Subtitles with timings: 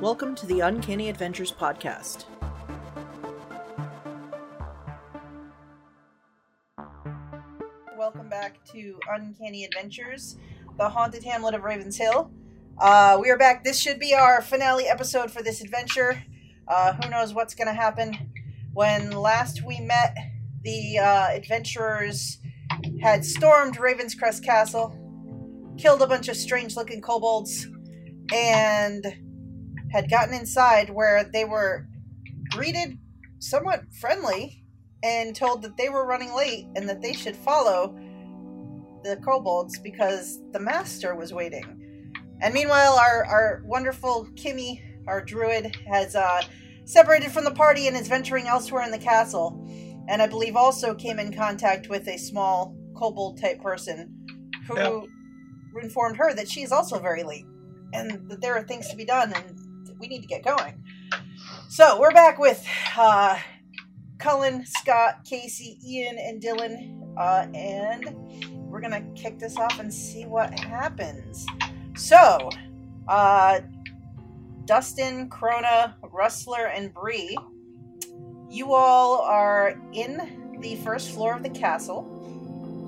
[0.00, 2.24] Welcome to the Uncanny Adventures Podcast.
[7.98, 10.38] Welcome back to Uncanny Adventures,
[10.78, 12.32] the haunted hamlet of Ravens Hill.
[12.78, 13.62] Uh, we are back.
[13.62, 16.24] This should be our finale episode for this adventure.
[16.66, 18.16] Uh, who knows what's going to happen?
[18.72, 20.16] When last we met,
[20.62, 22.38] the uh, adventurers
[23.02, 24.96] had stormed Ravenscrest Castle,
[25.76, 27.68] killed a bunch of strange looking kobolds,
[28.32, 29.04] and
[29.92, 31.86] had gotten inside where they were
[32.50, 32.98] greeted
[33.38, 34.64] somewhat friendly
[35.02, 37.96] and told that they were running late and that they should follow
[39.02, 42.12] the kobolds because the master was waiting.
[42.42, 46.42] And meanwhile, our, our wonderful Kimmy, our druid, has uh,
[46.84, 49.66] separated from the party and is venturing elsewhere in the castle.
[50.08, 54.16] And I believe also came in contact with a small kobold type person
[54.66, 55.82] who Yep.
[55.82, 57.46] informed her that she is also very late
[57.92, 59.58] and that there are things to be done and
[60.00, 60.82] we need to get going.
[61.68, 62.66] So we're back with
[62.96, 63.38] uh,
[64.18, 68.16] Cullen, Scott, Casey, Ian, and Dylan, uh, and
[68.70, 71.46] we're gonna kick this off and see what happens.
[71.96, 72.48] So,
[73.08, 73.60] uh,
[74.64, 77.36] Dustin, Krona, Rustler, and Bree,
[78.48, 82.16] you all are in the first floor of the castle.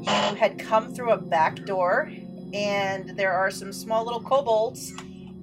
[0.01, 2.11] You had come through a back door,
[2.55, 4.93] and there are some small little kobolds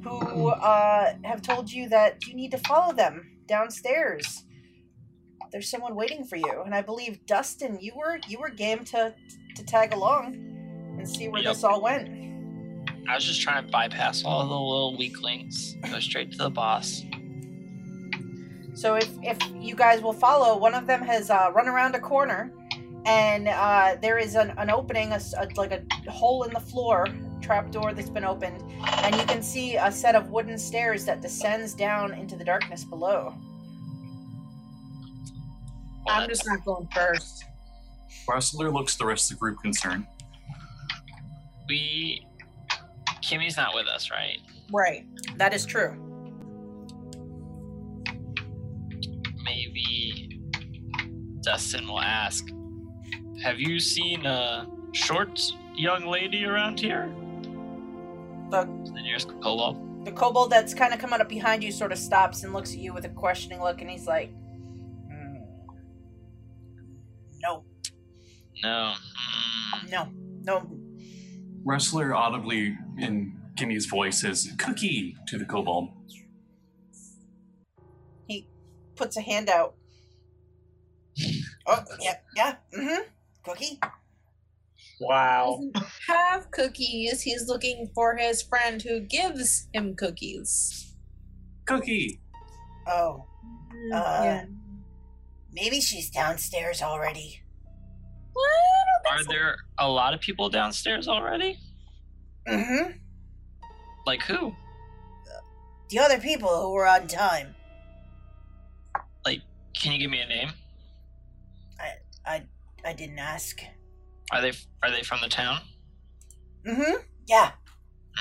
[0.04, 4.46] who uh, have told you that you need to follow them downstairs.
[5.52, 9.14] There's someone waiting for you, and I believe Dustin, you were you were game to
[9.56, 10.36] to tag along
[10.98, 11.54] and see where Yep.
[11.54, 12.08] this all went.
[13.10, 17.04] I was just trying to bypass all the little weaklings, go straight to the boss.
[18.76, 22.00] So if if you guys will follow, one of them has uh, run around a
[22.00, 22.54] corner,
[23.06, 27.08] and uh, there is an, an opening, a, a- like a hole in the floor,
[27.42, 28.64] trap door that's been opened,
[29.04, 32.84] and you can see a set of wooden stairs that descends down into the darkness
[32.84, 33.34] below.
[36.08, 37.46] I'm just not going first.
[38.28, 40.06] Rustler looks the rest of the group concerned.
[41.68, 42.26] we
[43.22, 44.40] Kimmy's not with us, right?
[44.72, 45.06] Right.
[45.38, 45.96] That is true.
[49.44, 50.42] Maybe
[51.42, 52.46] Dustin will ask.
[53.44, 55.40] Have you seen a short
[55.76, 57.14] young lady around here?
[58.50, 60.06] The The nearest kobold.
[60.06, 62.80] the kobold that's kind of coming up behind you sort of stops and looks at
[62.80, 64.32] you with a questioning look, and he's like,
[65.08, 65.38] "Hmm.
[67.42, 67.64] "No,
[68.64, 68.94] No.
[69.86, 70.10] Mm, no,
[70.42, 70.80] no."
[71.64, 75.90] Rustler audibly in Kimmy's voice says, Cookie to the kobold.
[78.28, 78.48] He
[78.96, 79.76] puts a hand out.
[81.72, 82.56] Oh yeah, yeah.
[82.76, 83.02] Mm-hmm.
[83.44, 83.80] Cookie.
[85.00, 85.62] Wow.
[85.74, 87.22] Doesn't have cookies.
[87.22, 90.94] He's looking for his friend who gives him cookies.
[91.66, 92.20] Cookie!
[92.88, 93.26] Oh,
[93.74, 94.46] Mm, Uh, yeah.
[95.54, 97.42] maybe she's downstairs already.
[98.36, 99.32] Well, I don't Are so.
[99.32, 101.58] there a lot of people downstairs already?
[102.48, 102.98] Mm-hmm.
[104.08, 104.54] Like who?
[105.90, 107.56] The other people who were on time.
[109.26, 109.42] Like,
[109.80, 110.50] can you give me a name?
[111.80, 111.94] I
[112.26, 112.44] I
[112.86, 113.62] I didn't ask.
[114.32, 114.52] Are they
[114.84, 115.60] are they from the town?
[116.68, 117.02] Mm-hmm.
[117.28, 117.52] Yeah.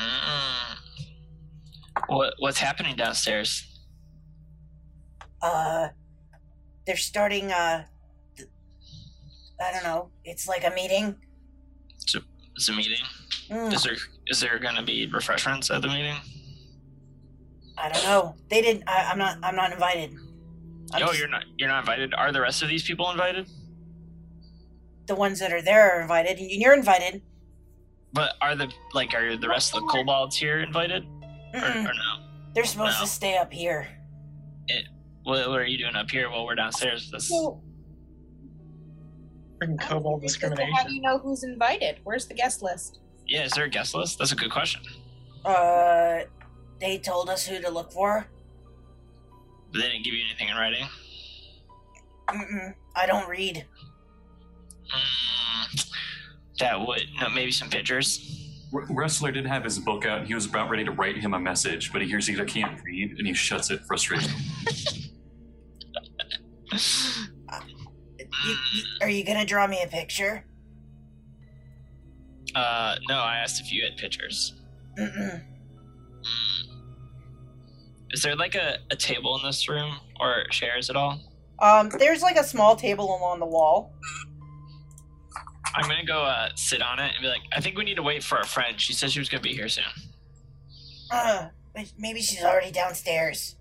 [0.01, 0.77] Mm.
[2.09, 3.65] What what's happening downstairs?
[5.43, 5.89] Uh,
[6.87, 7.53] they're starting.
[7.53, 7.85] Uh,
[9.61, 10.11] I don't know.
[10.25, 11.17] It's like a meeting.
[12.57, 13.05] Is a meeting?
[13.51, 13.97] Mm, Is there
[14.27, 16.17] is there gonna be refreshments at the meeting?
[17.77, 18.35] I don't know.
[18.51, 18.83] They didn't.
[18.89, 19.39] I, I'm not.
[19.45, 20.13] I'm not invited.
[20.93, 21.45] I'm No, just- you're not.
[21.57, 22.15] You're not invited.
[22.15, 23.49] Are the rest of these people invited?
[25.09, 27.23] The ones that are there are invited, and you're invited.
[28.13, 31.05] But are the like are the rest of the kobolds here invited
[31.55, 32.25] or, or no?
[32.55, 33.05] They're supposed No.
[33.05, 33.89] to stay up here.
[35.25, 37.11] What, what are you doing up here while we're downstairs?
[37.11, 37.61] This So,
[39.61, 41.99] Freaking kobold so how do you know who's invited?
[42.05, 43.01] Where's the guest list?
[43.27, 43.45] yeah.
[43.45, 44.19] Is there a guest list?
[44.19, 44.81] That's a good question.
[45.45, 46.21] Uh,
[46.81, 48.27] they told us who to look for.
[49.73, 50.87] But they didn't give you anything in writing.
[52.29, 52.75] Mm-mm.
[52.97, 53.67] I don't read.
[54.95, 55.91] Mm,
[56.61, 58.35] that would no maybe some pictures.
[58.75, 60.27] R- Rustler did have his book out.
[60.27, 63.17] He was about ready to write him a message, but he hears he can't read,
[63.19, 64.31] and he shuts it frustrated.
[68.45, 70.45] You, you, are you gonna draw me a picture?
[72.55, 74.55] Uh, no, I asked if you had pictures.
[74.99, 75.43] Mm-mm.
[75.43, 76.79] Mm.
[78.11, 81.21] Is there like a, a table in this room or chairs at all?
[81.61, 83.93] Um, there's like a small table along the wall.
[85.79, 88.03] I'm gonna go uh, sit on it and be like, I think we need to
[88.03, 88.81] wait for our friend.
[88.81, 89.85] She said she was gonna be here soon.
[91.11, 91.49] Uh,
[91.97, 93.55] Maybe she's already downstairs.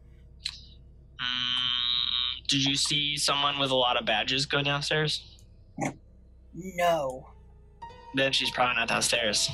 [1.22, 5.24] Mm, did you see someone with a lot of badges go downstairs?
[6.54, 7.30] No.
[8.16, 9.52] Then she's probably not downstairs.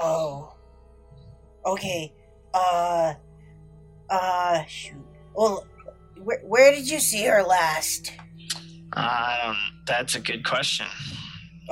[0.00, 0.54] Oh.
[1.64, 2.12] Okay.
[2.52, 3.14] Uh.
[4.10, 4.64] Uh.
[4.64, 4.96] Shoot.
[5.34, 5.66] Well,
[6.20, 8.12] where, where did you see her last?
[8.94, 9.84] I don't.
[9.86, 10.86] That's a good question.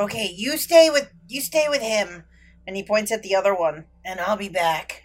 [0.00, 2.24] Okay, you stay with you stay with him,
[2.66, 5.04] and he points at the other one, and I'll be back.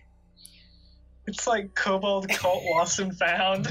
[1.27, 3.67] It's like Kobold Cult Lost and Found.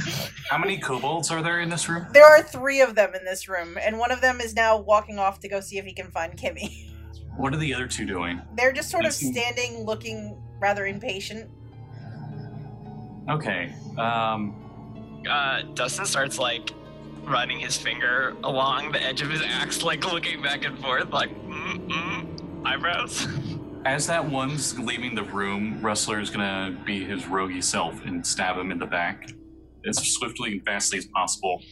[0.50, 2.06] How many kobolds are there in this room?
[2.12, 5.18] There are three of them in this room, and one of them is now walking
[5.18, 6.90] off to go see if he can find Kimmy.
[7.36, 8.42] What are the other two doing?
[8.54, 11.50] They're just sort of standing, looking rather impatient.
[13.30, 13.74] Okay.
[13.98, 14.60] Um.
[15.28, 16.70] Uh, Dustin starts like
[17.26, 21.30] running his finger along the edge of his axe, like looking back and forth, like
[21.46, 23.26] mm, mm, eyebrows.
[23.84, 28.56] As that one's leaving the room, Rustler is gonna be his roguey self and stab
[28.56, 29.28] him in the back
[29.86, 31.62] as swiftly and fastly as possible,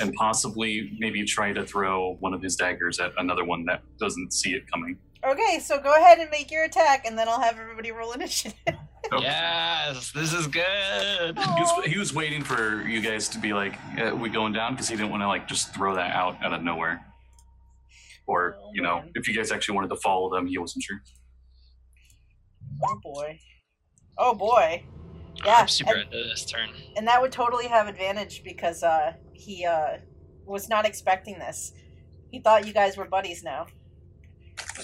[0.00, 4.32] and possibly maybe try to throw one of his daggers at another one that doesn't
[4.32, 4.96] see it coming.
[5.24, 8.54] Okay, so go ahead and make your attack, and then I'll have everybody roll initiative.
[9.12, 9.22] Nope.
[9.22, 11.38] Yes, this is good.
[11.38, 14.72] He was, he was waiting for you guys to be like, uh, "We going down?"
[14.74, 17.00] because he didn't want to like just throw that out out of nowhere.
[18.26, 19.12] Or Oh, you know, man.
[19.14, 21.00] if you guys actually wanted to follow them, he wasn't sure.
[22.84, 23.38] Oh boy.
[24.18, 24.84] Oh boy.
[25.44, 26.68] Yeah, I'm super and- into this turn.
[26.96, 29.98] and that would totally have advantage because uh he uh
[30.44, 31.72] was not expecting this.
[32.30, 33.68] He thought you guys were buddies now.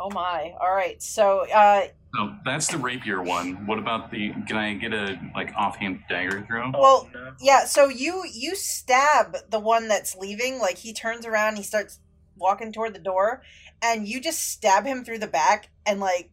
[0.00, 0.55] Oh my.
[0.59, 1.00] All right.
[1.03, 1.82] So uh
[2.15, 3.67] No, that's the rapier one.
[3.67, 4.32] What about the?
[4.49, 6.71] Can I get a like offhand dagger throw?
[6.73, 11.62] Well, yeah, so you you stab the one that's leaving, like he turns around, he
[11.62, 12.00] starts
[12.37, 13.43] walking toward the door,
[13.82, 16.31] and you just stab him through the back and like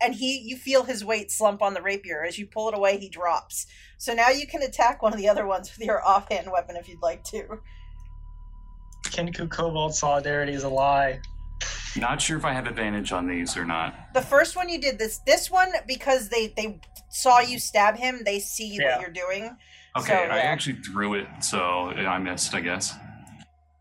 [0.00, 2.98] and he you feel his weight slump on the rapier as you pull it away
[2.98, 3.66] he drops.
[3.98, 6.88] So now you can attack one of the other ones with your offhand weapon if
[6.88, 7.60] you'd like to.
[9.04, 11.20] Kenku Kobold Solidarity is a lie.
[11.96, 14.12] Not sure if I have advantage on these or not.
[14.12, 18.22] The first one you did this this one because they they saw you stab him,
[18.24, 18.96] they see Yeah.
[18.96, 19.56] what you're doing.
[19.96, 20.42] Okay, So, I yeah.
[20.42, 22.54] actually threw it, so I missed.
[22.54, 22.94] I guess.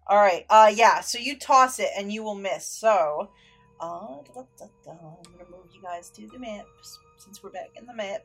[0.07, 0.45] All right.
[0.49, 1.01] Uh, yeah.
[1.01, 2.65] So you toss it and you will miss.
[2.67, 3.31] So,
[3.79, 6.65] uh, da, da, da, I'm gonna move you guys to the map
[7.17, 8.23] since we're back in the map.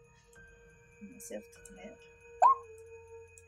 [1.12, 1.97] Myself to the map.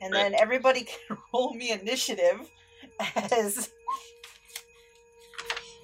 [0.01, 2.51] And then everybody can roll me initiative
[3.15, 3.71] as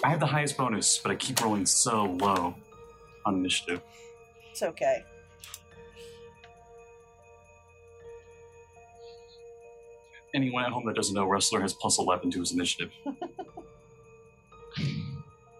[0.02, 2.54] I have the highest bonus, but I keep rolling so low
[3.26, 3.80] on initiative.
[4.50, 5.04] it's okay.
[10.34, 12.90] Anyone at home that doesn't know, Rustler has plus 11 to his initiative.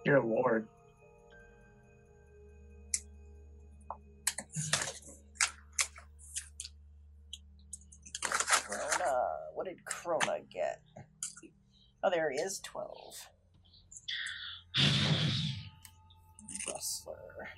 [0.09, 0.67] Dear Lord.
[8.23, 9.27] Krona.
[9.53, 10.81] What did Krona get?
[12.03, 12.59] Oh, there he is.
[12.59, 13.27] Twelve.
[16.67, 17.49] Rustler.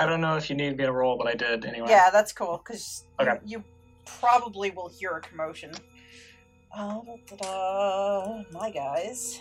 [0.00, 1.86] I don't know if you need me to roll, but I did anyway.
[1.88, 3.34] Yeah, that's cool because Okay.
[3.44, 3.64] you, you
[4.06, 5.70] probably will hear a commotion.
[6.76, 8.42] Uh, da, da, da.
[8.52, 9.40] My guys.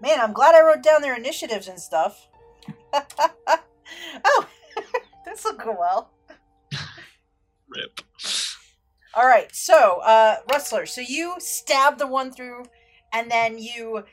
[0.00, 2.28] Man, I'm glad I wrote down their initiatives and stuff.
[2.92, 4.46] oh,
[5.24, 6.10] this will go well.
[7.68, 8.00] Rip.
[9.14, 12.64] All right, so uh, Rustler, so you stab the one through,
[13.12, 14.04] and then you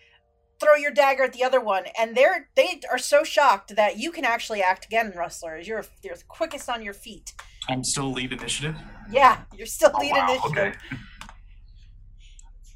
[0.62, 4.12] throw your dagger at the other one, and they're they are so shocked that you
[4.12, 5.56] can actually act again, Rustler.
[5.56, 7.34] as You're you're the quickest on your feet.
[7.70, 8.76] I'm still lead initiative.
[9.12, 10.52] Yeah, you're still Oh, lead wow, initiative.
[10.58, 10.74] okay.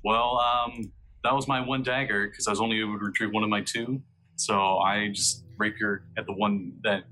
[0.03, 0.91] Well, um,
[1.23, 3.61] that was my one dagger because I was only able to retrieve one of my
[3.61, 4.01] two.
[4.35, 7.03] So I just rapier at the one that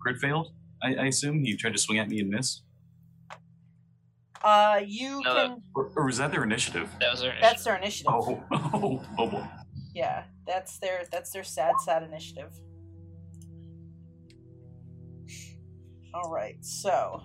[0.00, 0.52] crit failed.
[0.82, 2.62] I, I assume he tried to swing at me and miss.
[4.42, 5.62] Uh, you No, that- can.
[5.74, 6.88] Or, or was that their initiative?
[7.00, 8.12] That was our That's their initiative.
[8.14, 9.44] Oh, oh, oh boy.
[9.94, 12.52] Yeah, that's their that's their sad sad initiative.
[16.14, 17.22] All right, so.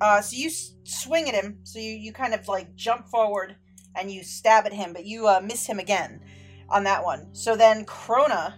[0.00, 0.50] Uh, so you
[0.84, 1.58] swing at him.
[1.62, 3.56] So you, you kind of like jump forward
[3.94, 6.20] and you stab at him, but you uh, miss him again
[6.68, 7.34] on that one.
[7.34, 8.54] So then Krona,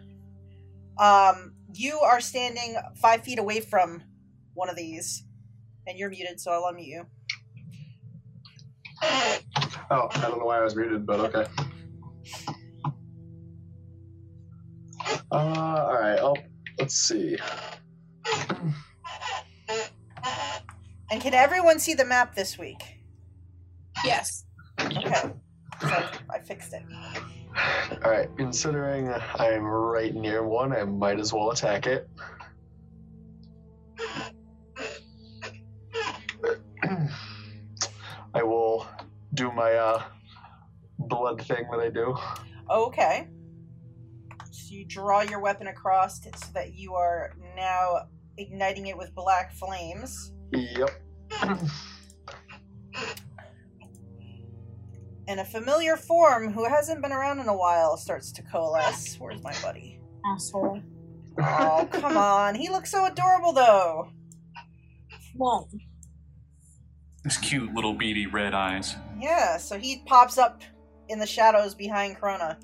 [0.99, 4.02] um, you are standing five feet away from
[4.54, 5.25] one of these,
[5.87, 7.04] and you're muted, so I'll unmute you.
[9.91, 11.47] Oh, I don't know why I was muted, but okay.
[15.31, 16.19] Uh, all right.
[16.21, 16.37] Oh,
[16.79, 17.37] let's see.
[21.11, 22.83] And can everyone see the map this week?
[24.05, 24.45] Yes.
[24.81, 25.33] Okay.
[25.81, 26.83] So I fixed it.
[28.05, 28.29] All right.
[28.37, 32.09] Considering I'm right near one, I might as well attack it.
[39.35, 40.03] Do my uh,
[40.99, 42.17] blood thing that I do.
[42.71, 43.29] Okay.
[44.50, 48.07] So you draw your weapon across it so that you are now
[48.38, 50.33] igniting it with black flames.
[50.53, 50.91] Yep.
[55.26, 59.17] And a familiar form who hasn't been around in a while starts to coalesce.
[59.19, 59.99] Where's my buddy?
[60.26, 60.83] Asshole.
[61.41, 62.55] Oh, come on.
[62.55, 64.09] He looks so adorable, though.
[65.35, 65.71] Won't.
[67.25, 68.97] His cute little beady red eyes.
[69.19, 70.62] Yeah, so he pops up
[71.09, 72.57] in the shadows behind Krona.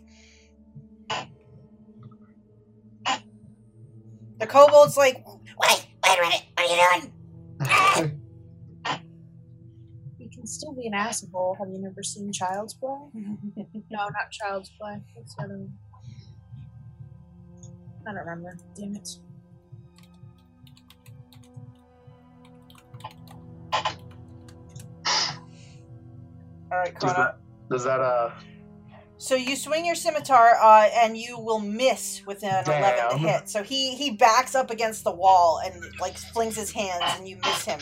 [4.38, 7.12] The kobold's like, wait, wait a minute, what are you doing?
[10.18, 11.56] You can still be an asshole.
[11.58, 12.96] Have you never seen Child's Play?
[13.14, 15.02] no, not Child's Play.
[15.14, 15.72] What's the other one?
[18.06, 18.56] I don't remember.
[18.76, 19.08] Damn it.
[26.72, 27.16] All right, Does Krona.
[27.16, 27.38] that,
[27.70, 28.30] does that uh
[29.18, 33.48] So you swing your scimitar, uh, and you will miss with an eleven to hit.
[33.48, 37.36] So he he backs up against the wall and like flings his hands, and you
[37.44, 37.80] miss him.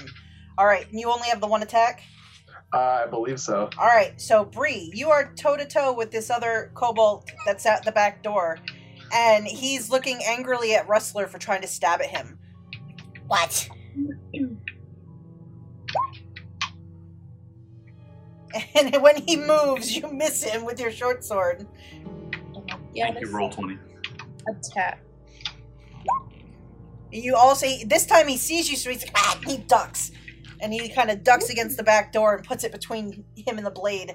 [0.57, 2.03] All right, and you only have the one attack.
[2.75, 3.71] uh, I believe so.
[3.79, 7.85] All right, so Bree, you are toe to toe with this other kobold that's at
[7.85, 8.59] the back door,
[9.15, 12.39] and he's looking angrily at Rustler for trying to stab at him.
[13.29, 13.69] What?
[18.75, 21.67] And when he moves, you miss him with your short sword.
[22.95, 23.79] Yeah, Thank you, roll 20.
[24.49, 25.01] attack.
[27.11, 30.11] You also this time he sees you, so he's like, ah, he ducks,
[30.61, 33.67] and he kind of ducks against the back door and puts it between him and
[33.67, 34.15] the blade.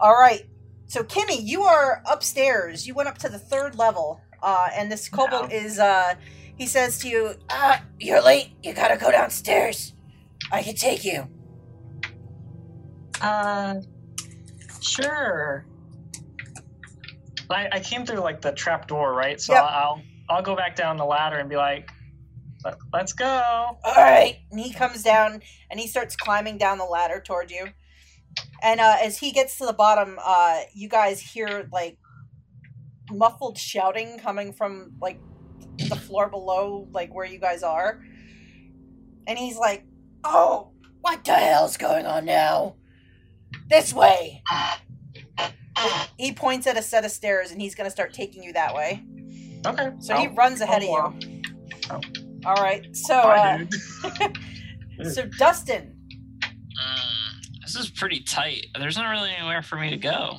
[0.00, 0.44] All right,
[0.86, 2.86] so Kimmy, you are upstairs.
[2.86, 5.78] You went up to the third level, uh, and this kobold is.
[5.78, 6.14] Uh,
[6.56, 8.50] he says to you, "Ah, you're late.
[8.62, 9.92] You gotta go downstairs.
[10.50, 11.28] I can take you."
[13.20, 13.74] Uh,
[14.80, 15.64] sure.
[17.50, 19.40] I, I came through like the trap door, right?
[19.40, 19.62] So Yep.
[19.64, 21.90] I'll I'll go back down the ladder and be like,
[22.64, 24.36] "Let- "Let's go." All right.
[24.50, 27.68] And he comes down and he starts climbing down the ladder toward you.
[28.62, 31.98] And uh, as he gets to the bottom, uh, you guys hear like
[33.10, 35.18] muffled shouting coming from like
[35.88, 38.02] the floor below, like where you guys are.
[39.26, 39.86] And he's like,
[40.24, 42.74] "Oh, what the hell's going on now?
[43.68, 44.42] This way."
[46.18, 49.04] He points at a set of stairs, and he's gonna start taking you that way.
[49.64, 49.90] Okay.
[50.00, 51.42] So he I'll- runs ahead I'll of you.
[52.44, 52.84] All right.
[52.96, 53.66] So, Bye,
[54.04, 54.28] uh,
[55.10, 55.94] so Dustin,
[56.42, 58.66] Mm, this is pretty tight.
[58.78, 60.38] There's not really anywhere for me to go.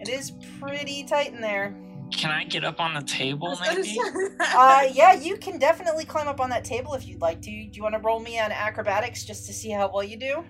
[0.00, 1.74] It is pretty tight in there.
[2.12, 3.98] Can I get up on the table, maybe?
[4.40, 7.50] Uh, yeah, you can definitely climb up on that table if you'd like to.
[7.50, 10.44] Do you want to roll me on acrobatics just to see how well you do?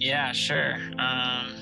[0.00, 0.74] Yeah, sure.
[0.98, 1.56] Um,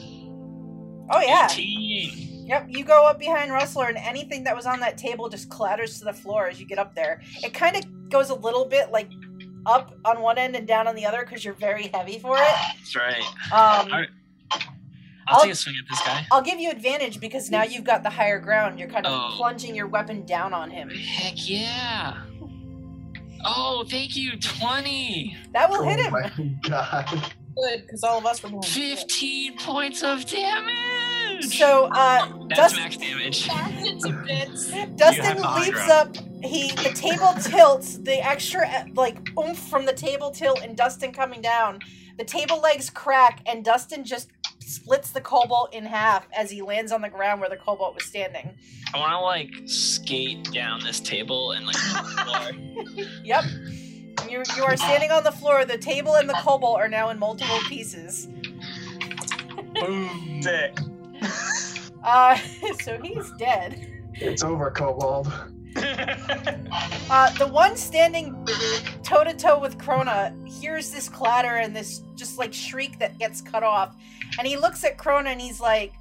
[1.10, 1.48] Oh yeah.
[1.50, 2.46] 18.
[2.46, 2.66] Yep.
[2.70, 6.04] You go up behind Rustler, and anything that was on that table just clatters to
[6.04, 7.20] the floor as you get up there.
[7.42, 9.10] It kind of goes a little bit like
[9.66, 12.42] up on one end and down on the other because you're very heavy for it.
[12.78, 13.22] That's right.
[13.52, 14.08] Um, Alright.
[14.50, 14.60] I'll,
[15.28, 16.26] I'll- take a swing at this guy.
[16.30, 18.78] I'll give you advantage because now you've got the higher ground.
[18.78, 19.36] You're kind of Oh.
[19.36, 20.88] plunging your weapon down on him.
[20.90, 22.22] Heck yeah.
[23.44, 24.38] Oh, thank you.
[24.38, 25.36] 20.
[25.52, 26.12] That will oh hit him.
[26.12, 26.30] my
[26.68, 27.32] god.
[27.60, 28.62] Good, because all of us were going.
[28.62, 31.56] 15 points of damage.
[31.56, 33.44] So, uh, That's Dust- max damage.
[33.48, 34.70] To bits.
[34.96, 35.90] Dustin leaps ground.
[35.90, 36.16] up.
[36.44, 37.98] He the table tilts.
[37.98, 41.80] The extra uh, like oomph from the table tilt and Dustin coming down.
[42.16, 46.92] The table legs crack and Dustin just splits the kobold in half as he lands
[46.92, 48.54] on the ground where the kobold was standing.
[48.92, 53.04] I want to like skate down this table and like on the floor.
[53.24, 53.44] Yep.
[54.28, 55.64] You you are standing on the floor.
[55.64, 58.28] The table and the kobold are now in multiple pieces.
[59.74, 60.40] Boom.
[60.42, 60.78] Sick.
[62.02, 62.36] Uh,
[62.82, 63.86] so he's dead.
[64.14, 65.32] It's over, Kobold.
[67.10, 68.46] Uh, the one standing
[69.02, 73.40] toe to toe with Krona hears this clatter and this just like shriek that gets
[73.40, 73.96] cut off,
[74.38, 75.94] and he looks at Krona and he's like,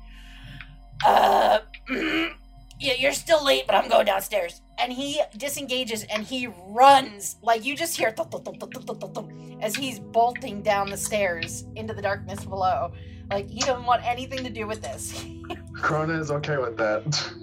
[1.06, 7.38] "Uh, yeah, you're still late, but I'm going downstairs." And he disengages and he runs
[7.42, 9.32] like you just hear thump, thump, thump,
[9.62, 12.92] as he's bolting down the stairs into the darkness below.
[13.30, 15.24] Like he doesn't want anything to do with this.
[15.74, 17.34] Krona is okay with that.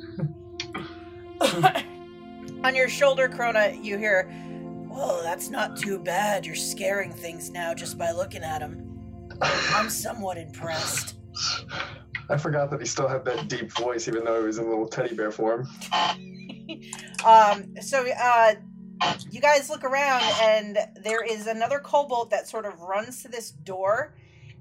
[2.65, 4.31] On your shoulder, Krona, you hear,
[4.95, 6.47] Whoa, that's not too bad.
[6.47, 9.29] You're scaring things now just by looking at them.
[9.43, 11.17] I'm somewhat impressed.
[12.31, 14.69] I forgot that he still had that deep voice, even though he was in a
[14.69, 15.69] little teddy bear form.
[17.25, 18.55] Um, so, uh,
[19.31, 23.51] you guys look around, and there is another kobold that sort of runs to this
[23.51, 24.15] door,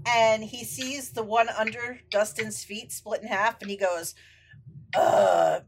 [0.07, 4.15] and he sees the one under Dustin's feet split in half, and he goes,
[4.95, 5.59] uh,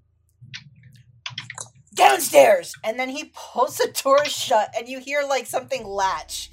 [1.93, 2.73] downstairs!
[2.83, 6.49] And then he pulls the door shut, and you hear like something latch,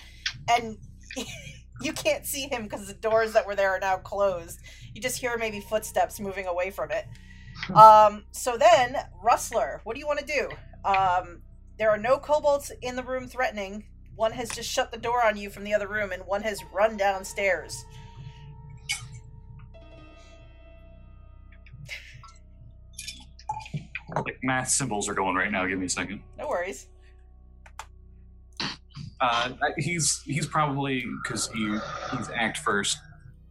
[0.50, 0.78] and
[1.82, 4.60] you can't see him because the doors that were there are now closed.
[4.94, 7.06] You just hear maybe footsteps moving away from it.
[7.74, 10.48] Um, so then, Rustler, what do you want to do?
[10.84, 11.42] Um,
[11.78, 13.84] there are no kobolds in the room threatening.
[14.14, 16.60] One has just shut the door on you from the other room, and one has
[16.72, 17.84] run downstairs.
[24.14, 25.66] Like math symbols are going right now.
[25.66, 26.22] Give me a second.
[26.38, 26.86] No worries.
[29.20, 31.78] Uh, he's he's probably because he
[32.10, 32.98] he's act first,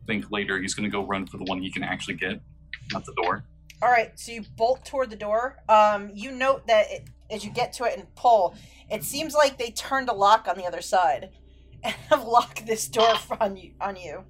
[0.06, 0.60] think later.
[0.60, 2.42] He's going to go run for the one he can actually get,
[2.92, 3.44] not the door.
[3.82, 5.58] All right, so you bolt toward the door.
[5.68, 8.56] Um, you note that it, as you get to it and pull,
[8.92, 11.30] it seems like they turned a lock on the other side
[11.84, 13.72] and have locked this door on you.
[13.82, 14.24] On you.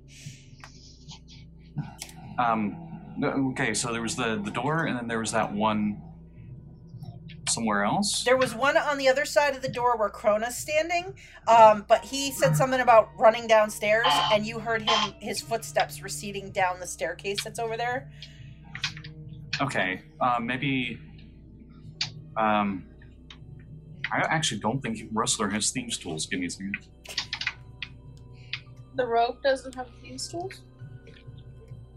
[2.38, 2.78] Um,
[3.24, 6.02] okay, so there was the the door, and then there was that one
[7.52, 8.24] somewhere else.
[8.24, 11.14] There was one on the other side of the door where Krona's standing,
[11.48, 16.52] um, but he said something about running downstairs, and you heard him his footsteps receding
[16.52, 18.12] down the staircase that's over there.
[19.62, 21.00] Okay, uh, maybe.
[22.38, 22.86] Um,
[24.12, 26.26] I actually don't think Rustler has thieves tools.
[26.26, 26.76] Give me a second.
[28.96, 30.62] The rogue doesn't have these tools.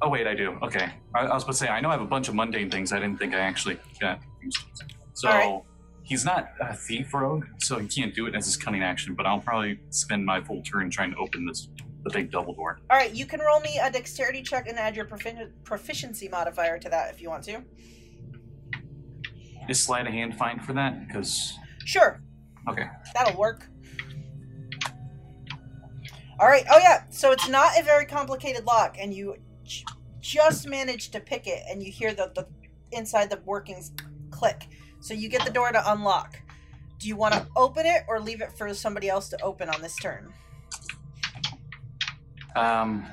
[0.01, 0.59] Oh wait, I do.
[0.63, 2.71] Okay, I, I was about to say I know I have a bunch of mundane
[2.71, 2.93] things.
[2.93, 4.83] I didn't think I actually got thieves tools.
[5.15, 5.63] So Alright.
[6.03, 9.15] he's not a thief rogue, so he can't do it as his cunning action.
[9.15, 11.69] But I'll probably spend my full turn trying to open this
[12.03, 12.79] the big double door.
[12.91, 16.79] All right, you can roll me a dexterity check and add your profi- proficiency modifier
[16.79, 17.63] to that if you want to.
[19.71, 21.07] Is sleight of hand fine for that?
[21.07, 21.55] Because
[21.87, 22.21] Sure,
[22.69, 23.67] okay, that'll work.
[26.41, 26.65] All right.
[26.71, 27.05] Oh yeah.
[27.11, 29.85] So it's not a very complicated lock, and you j-
[30.21, 32.47] just managed to pick it, and you hear the, the
[32.97, 33.93] inside the workings
[34.31, 34.69] click.
[35.05, 36.41] So you get the door to unlock.
[36.99, 39.83] Do you want to open it or leave it for somebody else to open on
[39.83, 40.33] this turn?
[42.57, 43.05] um,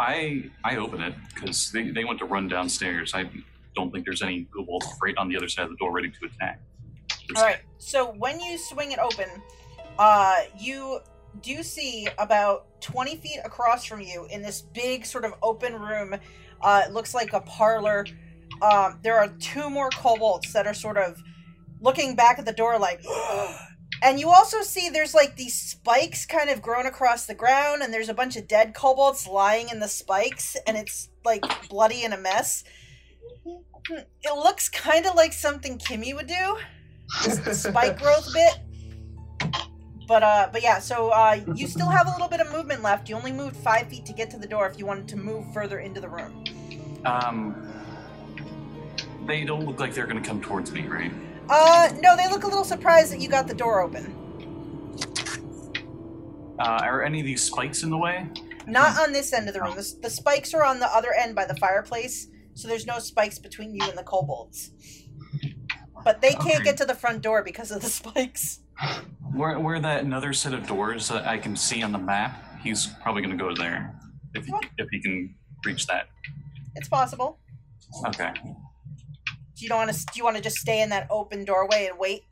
[0.00, 3.12] I I open it because they, they went to run downstairs.
[3.14, 3.28] I
[3.74, 6.26] don't think there's any kobolds right on the other side of the door ready to
[6.26, 6.60] attack.
[7.08, 7.60] There's- All right.
[7.76, 9.28] So when you swing it open,
[9.98, 11.00] uh, you
[11.42, 16.14] do see about 20 feet across from you in this big sort of open room.
[16.62, 18.06] Uh, it looks like a parlor.
[18.62, 21.22] Um, there are two more kobolds that are sort of
[21.80, 23.04] looking back at the door, like.
[24.02, 27.94] And you also see there's like these spikes kind of grown across the ground, and
[27.94, 32.12] there's a bunch of dead kobolds lying in the spikes, and it's like bloody and
[32.12, 32.64] a mess.
[33.46, 36.58] It looks kind of like something Kimmy would do
[37.22, 38.54] just the spike growth bit.
[40.06, 40.78] But uh, but yeah.
[40.78, 43.08] So uh, you still have a little bit of movement left.
[43.08, 44.68] You only moved five feet to get to the door.
[44.68, 46.44] If you wanted to move further into the room.
[47.04, 47.70] Um,
[49.26, 51.12] they don't look like they're going to come towards me, right?
[51.48, 54.14] Uh, no, they look a little surprised that you got the door open.
[56.58, 58.28] Uh, are any of these spikes in the way?
[58.66, 59.76] Not on this end of the room.
[59.76, 63.38] The, the spikes are on the other end by the fireplace, so there's no spikes
[63.38, 64.70] between you and the kobolds.
[66.04, 66.62] But they can't Okay.
[66.64, 68.60] get to the front door because of the spikes.
[69.32, 72.86] Where, where that another set of doors that I can see on the map, he's
[73.02, 73.94] probably going to go there
[74.34, 75.34] if he, if he can
[75.64, 76.06] reach that.
[76.76, 77.38] It's possible.
[78.06, 78.32] Okay.
[79.56, 80.06] Do you don't want to?
[80.06, 82.22] Do you want to just stay in that open doorway and wait?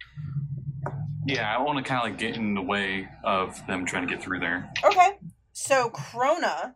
[1.26, 4.12] Yeah, I want to kind of like get in the way of them trying to
[4.12, 4.70] get through there.
[4.84, 5.18] Okay.
[5.52, 6.74] So Krona,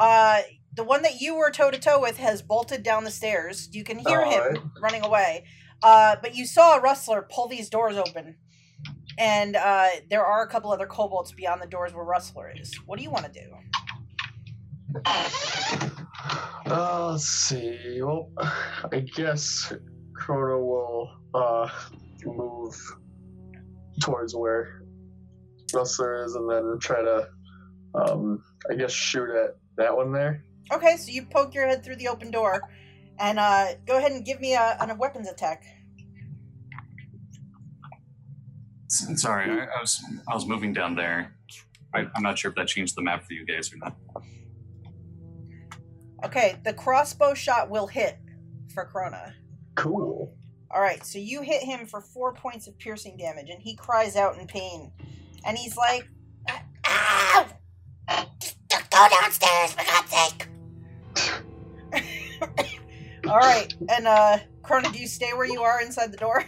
[0.00, 0.40] uh,
[0.74, 3.68] the one that you were toe to toe with has bolted down the stairs.
[3.72, 4.58] You can hear him Alright.
[4.80, 5.44] running away.
[5.82, 8.36] Uh, but you saw a rustler pull these doors open.
[9.18, 12.74] And uh, there are a couple other kobolds beyond the doors where Rustler is.
[12.86, 13.52] What do you want to do?
[16.66, 18.00] Uh, let's see.
[18.02, 18.30] Well,
[18.92, 19.72] I guess
[20.12, 21.68] Krona will uh
[22.24, 22.74] move
[24.00, 24.82] towards where
[25.72, 27.28] Rustler is, and then try to,
[27.94, 30.44] um, I guess shoot at that one there.
[30.72, 32.60] Okay, so you poke your head through the open door,
[33.18, 35.64] and uh, go ahead and give me a, a weapons attack.
[38.88, 41.34] Sorry, I, I was I was moving down there.
[41.94, 43.96] I, I'm not sure if that changed the map for you guys or not.
[46.24, 48.18] Okay, the crossbow shot will hit
[48.74, 49.32] for Krona.
[49.76, 50.34] Cool.
[50.70, 54.16] All right, so you hit him for four points of piercing damage, and he cries
[54.16, 54.92] out in pain,
[55.44, 56.06] and he's like,
[56.86, 57.46] "Ow!
[58.40, 58.58] Just
[58.90, 60.48] go downstairs, for God's sake!"
[63.28, 66.44] All right, and uh, Krona, do you stay where you are inside the door?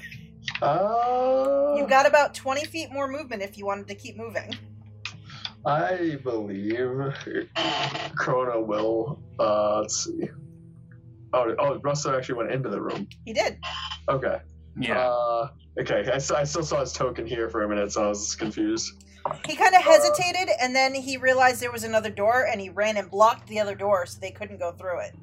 [0.61, 4.55] Uh, You've got about twenty feet more movement if you wanted to keep moving.
[5.67, 7.15] I believe
[8.17, 9.23] Krona will.
[9.39, 10.29] Uh, let's see.
[11.33, 13.07] Oh, oh, Russell actually went into the room.
[13.25, 13.59] He did.
[14.09, 14.41] Okay.
[14.79, 14.99] Yeah.
[14.99, 16.11] Uh, okay.
[16.13, 19.05] I still saw his token here for a minute, so I was confused.
[19.47, 22.97] He kind of hesitated, and then he realized there was another door, and he ran
[22.97, 25.15] and blocked the other door so they couldn't go through it.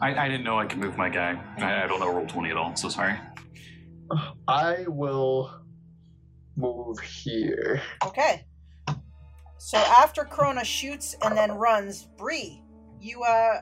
[0.00, 1.38] I, I didn't know I could move my guy.
[1.58, 2.74] I, I don't know roll twenty at all.
[2.76, 3.14] So sorry.
[4.48, 5.54] I will
[6.56, 7.82] move here.
[8.04, 8.46] Okay.
[9.64, 12.60] So after Krona shoots and then runs, Bree,
[13.00, 13.60] you uh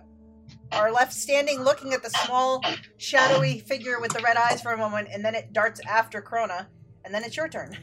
[0.72, 2.62] are left standing looking at the small
[2.96, 6.68] shadowy figure with the red eyes for a moment, and then it darts after Krona,
[7.04, 7.76] and then it's your turn.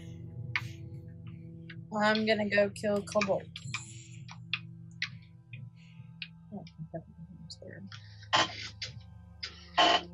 [1.95, 3.43] I'm gonna go kill Kobold.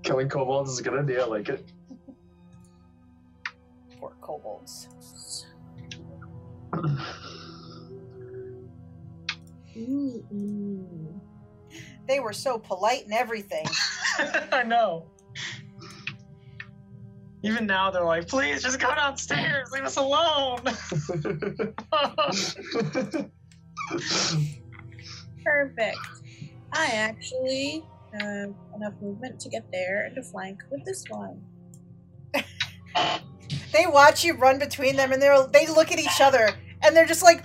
[0.03, 1.23] Killing kobolds is a good idea.
[1.23, 1.71] I like it.
[3.97, 4.89] Poor kobolds.
[12.07, 13.65] They were so polite and everything.
[14.51, 15.07] I know.
[17.43, 19.69] Even now, they're like, please just go downstairs.
[19.71, 20.59] Leave us alone.
[25.43, 25.97] Perfect.
[26.71, 27.83] I actually
[28.13, 31.41] have enough movement to get there and to flank with this one.
[33.73, 36.51] They watch you run between them, and they're they look at each other,
[36.83, 37.43] and they're just like.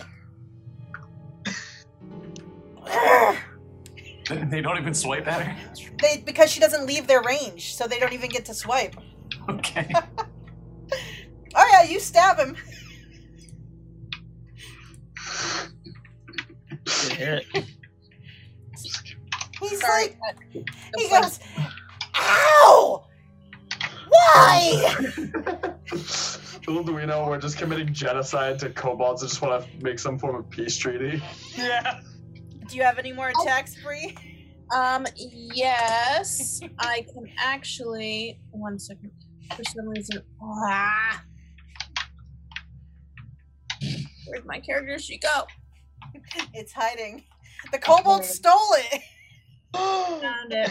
[4.28, 5.56] They, they don't even swipe at her.
[6.00, 8.96] They because she doesn't leave their range, so they don't even get to swipe.
[9.48, 9.92] Okay.
[11.54, 12.54] Oh yeah, you stab him.
[16.86, 17.44] Shit.
[19.60, 20.02] He's Sorry.
[20.02, 20.64] like, that- the
[21.02, 21.40] he flank- goes,
[22.14, 23.06] "Ow!
[24.08, 24.94] Why?"
[26.66, 29.98] Little do we know, we're just committing genocide to kobolds that just want to make
[29.98, 31.20] some form of peace treaty.
[31.56, 32.00] Yeah.
[32.68, 34.16] Do you have any more attacks, Bree?
[34.70, 38.38] Um, yes, I can actually.
[38.50, 39.10] One second.
[39.56, 40.20] For some reason.
[40.42, 41.24] Ah.
[44.26, 45.44] Where'd my character sheet go?
[46.52, 47.24] It's hiding.
[47.72, 49.00] The kobold stole it.
[49.74, 50.68] Found it.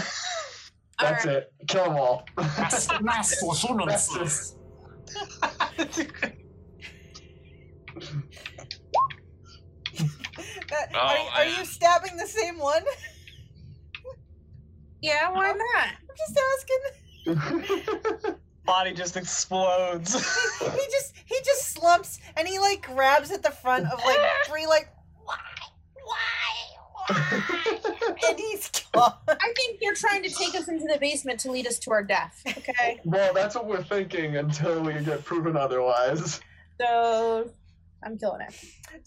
[0.99, 1.25] That's Alright.
[1.25, 1.51] it.
[1.67, 2.27] Kill them all.
[2.37, 4.55] That's That's
[10.69, 12.83] That- Oh, are, are you stabbing the same one?
[15.01, 15.87] Yeah, why not?
[16.09, 16.39] I'm just
[18.25, 18.35] asking.
[18.65, 20.13] Body just explodes.
[20.59, 24.65] He just he just slumps and he like grabs at the front of like three
[24.67, 24.89] like
[25.23, 25.37] why
[26.03, 26.17] why
[27.15, 27.43] why
[28.29, 29.13] and he's gone.
[29.29, 32.03] I think you're trying to take us into the basement to lead us to our
[32.03, 32.41] death.
[32.45, 32.99] Okay.
[33.05, 36.41] well, that's what we're thinking until we get proven otherwise.
[36.81, 37.49] So
[38.03, 38.53] I'm killing it.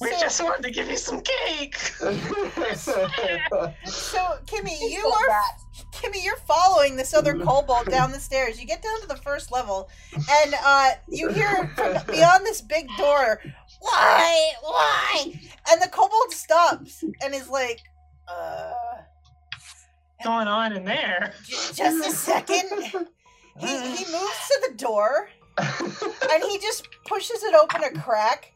[0.01, 1.77] we So- just wanted to give you some cake.
[2.75, 5.59] So Kimmy, you Kill are that.
[5.93, 8.61] Kimmy, you're following this other kobold down the stairs.
[8.61, 12.87] You get down to the first level, and uh, you hear from beyond this big
[12.99, 13.41] door,
[13.81, 14.53] "Why?
[14.63, 15.33] Why?"
[15.71, 17.81] And the kobold stops and is like,
[18.29, 18.73] "Uh,
[20.25, 21.33] going on in there?
[21.47, 22.69] just a second.
[23.59, 28.53] He he moves to the door and he just pushes it open a crack,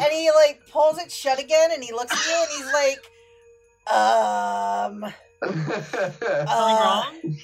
[0.00, 3.92] and he like pulls it shut again, and he looks at you and he's like,
[3.94, 7.36] "Um." Something Uh, wrong?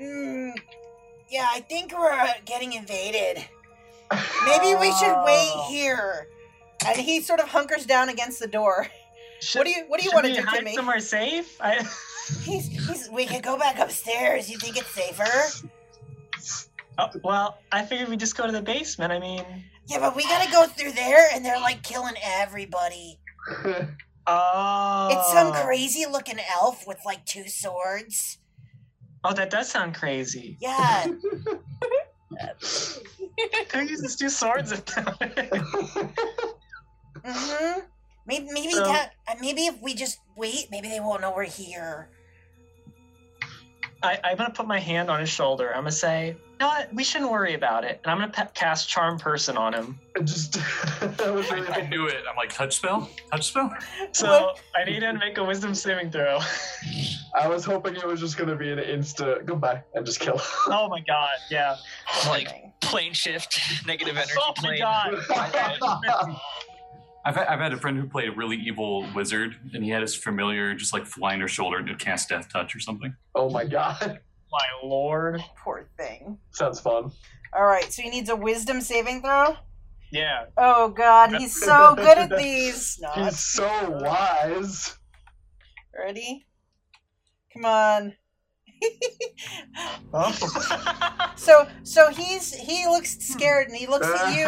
[0.00, 0.52] Mm,
[1.30, 3.42] yeah, I think we're uh, getting invaded.
[4.46, 5.66] Maybe we should wait Oh.
[5.70, 6.28] here.
[6.86, 8.88] And he sort of hunkers down against the door.
[9.40, 10.74] Should- what do you What do you want to do, hide Kimmy?
[10.74, 11.58] somewhere safe?
[11.62, 11.82] I,
[12.42, 13.08] He's He's.
[13.10, 14.50] We could go back upstairs.
[14.50, 15.68] You think it's safer?
[16.98, 19.12] oh, well, I figured we just go to the basement.
[19.12, 19.44] I mean,
[19.86, 23.18] Yeah, but we gotta go through there, and they're like killing everybody.
[24.26, 28.38] oh, It's some crazy looking elf with like two swords.
[29.22, 30.56] Oh, that does sound crazy.
[30.60, 31.06] Yeah,
[33.72, 34.84] Who uses two swords at
[37.24, 37.80] mm-hmm.
[38.26, 39.12] Maybe maybe So- that.
[39.28, 42.08] uh, Maybe if we just wait, maybe they won't know we're here.
[44.02, 45.68] I, I'm gonna put my hand on his shoulder.
[45.70, 46.94] I'm gonna say, know what?
[46.94, 48.00] We shouldn't worry about it.
[48.04, 49.98] And I'm gonna pe- cast Charm Person on him.
[50.16, 50.58] I just
[51.22, 52.16] I was I, really I knew it.
[52.28, 53.08] I'm like, touch spell?
[53.30, 53.74] Touch spell?
[54.12, 56.38] So I need to make a Wisdom saving throw.
[57.40, 60.40] I was hoping it was just gonna be an insta goodbye and just kill.
[60.68, 61.76] oh my god, yeah.
[62.28, 62.48] Like
[62.80, 65.18] plane shift, negative energy Oh my god.
[67.26, 70.02] I've, had- I've had a friend who played a really evil wizard, and he had
[70.02, 73.14] his familiar just like fly on her shoulder and cast Death Touch or something.
[73.34, 74.20] oh my god.
[74.54, 75.42] My lord.
[75.64, 76.38] Poor thing.
[76.52, 77.10] Sounds fun.
[77.52, 79.56] All right, so he needs a wisdom saving throw.
[80.10, 80.46] Yeah.
[80.56, 82.98] Oh God, he's so good at these.
[83.00, 83.68] Not He's so
[84.02, 84.96] wise.
[85.96, 86.46] ready.
[87.52, 88.14] Come on.
[90.12, 91.32] Oh.
[91.36, 94.44] So so he's he looks scared and he looks at you.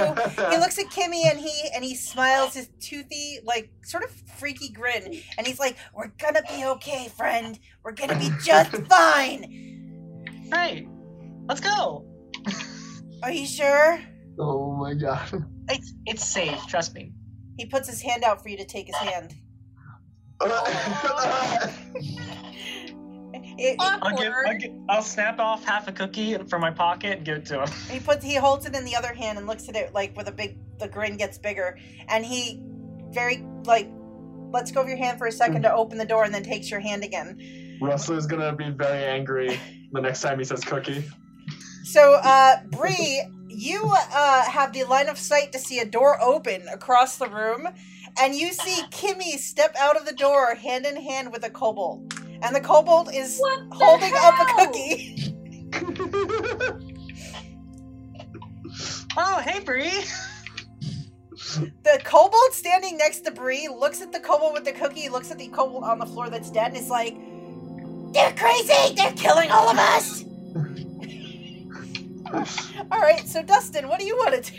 [0.50, 4.68] He looks at Kimmy and he and he smiles his toothy like sort of freaky
[4.68, 7.58] grin and he's like, "We're gonna be okay, friend.
[7.82, 9.75] We're gonna be just fine."
[10.52, 10.88] Hey,
[11.48, 12.06] let's go.
[13.22, 14.00] Are you sure?
[14.38, 15.44] Oh my god.
[15.68, 16.66] It's it's safe.
[16.68, 17.12] Trust me.
[17.58, 19.34] He puts his hand out for you to take his hand.
[23.58, 27.24] It- I'll give, I'll, give, I'll snap off half a cookie from my pocket and
[27.24, 27.68] give it to him.
[27.90, 30.28] He puts he holds it in the other hand and looks at it like with
[30.28, 31.78] a big the grin gets bigger
[32.08, 32.62] and he
[33.12, 33.90] very like
[34.52, 36.70] lets go of your hand for a second to open the door and then takes
[36.70, 37.78] your hand again.
[37.80, 39.58] Rustler's gonna be very angry
[39.96, 41.04] the next time he says cookie.
[41.84, 46.68] So uh Bree, you uh have the line of sight to see a door open
[46.72, 47.68] across the room
[48.20, 52.14] and you see Kimmy step out of the door hand in hand with a kobold.
[52.42, 55.34] And the kobold is the holding up a cookie.
[59.18, 60.04] Oh, hey, Bree.
[61.84, 65.38] The kobold standing next to Bree looks at the kobold with the cookie, looks at
[65.38, 67.16] the kobold on the floor that's dead, and is like,
[68.16, 68.94] They're crazy!
[68.94, 70.24] They're killing all of us!
[72.90, 74.58] Alright, so Dustin, what do you want to do?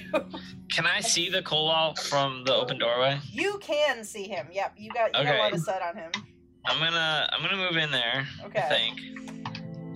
[0.72, 3.20] Can I see the kobold from the open doorway?
[3.32, 4.46] You can see him.
[4.52, 5.39] Yep, you got you got a Okay.
[5.39, 6.12] lot of sight on him.
[6.67, 8.28] I'm gonna I'm gonna move in there.
[8.46, 8.60] Okay.
[8.60, 9.00] I think.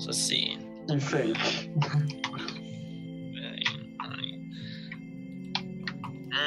[0.02, 0.58] So let's see.
[0.89, 1.38] You think?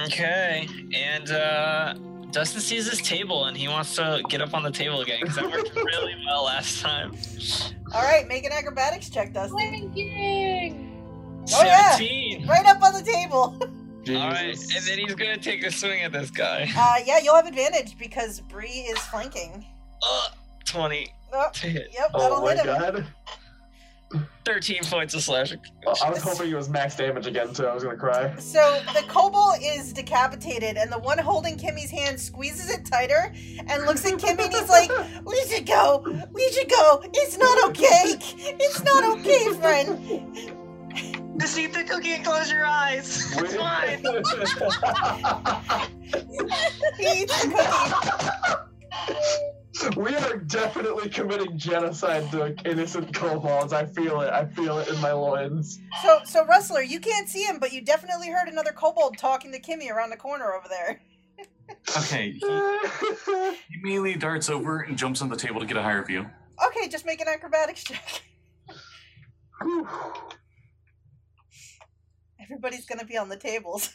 [0.07, 1.95] Okay, and uh,
[2.35, 5.37] Dustin sees his table and he wants to get up on the table again because
[5.37, 7.13] that worked really well last time.
[7.95, 9.57] Alright, make an acrobatics check, Dustin.
[9.93, 10.91] Swinging.
[11.55, 11.93] Oh, yeah.
[11.93, 12.47] 17.
[12.49, 13.57] Right up on the table.
[14.09, 14.77] All right, Jesus.
[14.77, 16.69] and then he's gonna take a swing at this guy.
[16.77, 19.65] Uh, yeah, you'll have advantage because Bree is flanking.
[20.03, 20.27] Uh,
[20.67, 21.89] 20 Oh, to hit.
[21.95, 22.67] yep, Oh that'll my hit him.
[22.67, 23.07] god.
[24.45, 25.59] 13 points of slashing.
[25.87, 27.67] Oh, I was hoping it was max damage again too.
[27.67, 28.35] I was gonna cry.
[28.37, 33.33] So the kobold is decapitated, and the one holding Kimmy's hand squeezes it tighter
[33.67, 34.91] and looks at Kimmy and he's like,
[35.25, 36.05] We should go.
[36.33, 37.03] We should go.
[37.15, 38.17] It's not okay.
[38.61, 39.99] It's not okay, friend.
[41.41, 43.33] Just eat the cookie and close your eyes.
[43.37, 44.05] It's fine.
[46.97, 49.55] He eats the cookie.
[49.97, 53.73] we are definitely committing genocide to innocent kobolds.
[53.73, 54.31] I feel it.
[54.33, 55.81] I feel it in my loins.
[56.03, 59.61] So, so Rustler, you can't see him, but you definitely heard another kobold talking to
[59.61, 61.01] Kimmy around the corner over there.
[61.97, 66.05] Okay, he, he immediately darts over and jumps on the table to get a higher
[66.05, 66.27] view.
[66.67, 68.23] Okay, just make an acrobatics check.
[72.41, 73.95] Everybody's gonna be on the tables.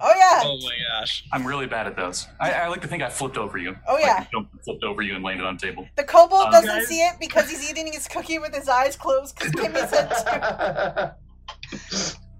[0.00, 0.42] Oh yeah.
[0.44, 1.24] Oh my gosh.
[1.32, 2.26] I'm really bad at those.
[2.40, 3.76] I, I like to think I flipped over you.
[3.88, 4.14] Oh yeah.
[4.18, 5.86] Like, jumped, flipped over you and landed on the table.
[5.96, 8.96] The kobold Um, doesn't Guys- see it because he's eating his cookie with his eyes
[8.96, 11.14] closed because Kimmy said to.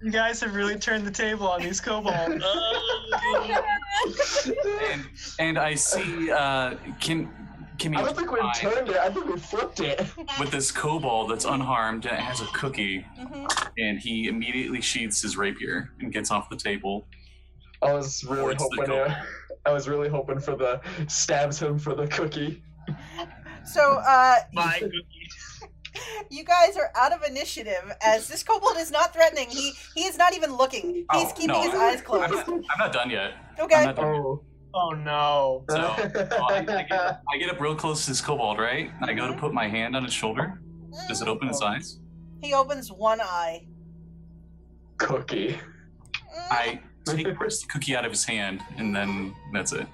[0.03, 2.43] You guys have really turned the table on these kobolds.
[4.91, 5.05] And,
[5.39, 7.29] and I see uh, Kim,
[7.77, 8.97] Kimmy I don't think we eye turned it.
[8.97, 10.01] I think we flipped it.
[10.39, 13.67] with this kobold that's unharmed and it has a cookie, Mhm.
[13.77, 17.07] and he immediately sheaths his rapier and gets off the table.
[17.81, 18.85] I was really Towards hoping.
[18.85, 19.11] kobold.
[19.11, 19.15] uh,
[19.65, 22.63] I was really hoping for the stabs him for the cookie.
[23.65, 25.05] So, uh, My cookie.
[26.31, 29.49] you guys are out of initiative as this kobold is not threatening.
[29.49, 30.93] He he is not even looking.
[30.95, 31.61] He's Oh, keeping no.
[31.61, 32.31] his eyes I'm closed.
[32.33, 33.33] not, I'm not done yet.
[33.57, 33.85] I'm Okay.
[33.85, 34.21] not done yet.
[34.23, 34.43] Oh.
[34.73, 35.65] Oh no.
[35.69, 36.91] So, so I, I, get,
[37.33, 38.89] I get up real close to this kobold, right?
[39.01, 40.61] And I go to put my hand on his shoulder.
[41.09, 41.99] Does it open its eyes?
[42.41, 43.65] He opens one eye.
[44.97, 45.59] Cookie.
[46.49, 46.79] I
[47.15, 49.87] take press the cookie out of his hand, and then that's it.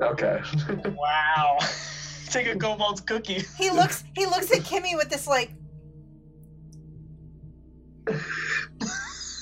[0.00, 0.40] Okay.
[0.96, 1.58] Wow.
[2.30, 3.42] Take a kobold's cookie.
[3.56, 5.50] He looks he looks at Kimmy with this like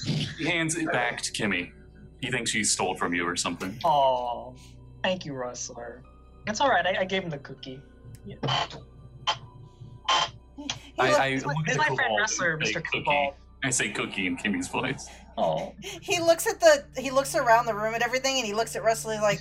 [0.04, 1.72] He hands it back to Kimmy.
[2.20, 3.76] He thinks she stole it from you or something.
[3.84, 4.54] Oh,
[5.02, 6.02] thank you, Rustler.
[6.46, 6.86] That's all right.
[6.86, 7.80] I, I gave him the cookie.
[8.28, 12.84] I, look- I He's my- look at he's the my friend kobold Rustler, Mr.
[12.84, 13.30] cookie.
[13.64, 15.08] I say cookie in Kimmy's voice.
[15.36, 15.74] Oh.
[16.02, 18.82] He looks at the he looks around the room at everything and he looks at
[18.82, 19.40] Rustler like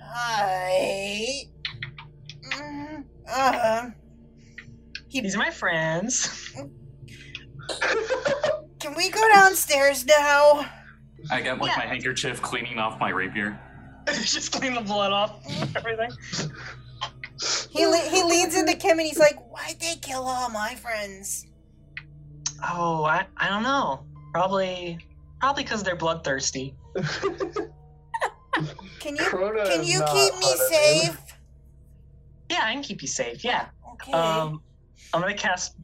[0.00, 1.42] Hi
[2.52, 3.90] Mm, uh
[5.08, 6.52] he, These are my friends.
[8.80, 10.66] Can we go downstairs now?
[11.30, 11.78] I got like Yeah.
[11.78, 13.58] my handkerchief cleaning off my rapier.
[14.06, 15.42] Just clean the blood off
[15.76, 16.10] everything.
[17.70, 21.46] He le- he leans into Kim and he's like, "Why'd they kill all my friends?"
[22.64, 24.04] Oh, I, I don't know.
[24.36, 24.98] Probably
[25.40, 26.74] probably because they're bloodthirsty.
[29.00, 30.68] Can you Krona can you keep me hunted.
[30.68, 31.18] safe?
[32.50, 33.42] Yeah, I can keep you safe.
[33.44, 33.68] Yeah.
[33.94, 34.12] Okay.
[34.12, 34.60] Um,
[35.14, 35.76] I'm gonna cast.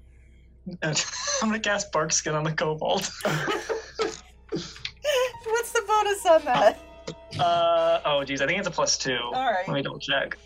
[0.83, 0.95] I'm
[1.41, 3.11] gonna cast bark skin on the kobold.
[3.23, 4.21] What's
[5.73, 6.79] the bonus on that?
[7.41, 9.17] Uh oh, geez, I think it's a plus two.
[9.33, 9.67] All right.
[9.67, 10.37] Let me double check.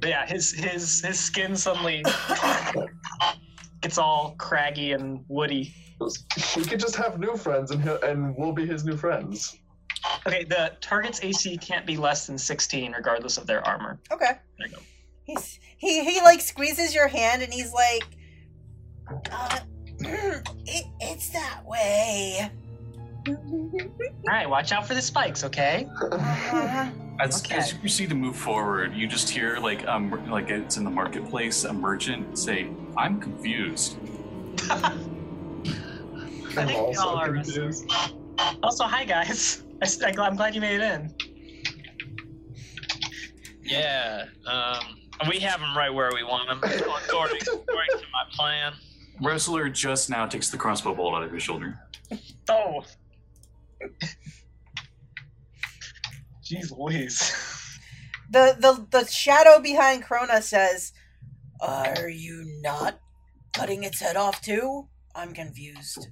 [0.00, 2.04] But yeah, his his his skin suddenly
[3.80, 5.74] gets all craggy and woody.
[6.00, 9.58] We could just have new friends, and he'll, and we'll be his new friends.
[10.26, 13.98] Okay, the target's AC can't be less than 16, regardless of their armor.
[14.12, 14.32] Okay.
[14.58, 14.82] There you go.
[15.24, 18.04] He's he he like squeezes your hand and he's like,
[19.30, 19.58] uh,
[19.98, 22.50] it, "It's that way."
[23.28, 23.34] All
[24.26, 25.88] right, watch out for the spikes, okay?
[26.12, 26.90] Uh-huh.
[27.18, 27.56] As, Okay.
[27.56, 30.90] as you proceed to move forward, you just hear like um like it's in the
[30.90, 33.96] marketplace a merchant say, "I'm confused."
[34.70, 34.90] I
[36.64, 37.32] think we also all are.
[37.32, 37.90] confused.
[38.62, 39.62] Also, hi guys.
[39.82, 41.14] I, am glad you made it in.
[43.62, 44.24] Yeah.
[44.46, 44.80] Um,
[45.28, 48.72] we have them right where we want them, according, according to my plan.
[49.22, 51.78] Rustler just now takes the crossbow bolt out of his shoulder.
[52.48, 52.84] Oh.
[56.46, 57.34] Jeez Louise.
[58.30, 60.92] The the the shadow behind Krona says,
[61.60, 63.00] "Are you not
[63.52, 66.08] cutting its head off too?" I'm confused.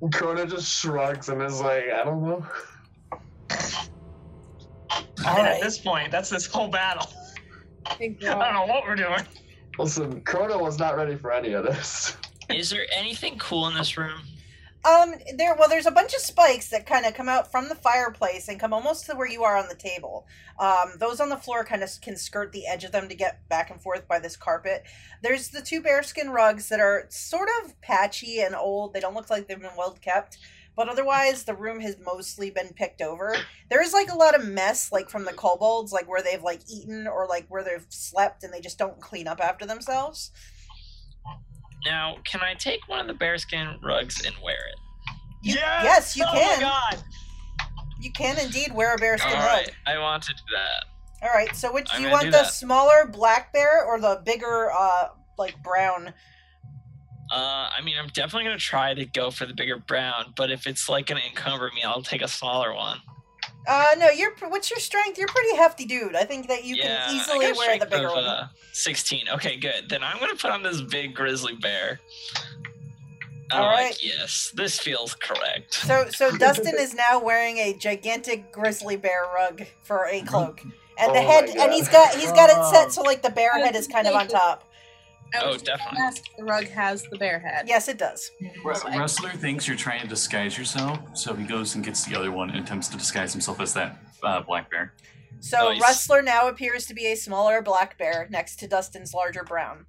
[0.00, 2.46] Krona just shrugs and is like, I don't know.
[5.24, 7.12] I mean, at this point, that's this whole battle.
[7.98, 9.22] Thank I don't know what we're doing.
[9.78, 12.16] Listen, Krona was not ready for any of this.
[12.48, 14.20] Is there anything cool in this room?
[14.88, 15.54] Um, there.
[15.54, 18.58] Well, there's a bunch of spikes that kind of come out from the fireplace and
[18.58, 20.26] come almost to where you are on the table.
[20.58, 23.46] Um, those on the floor kind of can skirt the edge of them to get
[23.50, 24.84] back and forth by this carpet.
[25.22, 28.94] There's the two bearskin rugs that are sort of patchy and old.
[28.94, 30.38] They don't look like they've been well kept.
[30.74, 33.36] But otherwise, the room has mostly been picked over.
[33.68, 36.60] There is like a lot of mess, like from the kobolds, like where they've like
[36.70, 40.30] eaten or like where they've slept and they just don't clean up after themselves.
[41.84, 44.78] Now, can I take one of the bearskin rugs and wear it?
[45.42, 45.84] You- yes!
[45.84, 46.34] yes, you can!
[46.34, 46.62] oh can.
[46.62, 47.04] my god!
[48.00, 49.66] You can indeed wear a bearskin All rug.
[49.86, 51.26] I want to do that.
[51.26, 51.54] All right.
[51.54, 52.52] So, which do you want do the that.
[52.52, 56.14] smaller black bear or the bigger, uh, like brown?
[57.30, 60.66] Uh, I mean, I'm definitely gonna try to go for the bigger brown, but if
[60.66, 63.00] it's like gonna encumber me, I'll take a smaller one.
[63.68, 64.08] Uh, no.
[64.08, 64.32] You're.
[64.48, 65.18] What's your strength?
[65.18, 66.16] You're a pretty hefty dude.
[66.16, 68.24] I think that you yeah, can I easily got wear the strength bigger of, one.
[68.24, 69.28] Uh, Sixteen.
[69.28, 69.88] Okay, good.
[69.88, 72.00] Then I'm gonna put on this big grizzly bear.
[73.50, 75.74] I'm All like, yes, this feels correct.
[75.74, 80.60] So, so Dustin is now wearing a gigantic grizzly bear rug for a cloak,
[80.98, 83.30] and the Oh my head, and he's got he's got it set so like the
[83.30, 84.64] bear head is kind of on top.
[85.34, 85.98] I Oh, definitely.
[86.00, 87.66] asked the rug has the bear head.
[87.68, 88.30] Yes, it does.
[88.64, 92.30] Wre- Rustler thinks you're trying to disguise yourself, so he goes and gets the other
[92.32, 94.94] one and attempts to disguise himself as that uh, black bear.
[95.40, 95.80] So Nice.
[95.80, 99.86] Rustler now appears to be a smaller black bear next to Dustin's larger brown.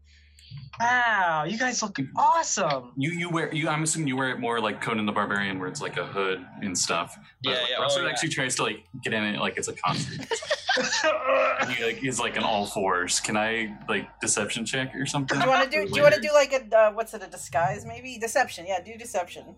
[0.80, 2.92] Wow, you guys look awesome.
[2.96, 3.68] You you wear you.
[3.68, 6.46] I'm assuming you wear it more like Conan the Barbarian, where it's like a hood
[6.62, 7.18] and stuff.
[7.44, 8.10] But Yeah, like, yeah, oh, Rustler yeah.
[8.10, 10.26] actually tries to like get in it like it's a costume.
[11.76, 13.20] he like is like an all fours.
[13.20, 15.38] Can I like deception check or something?
[15.38, 15.86] Do you want to do?
[15.86, 17.24] Do you want to do like a uh, what's it?
[17.24, 18.18] A disguise maybe?
[18.18, 18.66] Deception.
[18.66, 19.56] Yeah, do deception.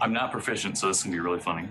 [0.00, 1.68] I'm not proficient, so this can be really funny.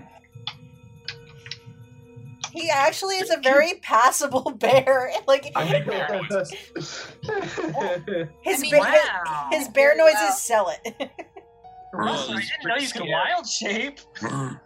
[2.56, 5.12] He actually is a very passable bear.
[5.28, 6.52] Like I make bear noises.
[8.44, 9.48] his I mean, ba- wow.
[9.52, 10.06] his, his bear Wow.
[10.06, 11.12] noises sell it.
[11.94, 14.00] Russell, oh, oh, I didn't know you could wild shape.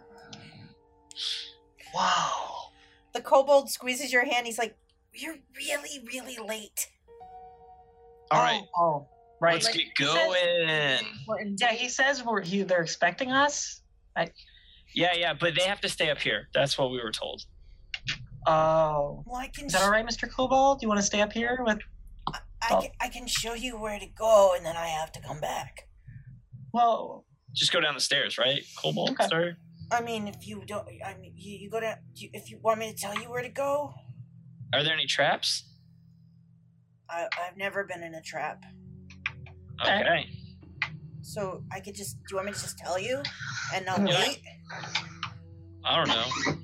[1.94, 2.70] Wow.
[3.14, 4.46] the kobold squeezes your hand.
[4.46, 4.76] He's like,
[5.12, 6.88] "You're really, really late."
[8.30, 9.08] All oh, right, Oh, oh,
[9.40, 9.54] right.
[9.54, 11.56] let's Like, get he says- going.
[11.58, 13.80] Yeah, he says we're he, they're expecting us.
[14.94, 16.48] Yeah, yeah, but they have to stay up here.
[16.54, 17.42] That's what we were told.
[18.46, 20.28] Oh, Well, I can, is that all right, Mr.
[20.30, 20.80] Kobold?
[20.80, 21.78] Do you want to stay up here with?
[22.28, 22.38] I,
[22.70, 22.80] oh.
[22.80, 25.88] can, I can show you where to go, and then I have to come back.
[26.72, 27.24] Well,
[27.54, 28.62] Just go down the stairs, right?
[28.82, 29.26] Kobold, Okay.
[29.28, 29.56] sir.
[29.92, 31.96] I mean, if you don't, I mean, you, you go down.
[32.14, 33.92] You, if you want me to tell you where to go,
[34.72, 35.64] Are there any traps?
[37.08, 38.62] I, I've never been in a trap,
[39.82, 40.00] Okay.
[40.00, 40.26] Okay.
[41.22, 42.16] so I could just.
[42.18, 43.20] Do you want me to just tell you,
[43.74, 44.16] and not Yeah.
[44.20, 44.42] wait?
[45.84, 46.54] I don't know.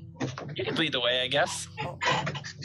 [0.55, 1.69] You can lead the way, I guess.
[1.83, 1.99] Oh,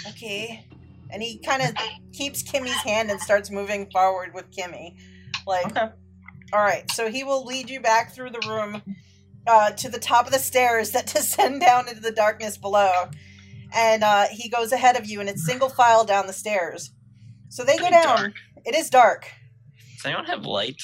[0.09, 0.65] okay.
[1.09, 1.75] And he kind of
[2.13, 4.95] keeps Kimmy's hand and starts moving forward with Kimmy.
[5.45, 5.89] Like, Okay.
[6.53, 8.81] all right, so he will lead you back through the room
[9.47, 13.09] uh, to the top of the stairs that descend down into the darkness below.
[13.73, 16.91] And uh, he goes ahead of you, and it's single file down the stairs.
[17.49, 18.17] So they go Pretty down.
[18.17, 18.33] dark.
[18.65, 19.27] It is dark.
[19.97, 20.81] Does anyone have light?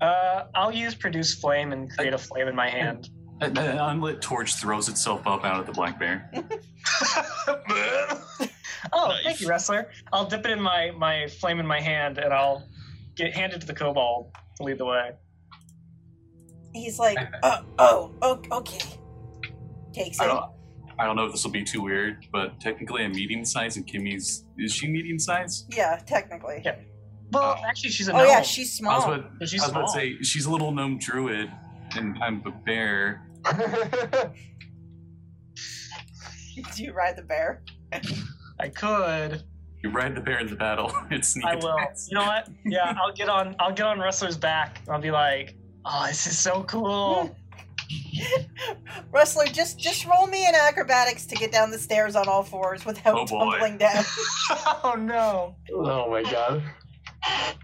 [0.00, 3.08] Uh, I'll use produce flame and create a flame in my hand.
[3.40, 6.30] Uh, uh, an an unlit torch throws itself up out of the black bear.
[8.92, 9.22] oh, Nice.
[9.24, 9.90] thank you, Rustler.
[10.12, 12.66] I'll dip it in my my flame in my hand, and I'll
[13.14, 15.10] get hand it to the kobold to lead the way.
[16.72, 18.78] He's like, uh, oh, oh, oh okay.
[19.92, 20.28] Takes I it.
[20.28, 20.44] don't,
[20.98, 23.86] I don't know if this will be too weird, but technically I'm medium size and
[23.86, 25.64] Kimmy's is she medium size?
[25.70, 26.60] Yeah, technically.
[26.64, 26.76] Yeah.
[27.32, 27.64] Well, Oh.
[27.66, 29.12] actually, she's a Oh yeah, she's I was, small.
[29.14, 31.50] about, she's I was about to say she's a little gnome druid,
[31.96, 33.22] and I'm a bear.
[36.74, 37.62] Do you ride the bear?
[38.58, 39.42] I could.
[39.82, 40.92] You ride the bear in the battle.
[41.10, 41.74] It's sneak I will.
[41.76, 42.08] attacks.
[42.10, 42.48] You know what?
[42.64, 43.54] Yeah, I'll get on.
[43.58, 44.80] I'll get on Rustler's back.
[44.88, 47.34] I'll be like, "Oh, this is so cool."
[49.12, 52.84] Rustler, just just roll me in acrobatics to get down the stairs on all fours
[52.84, 54.02] without Oh, tumbling down.
[54.82, 55.54] oh no!
[55.72, 56.62] oh my god.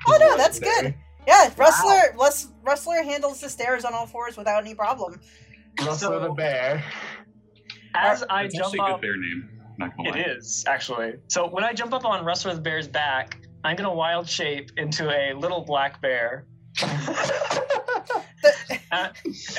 [0.06, 0.94] Oh no, that's good.
[1.26, 5.20] Yeah, Rustler Rus- Rustler handles the stairs on all fours without any problem.
[5.80, 6.84] Russell the bear.
[7.94, 9.48] As I It's jump actually a good up, bear name.
[9.68, 10.34] I'm not gonna it lie.
[10.36, 11.12] is actually.
[11.28, 15.08] So when I jump up on Rustler the bear's back, I'm gonna wild shape into
[15.10, 16.46] a little black bear,
[16.78, 18.24] The,
[18.92, 19.08] uh,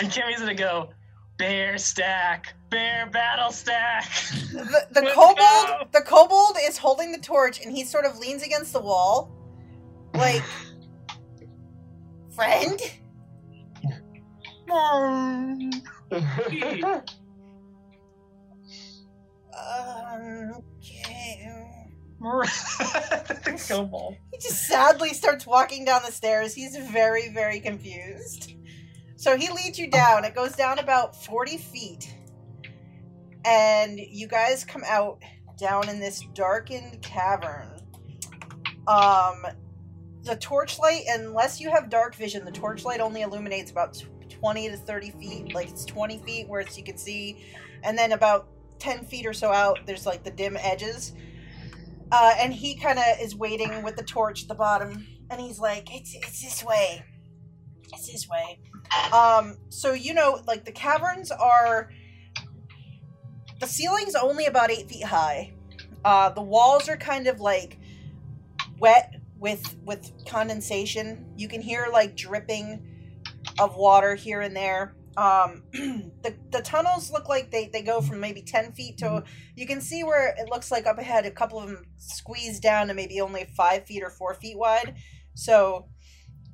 [0.01, 0.89] and Kimmy's gonna go.
[1.37, 4.07] Bear stack, bear battle stack.
[4.51, 5.87] the, the kobold go.
[5.91, 9.31] the kobold is holding the torch and he sort of leans against the wall.
[10.13, 10.43] Like
[12.35, 12.79] friend?
[14.71, 15.69] Um,
[16.11, 16.81] okay.
[23.43, 24.15] the kobold.
[24.31, 26.53] He just sadly starts walking down the stairs.
[26.53, 28.53] He's very, very confused.
[29.17, 30.23] So he leads you down.
[30.25, 32.15] It goes down about 40 feet.
[33.45, 35.21] And you guys come out
[35.57, 37.69] down in this darkened cavern.
[38.87, 39.45] Um,
[40.23, 45.11] the torchlight, unless you have dark vision, the torchlight only illuminates about 20 to 30
[45.11, 45.53] feet.
[45.53, 47.45] Like it's 20 feet where you can see.
[47.83, 48.47] And then about
[48.79, 51.13] 10 feet or so out, there's like the dim edges.
[52.11, 55.57] Uh, and he kind of is waiting with the torch at the bottom, and he's
[55.57, 57.03] like, "It's it's this way,
[57.91, 58.59] it's this way."
[59.11, 61.89] Um, so you know, like the caverns are,
[63.59, 65.55] the ceiling's only about eight feet high.
[66.05, 67.79] Uh, the walls are kind of like
[68.77, 69.12] wet
[69.43, 71.25] with with condensation.
[71.35, 72.81] You can hear like dripping
[73.59, 74.95] of water here and there.
[75.17, 79.25] Um, the the tunnels look like they they go from maybe ten feet to
[79.55, 82.87] you can see where it looks like up ahead a couple of them squeeze down
[82.87, 84.95] to maybe only five feet or four feet wide
[85.35, 85.87] so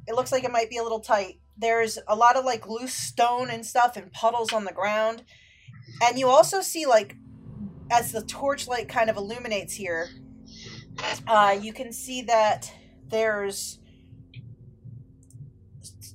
[0.07, 2.93] it looks like it might be a little tight there's a lot of like loose
[2.93, 5.23] stone and stuff and puddles on the ground
[6.03, 7.15] and you also see like
[7.89, 10.09] as the torchlight kind of illuminates here
[11.27, 12.71] uh, you can see that
[13.07, 13.79] there's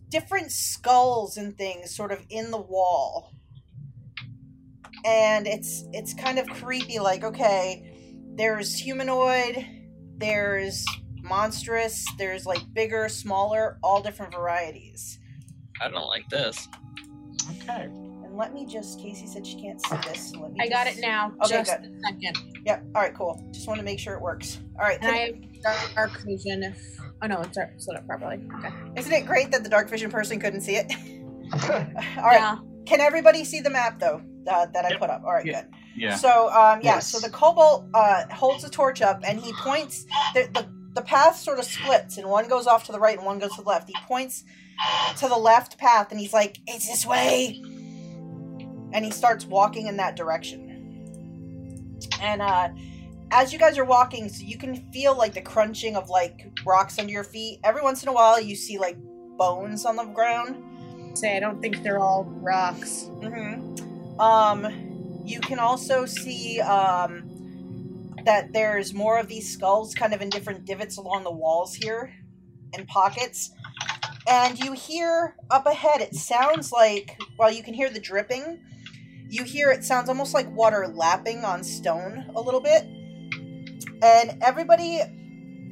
[0.09, 3.33] different skulls and things sort of in the wall
[5.05, 7.91] and it's it's kind of creepy like okay
[8.37, 9.67] there's humanoid
[10.19, 10.85] there's
[11.23, 15.19] monstrous there's like bigger smaller all different varieties
[15.81, 16.69] I don't like this.
[17.63, 17.89] Okay.
[18.35, 20.87] And let me just casey said she can't see this so let me I got
[20.87, 21.33] just- it now.
[21.45, 21.89] Okay, just good.
[21.89, 22.37] a second.
[22.67, 25.63] yep all right cool just want to make sure it works all right And can-
[25.65, 26.77] I have dark vision if.
[27.23, 27.71] Oh no, it's dark.
[27.79, 28.45] Set up properly.
[28.59, 28.75] Okay.
[28.97, 30.91] isn't it great that the dark vision person couldn't see it
[31.53, 32.57] all right Yeah.
[32.87, 34.21] can everybody see the map though
[34.51, 34.99] uh, that i Yep.
[34.99, 35.63] put up all right Yeah.
[35.63, 36.17] good Yeah.
[36.17, 37.07] So um yeah, Yes.
[37.13, 41.37] so the kobold uh holds the torch up and he points the, the the path
[41.37, 43.69] sort of splits and one goes off to the right and one goes to the
[43.69, 43.89] left.
[43.89, 44.43] He points
[45.19, 47.61] to the left path and he's like, It's this way
[48.95, 50.71] and he starts walking in that direction.
[52.23, 52.71] And uh
[53.31, 56.99] as you guys are walking, so you can feel like the crunching of like rocks
[56.99, 57.59] under your feet.
[57.65, 58.97] Every once in a while you see like
[59.37, 61.19] bones on the ground.
[61.19, 63.09] Say I don't think they're all rocks.
[63.21, 64.21] Mm-hmm.
[64.21, 70.29] Um, you can also see um, that there's more of these skulls kind of in
[70.29, 72.15] different divots along the walls here
[72.73, 73.51] and pockets.
[74.29, 78.61] And you hear up ahead, it sounds like, while you can hear the dripping,
[79.35, 82.85] you hear it sounds almost like water lapping on stone a little bit.
[84.01, 85.01] And everybody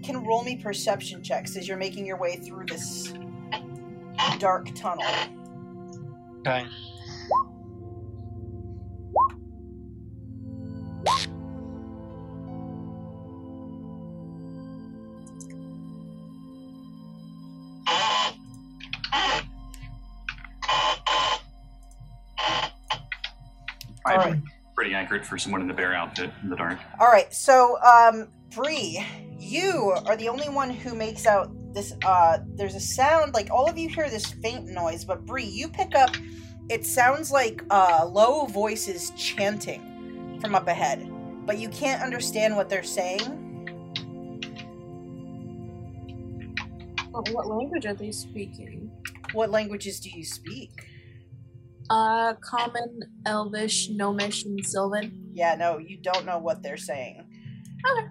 [0.02, 3.14] can roll me perception checks as you're making your way through this
[4.40, 5.04] dark tunnel.
[6.40, 6.66] Okay.
[25.02, 26.78] Accurate for someone in the bear outfit in the dark.
[27.00, 29.04] All right, so um, Bree,
[29.38, 31.92] you are the only one who makes out this.
[32.04, 35.68] Uh, there's a sound like all of you hear this faint noise, but Bree, you
[35.68, 36.14] pick up.
[36.68, 41.10] It sounds like uh, low voices chanting from up ahead,
[41.44, 43.38] but you can't understand what they're saying.
[47.10, 48.90] What, what language are they speaking?
[49.32, 50.91] What languages do you speak?
[51.92, 55.28] Uh, Common, Elvish, Gnomish, and Sylvan.
[55.34, 57.28] Yeah, no, you don't know what they're saying.
[57.86, 58.06] Okay.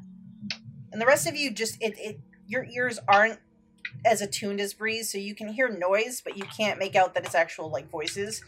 [0.92, 3.40] And the rest of you just it, it your ears aren't
[4.06, 7.26] as attuned as Bree's, so you can hear noise, but you can't make out that
[7.26, 8.44] it's actual like voices.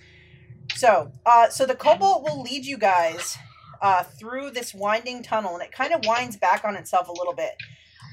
[0.75, 3.36] So, uh, so the kobold will lead you guys
[3.81, 7.34] uh, through this winding tunnel, and it kind of winds back on itself a little
[7.34, 7.55] bit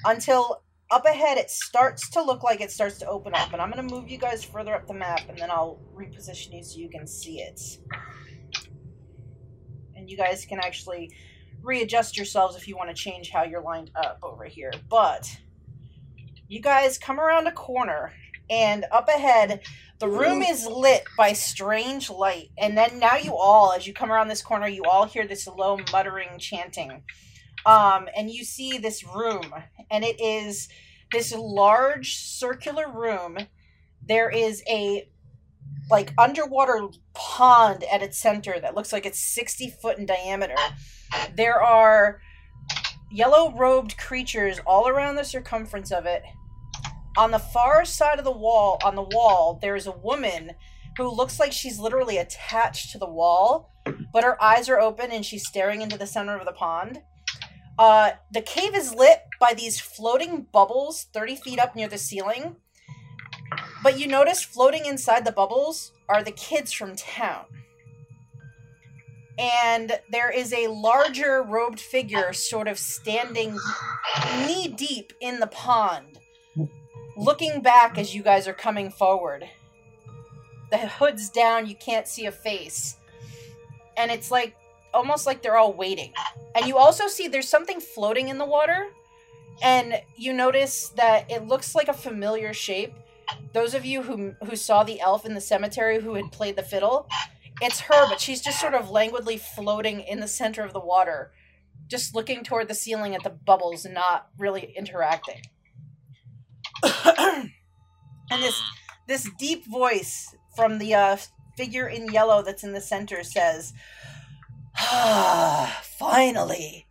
[0.07, 3.53] until up ahead it starts to look like it starts to open up.
[3.53, 6.65] And I'm gonna move you guys further up the map, and then I'll reposition you
[6.65, 7.61] so you can see it.
[9.95, 11.13] And you guys can actually
[11.63, 14.73] readjust yourselves if you want to change how you're lined up over here.
[14.89, 15.29] But
[16.49, 18.13] you guys come around a corner,
[18.49, 19.61] and up ahead,
[20.01, 22.51] the room is lit by strange light.
[22.59, 25.47] And then now you all, as you come around this corner, you all hear this
[25.47, 27.03] low muttering chanting.
[27.67, 29.53] Um, and you see this room,
[29.91, 30.69] and it is
[31.13, 33.39] this large circular room.
[34.07, 35.09] There is a
[35.91, 40.55] like underwater pond at its center that looks like it's 60 foot in diameter.
[41.37, 42.21] There are
[43.11, 46.23] yellow robed creatures all around the circumference of it.
[47.19, 50.53] On the far side of the wall, on the wall, there is a woman
[50.97, 53.73] who looks like she's literally attached to the wall,
[54.13, 57.03] but her eyes are open and she's staring into the center of the pond.
[57.81, 62.57] Uh, the cave is lit by these floating bubbles 30 feet up near the ceiling.
[63.83, 67.47] But you notice floating inside the bubbles are the kids from town.
[69.39, 73.59] And there is a larger robed figure sort of standing
[74.47, 76.19] knee deep in the pond,
[77.17, 79.49] looking back as you guys are coming forward.
[80.71, 82.99] The hood's down, you can't see a face.
[83.97, 84.55] And it's like
[84.93, 86.13] almost like they're all waiting.
[86.55, 88.89] And you also see there's something floating in the water.
[89.63, 92.95] And you notice that it looks like a familiar shape.
[93.53, 96.63] Those of you who who saw the elf in the cemetery who had played the
[96.63, 97.09] fiddle,
[97.61, 101.31] it's her, but she's just sort of languidly floating in the center of the water,
[101.87, 105.43] just looking toward the ceiling at the bubbles not really interacting.
[106.85, 107.53] and
[108.31, 108.63] this
[109.07, 111.17] this deep voice from the uh,
[111.57, 113.75] figure in yellow that's in the center says,
[114.77, 116.87] Ah, finally.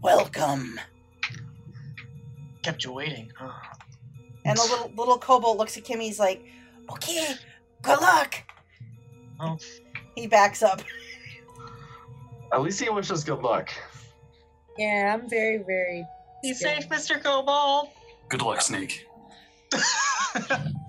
[0.00, 0.78] Welcome.
[2.62, 3.32] Kept you waiting.
[3.36, 3.52] Huh?
[4.44, 6.02] And the little little kobold looks at Kimmy.
[6.02, 6.44] He's like,
[6.90, 7.34] "Okay,
[7.82, 8.34] good luck."
[9.40, 9.58] Oh.
[10.14, 10.82] He backs up.
[12.52, 13.70] At least he wishes good luck.
[14.76, 16.06] Yeah, I'm very, very.
[16.42, 17.22] Be safe, Mr.
[17.22, 17.88] Kobold.
[18.28, 19.06] Good luck, Snake.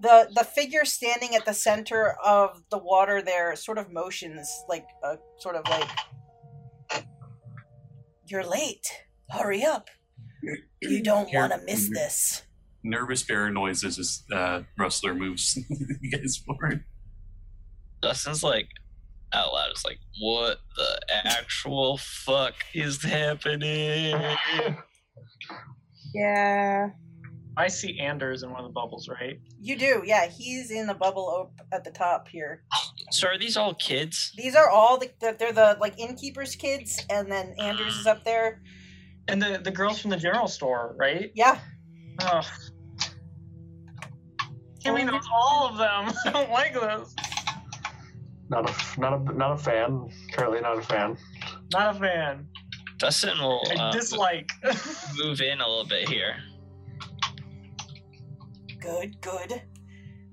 [0.00, 4.86] the The figure standing at the center of the water there sort of motions like
[5.04, 5.88] a sort of like,
[8.26, 8.86] "You're late.
[9.30, 9.88] Hurry up.
[10.80, 12.42] You don't want to miss this."
[12.82, 15.58] Nervous bear noises as uh, Rustler moves
[16.00, 16.84] you guys forward.
[18.00, 18.68] Dustin's like
[19.32, 19.70] out loud.
[19.70, 24.16] It's like, what the actual fuck is happening?
[26.12, 26.90] Yeah.
[27.56, 29.40] I see Anders in one of the bubbles, right?
[29.60, 30.26] You do, yeah.
[30.26, 32.62] He's in the bubble op- at the top here.
[33.10, 34.32] So are these all kids?
[34.36, 38.24] These are all the, the they're the like innkeeper's kids, and then Anders is up
[38.24, 38.62] there.
[39.28, 41.30] And the, the girls from the general store, right?
[41.34, 41.58] Yeah,
[42.22, 42.44] Ugh.
[44.84, 46.14] Kimmy knows all of them.
[46.26, 47.14] I don't like this.
[48.48, 50.08] Not a not a not a fan.
[50.32, 51.16] Currently not a fan.
[51.72, 52.48] Not a fan.
[52.98, 54.50] Dustin will I uh, dislike.
[55.16, 56.36] move in a little bit here,
[58.80, 59.62] good, good.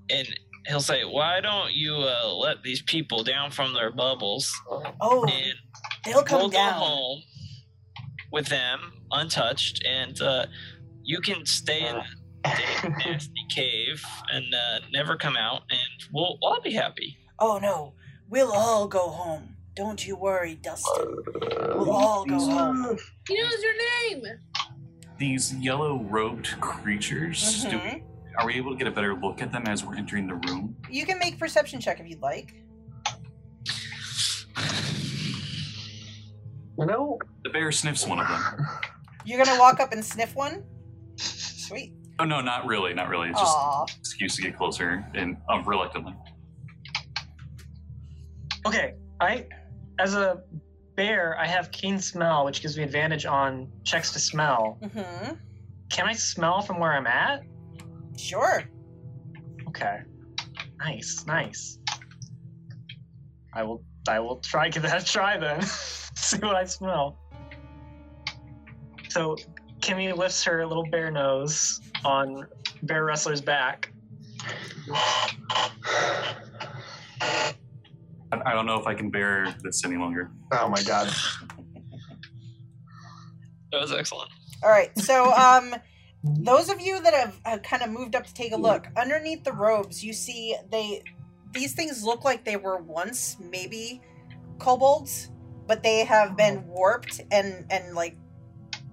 [0.09, 0.27] and
[0.67, 4.51] he'll say, "Why don't you uh, let these people down from their bubbles
[5.01, 5.53] Oh, and
[6.05, 7.21] they'll come we'll go home
[8.31, 8.79] with them
[9.11, 10.45] untouched, and uh,
[11.03, 12.03] you can stay in Uh.
[12.43, 17.93] the nasty cave and uh, never come out, and we'll all be happy." Oh no,
[18.29, 19.55] we'll all go home.
[19.75, 21.17] Don't you worry, Dustin.
[21.75, 22.97] We'll all go home.
[23.27, 23.75] He knows your
[24.23, 24.39] name.
[25.19, 28.03] These yellow robed creatures, do we, Mhm.
[28.37, 30.75] Are we able to get a better look at them as we're entering the room?
[30.89, 32.53] You can make perception check if you'd like.
[36.79, 38.67] You know, The bear sniffs one of them.
[39.25, 40.63] You're gonna walk up and sniff one.
[41.15, 41.93] Sweet.
[42.19, 43.29] Oh no, not really, not really.
[43.29, 43.83] It's just Aw.
[43.83, 46.13] an excuse to get closer and um, reluctantly.
[48.65, 49.47] Okay, I,
[49.99, 50.41] as a
[50.95, 54.77] bear, I have keen smell, which gives me advantage on checks to smell.
[54.83, 55.33] Mm-hmm.
[55.89, 57.43] Can I smell from where I'm at?
[58.17, 58.63] Sure.
[59.67, 59.99] Okay.
[60.79, 61.79] Nice, nice.
[63.53, 63.83] I will.
[64.07, 65.61] I will try give that a try then.
[66.15, 67.19] See what I smell.
[69.09, 69.35] So,
[69.79, 72.47] Kimmy lifts her little bear nose on
[72.83, 73.91] Bear Rustler's back.
[78.31, 80.31] I, I don't know if I can bear this any longer.
[80.53, 81.13] oh my god.
[83.71, 84.29] That was excellent.
[84.63, 84.97] All right.
[84.97, 85.75] So, um,
[86.35, 89.43] those of you that have, have kind of moved up to take a look underneath
[89.43, 91.03] the robes, you see they
[91.53, 94.01] these things look like they were once maybe
[94.59, 95.29] kobolds,
[95.65, 98.17] but they have been warped and and like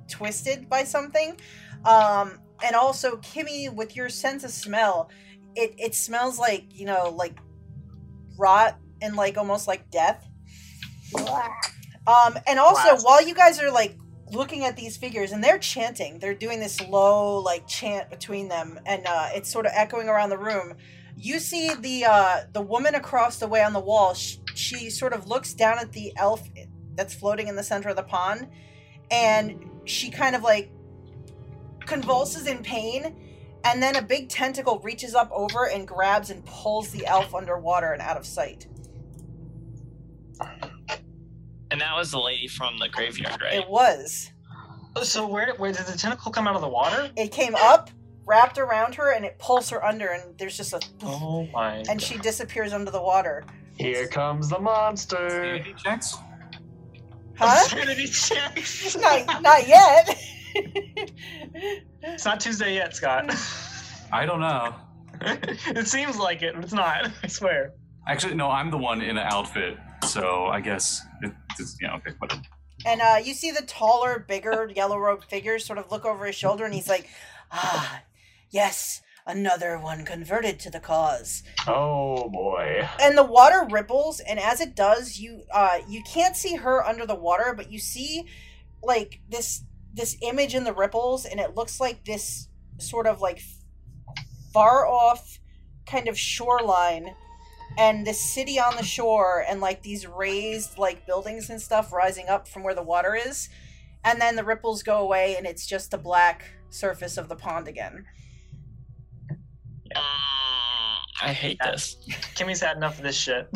[0.08, 1.38] twisted by something.
[1.84, 5.10] Um, and also, Kimmy, with your sense of smell,
[5.54, 7.38] it it smells like you know like
[8.38, 10.26] rot and like almost like death.
[12.06, 13.96] Um, and also, while you guys are like
[14.34, 18.78] looking at these figures, and they're chanting, they're doing this low like chant between them,
[18.86, 20.74] and uh, it's sort of echoing around the room.
[21.16, 24.14] You see the uh, the woman across the way on the wall.
[24.14, 26.42] She, she sort of looks down at the elf
[26.96, 28.48] that's floating in the center of the pond,
[29.10, 30.70] and she kind of like
[31.86, 33.16] convulses in pain.
[33.66, 37.92] And then a big tentacle reaches up over and grabs and pulls the elf underwater
[37.92, 38.66] and out of sight.
[41.74, 43.54] And that was the lady from the graveyard, right?
[43.54, 44.30] It was.
[44.94, 47.10] Oh, so where did, where did the tentacle come out of the water?
[47.16, 47.90] It came up,
[48.26, 50.80] wrapped around her, and it pulls her under, and there's just a.
[51.02, 51.82] Oh my!
[51.88, 53.44] And she disappears under the water.
[53.76, 55.28] Here comes the monster.
[55.28, 56.16] Sanity checks?
[57.36, 57.56] Huh?
[57.66, 58.96] Sanity checks.
[59.00, 60.16] not, not yet.
[62.04, 63.34] It's not Tuesday yet, Scott.
[64.12, 64.76] I don't know.
[65.22, 67.10] it seems like it, but it's not.
[67.24, 67.72] I swear.
[68.06, 72.10] Actually, no, I'm the one in an outfit, so I guess it, it's yeah, okay,
[72.18, 72.42] whatever.
[72.86, 76.34] and uh, you see the taller, bigger, yellow robed figure sort of look over his
[76.34, 77.08] shoulder, and he's like,
[77.50, 78.02] "Ah,
[78.50, 82.86] yes, another one converted to the cause." Oh boy.
[83.00, 87.06] and the water ripples and as it does you uh you can't see her under
[87.06, 88.26] the water but you see
[88.82, 89.62] like this
[89.94, 92.48] this image in the ripples and it looks like this
[92.78, 93.40] sort of like
[94.52, 95.38] far off
[95.86, 97.14] kind of shoreline
[97.78, 102.28] and this city on the shore and like these raised like buildings and stuff rising
[102.28, 103.48] up from where the water is
[104.04, 107.68] and then the ripples go away and it's just the black surface of the pond
[107.68, 108.04] again
[109.94, 111.96] Mm, I hate this.
[112.34, 113.48] Kimmy's had enough of this shit.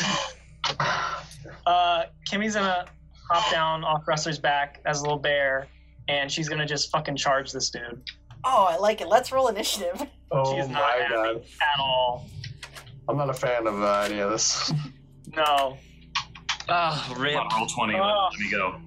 [1.66, 2.84] Uh, Kimmy's gonna
[3.30, 5.66] hop down off Rustler's back as a little bear,
[6.08, 8.02] and she's gonna just fucking charge this dude
[8.44, 10.00] oh i like it let's roll initiative
[10.30, 11.14] Oh She's not my happy.
[11.14, 11.36] god.
[11.60, 12.28] at all.
[13.08, 14.72] I'm not a fan of uh, any of this.
[15.36, 15.76] No.
[16.70, 17.36] Oh, Come rip.
[17.36, 18.28] on, roll 20, let, Oh.
[18.32, 18.80] let me go.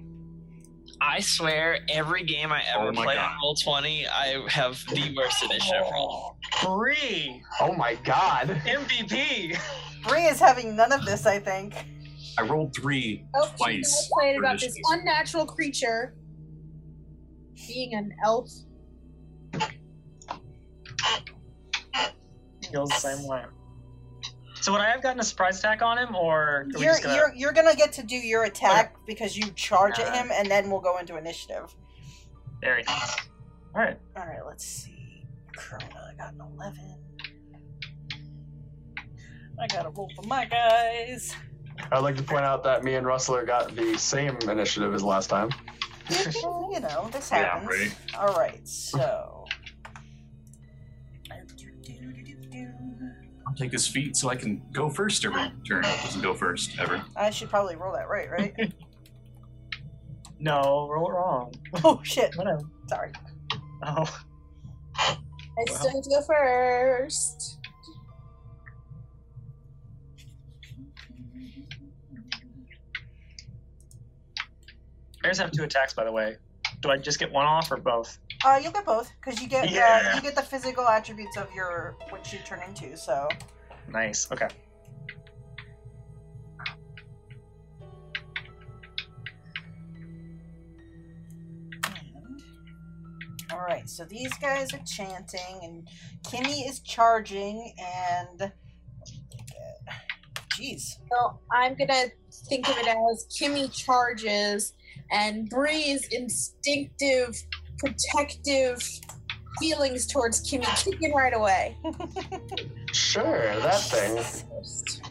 [1.00, 3.30] I swear, every game I ever Oh play God.
[3.30, 6.36] on roll twenty, I have the worst initiative roll.
[6.64, 8.48] Bree, Oh my god.
[8.66, 9.56] MVP.
[10.06, 11.74] Bree is having none of this i think
[12.38, 13.76] I rolled three Oh, twice.
[13.76, 16.14] she's excited for about this unnatural creature
[17.68, 18.50] being an elf.
[22.70, 23.42] Feels the same way.
[24.62, 27.16] So would I have gotten a surprise attack on him, or are you're just gonna...
[27.16, 30.70] you're you're gonna get to do your attack because you charge at him, and then
[30.70, 31.74] we'll go into initiative.
[32.60, 33.16] Very nice.
[33.74, 33.98] All right.
[34.16, 35.24] All right, let's see.
[35.58, 36.96] Krona, I got an eleven.
[39.60, 41.34] I gotta roll for my guys.
[41.90, 45.28] I'd like to point out that me and Rustler got the same initiative as last
[45.28, 45.50] time.
[46.08, 47.68] You know, this Yeah, happens.
[47.68, 47.94] right.
[48.18, 49.44] All right, so.
[53.52, 55.84] I'll take this feat so I can go first every turn.
[55.84, 57.04] It doesn't go first, ever.
[57.14, 58.54] I should probably roll that right, right?
[60.38, 61.54] No, roll it wrong.
[61.84, 62.36] oh shit!
[62.36, 62.62] Whatever.
[62.88, 63.12] Sorry.
[63.86, 64.24] Oh.
[64.96, 65.16] I
[65.66, 67.60] still need to go first.
[75.22, 76.38] Bears have two attacks, by the way.
[76.80, 78.18] Do I just get one off or both?
[78.44, 80.16] Uh, you'll get both because you get uh, yeah.
[80.16, 82.96] you get the physical attributes of your what you turn into.
[82.96, 83.28] So
[83.88, 84.30] nice.
[84.32, 84.48] Okay.
[93.52, 95.86] All right, so these guys are chanting, and
[96.24, 98.50] Kimmy is charging, and
[100.58, 100.96] jeez.
[101.10, 102.06] So I'm gonna
[102.48, 104.72] think of it as Kimmy charges,
[105.10, 107.36] and Bree's instinctive
[107.82, 108.80] protective
[109.58, 111.76] feelings towards Kimmy kick in right away.
[112.92, 114.16] Sure, that thing.
[114.22, 115.02] First.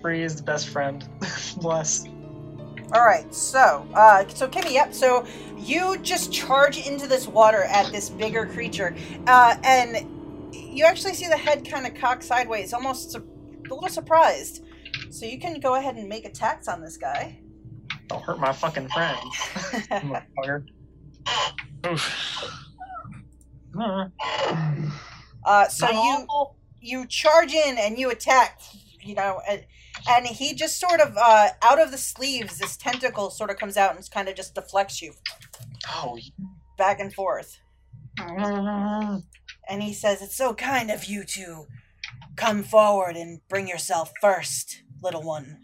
[0.00, 1.06] Bree is the best friend.
[1.58, 2.06] Bless.
[2.92, 4.94] All right, so uh, so Kimmy, yep.
[4.94, 5.26] So
[5.56, 8.94] you just charge into this water at this bigger creature,
[9.26, 10.06] uh, and
[10.52, 13.26] you actually see the head kind of cock sideways, almost su-
[13.70, 14.64] a little surprised.
[15.10, 17.38] So you can go ahead and make attacks on this guy.
[18.08, 19.20] Don't hurt my fucking friends.
[19.90, 20.66] Motherfucker.
[21.86, 22.44] Oof.
[25.44, 26.26] Uh, so you
[26.80, 28.60] you charge in and you attack,
[29.02, 29.64] you know, and,
[30.08, 33.76] and he just sort of uh, out of the sleeves, this tentacle sort of comes
[33.76, 35.12] out and kind of just deflects you
[35.88, 36.18] Oh.
[36.78, 37.58] back and forth.
[39.66, 41.64] And he says, It's so kind of you to
[42.36, 45.58] come forward and bring yourself first, little one.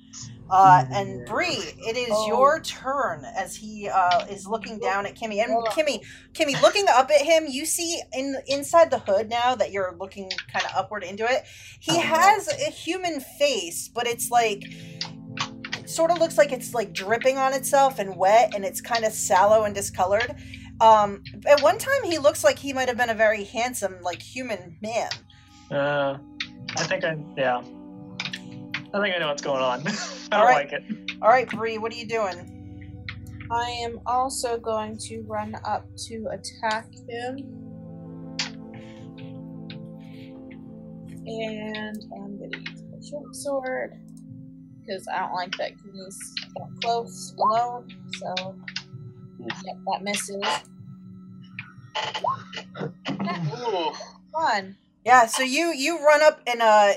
[0.50, 2.26] Uh, and Bree, it is Oh.
[2.26, 5.42] your turn as he uh, is looking down at Kimmy.
[5.42, 9.70] And Kimmy, Kimmy, looking up at him, you see in inside the hood now that
[9.70, 11.44] you're looking kind of upward into it.
[11.78, 12.00] He Oh, no.
[12.02, 14.64] has a human face, but it's like
[15.86, 19.12] sort of looks like it's like dripping on itself and wet, and it's kind of
[19.12, 20.36] sallow and discolored.
[20.80, 24.22] Um, at one time, he looks like he might have been a very handsome, like
[24.22, 25.10] human man.
[25.70, 26.16] Uh,
[26.76, 27.62] I think I, yeah.
[28.92, 29.80] I think I know what's going on.
[29.86, 29.92] I
[30.30, 30.72] don't Alright.
[30.72, 30.84] like it.
[31.22, 32.56] All right, Bree, what are you doing?
[33.50, 37.38] I am also going to run up to attack him.
[41.26, 43.94] And I'm going to use my short sword.
[44.80, 46.18] Because I don't like that Kimmy's
[46.56, 47.86] that close alone.
[48.18, 48.56] So,
[49.38, 50.42] yep, that misses.
[54.32, 54.76] Fun.
[55.04, 56.92] Yeah, so you you run up and uh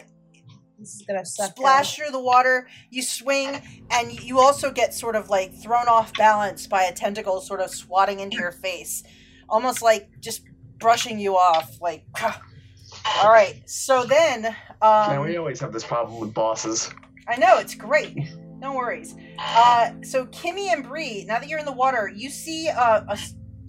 [0.83, 1.51] This is gonna suck.
[1.51, 2.67] splash through the water.
[2.89, 7.39] You swing, and you also get sort of like thrown off balance by a tentacle,
[7.39, 9.01] sort of swatting into your face,
[9.47, 10.41] almost like just
[10.79, 11.79] brushing you off.
[11.79, 13.61] Like, all right.
[13.65, 16.91] So then, Man, um, we always have this problem with bosses.
[17.29, 18.17] I know it's great.
[18.57, 19.15] No worries.
[19.39, 23.17] Uh, so Kimmy and Bree, now that you're in the water, you see a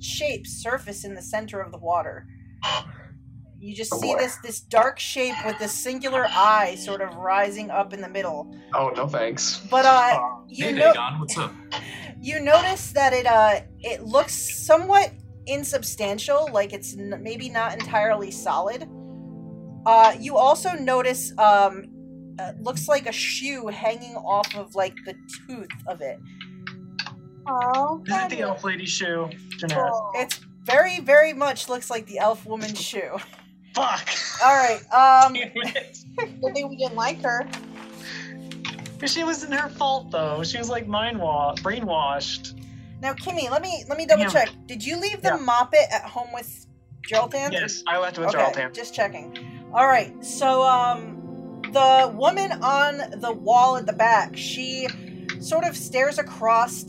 [0.00, 2.26] shape surface in the center of the water.
[3.64, 4.18] You just Oh, see boy.
[4.18, 8.54] this this dark shape with this singular eye sort of rising up in the middle.
[8.74, 9.60] Oh, no thanks.
[9.70, 11.50] But uh, Uh, you hey, know, Dagon, what's up?
[12.20, 14.34] you notice that it uh it looks
[14.66, 15.12] somewhat
[15.46, 18.86] insubstantial, like it's n- maybe not entirely solid.
[19.86, 21.84] Uh, you also notice um,
[22.38, 25.14] uh, looks like a shoe hanging off of like the
[25.46, 26.18] tooth of it.
[27.46, 29.28] Oh, Is it the elf lady shoe?
[29.58, 29.90] Jeanette?
[30.14, 33.16] It's very, very much looks like the elf woman's shoe.
[33.74, 34.08] Fuck!
[34.44, 34.80] All right.
[34.92, 35.32] Um.
[36.42, 37.46] Good thing we didn't like her.
[39.06, 40.42] She wasn't her fault though.
[40.44, 42.58] She was like mind wa- brainwashed.
[43.02, 44.48] Now, Kimmy, let me let me double check.
[44.66, 45.38] Did you leave the Yeah.
[45.38, 46.66] moppet at home with
[47.06, 47.52] Geraldine?
[47.52, 48.72] Yes, I left with Okay, Geraldine.
[48.72, 49.36] just checking.
[49.74, 54.88] All right, so um, the woman on the wall at the back, she
[55.40, 56.84] sort of stares across,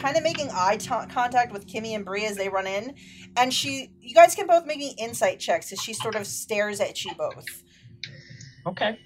[0.00, 2.94] kind of making eye t- contact with Kimmy and Bree as they run in,
[3.36, 6.80] and she, you guys can both make me insight checks as she sort of stares
[6.80, 7.44] at you both.
[8.66, 8.98] Okay.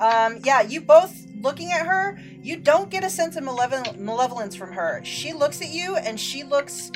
[0.00, 4.54] Um, yeah, you both looking at her, you don't get a sense of malevolent malevolence
[4.54, 5.00] from her.
[5.04, 6.90] She looks at you and she looks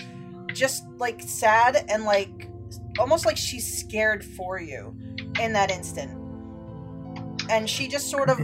[0.53, 2.49] just like sad and like
[2.99, 4.95] almost like she's scared for you
[5.41, 6.18] in that instant.
[7.49, 8.39] And she just sort of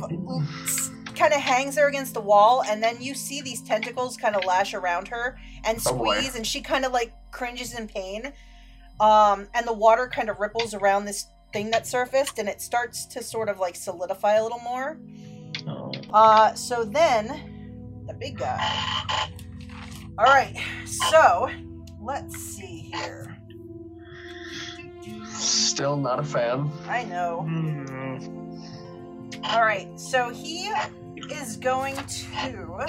[1.15, 4.45] kind of hangs there against the wall and then you see these tentacles kind of
[4.45, 8.33] lash around her and Oh, squeeze and she kind of like cringes in pain.
[9.01, 13.07] Um, and the water kind of ripples around this thing that surfaced and it starts
[13.07, 14.99] to sort of like solidify a little more.
[15.69, 15.93] Oh.
[16.13, 19.29] Uh, so then the big guy.
[20.19, 21.49] All right, so
[22.01, 23.37] let's see here.
[25.33, 26.71] Still not a fan.
[26.89, 27.43] I know.
[27.43, 28.54] Hmm.
[29.51, 30.73] All right, so he
[31.31, 32.87] is going to.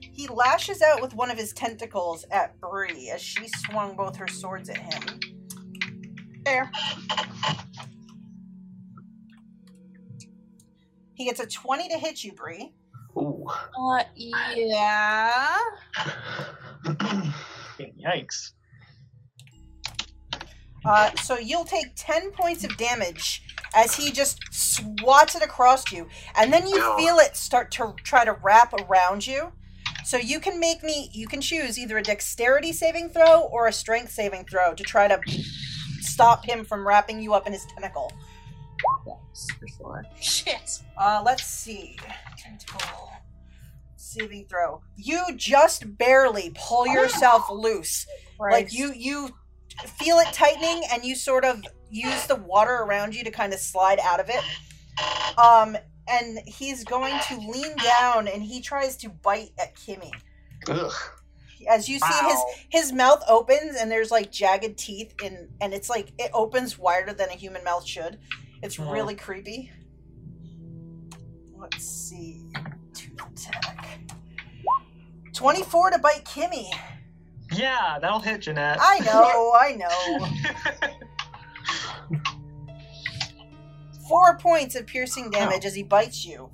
[0.00, 4.28] He lashes out with one of his tentacles at Bree as she swung both her
[4.28, 5.20] swords at him.
[6.44, 6.70] There.
[11.14, 12.72] He gets a 20 to hit you, Bree.
[13.16, 13.46] Ooh.
[13.46, 15.56] Uh, yeah.
[17.78, 18.52] Yikes.
[20.84, 23.42] Uh, so you'll take 10 points of damage
[23.74, 26.96] as he just swats it across you, and then you Yeah.
[26.96, 29.52] feel it start to try to wrap around you.
[30.04, 33.72] So you can make me, you can choose either a dexterity saving throw or a
[33.72, 35.18] strength saving throw to try to
[36.00, 38.12] stop him from wrapping you up in his tentacle.
[40.20, 40.80] Shit.
[40.98, 41.96] Uh, let's see.
[42.36, 43.10] Tentacle
[43.96, 44.82] saving throw.
[44.96, 48.06] You just barely pull yourself loose.
[48.38, 49.30] Like you you
[49.98, 51.62] feel it tightening and you sort of
[51.94, 54.42] use the water around you to kind of slide out of it.
[55.38, 55.76] Um
[56.06, 60.10] and he's going to lean down and he tries to bite at Kimmy.
[60.68, 60.92] Ugh.
[61.70, 62.38] As you see his
[62.68, 67.12] his mouth opens and there's like jagged teeth in and it's like it opens wider
[67.14, 68.18] than a human mouth should.
[68.62, 68.92] It's Mhm.
[68.92, 69.70] really creepy.
[71.56, 72.44] Let's see.
[72.92, 74.00] Tooth attack.
[75.32, 76.66] 24 to bite Kimmy.
[77.52, 78.78] Yeah, that'll hit Jeanette.
[78.80, 79.72] I know, I
[80.92, 80.98] know.
[84.08, 86.50] Four points of piercing damage as he bites you.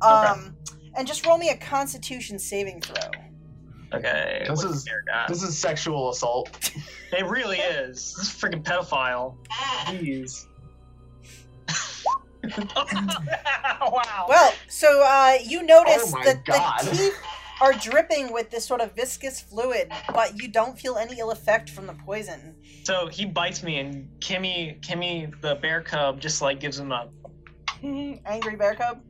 [0.00, 0.56] Um
[0.96, 3.10] and just roll me a constitution saving throw.
[3.98, 4.44] okay.
[4.48, 5.28] This is- the bear got?
[5.28, 6.70] This is sexual assault.
[7.12, 8.14] It really is.
[8.16, 9.36] This is a freaking pedophile.
[9.84, 10.46] Jeez.
[12.44, 14.26] wow.
[14.28, 16.80] Well, so uh, you notice Oh my that God.
[16.86, 17.14] the teeth
[17.62, 21.70] are dripping with this sort of viscous fluid, but you don't feel any ill effect
[21.70, 22.56] from the poison.
[22.82, 27.12] So he bites me, and Kimmy, Kimmy, the bear cub, just like gives him up.
[27.82, 29.00] Angry bear cub.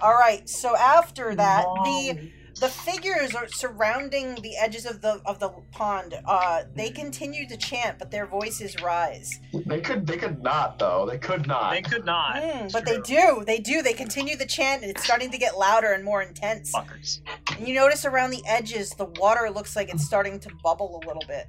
[0.00, 0.48] All right.
[0.48, 2.30] So after that, the
[2.60, 6.14] the figures are surrounding the edges of the of the pond.
[6.26, 9.40] Uh, they continue to chant, but their voices rise.
[9.66, 11.06] They could they could not though.
[11.10, 11.72] They could not.
[11.72, 12.36] They could not.
[12.36, 13.42] Mm, but they do.
[13.46, 13.82] They do.
[13.82, 16.72] They continue the chant, and it's starting to get louder and more intense.
[16.74, 17.20] Fuckers.
[17.56, 21.06] And you notice around the edges, the water looks like it's starting to bubble a
[21.06, 21.46] little bit.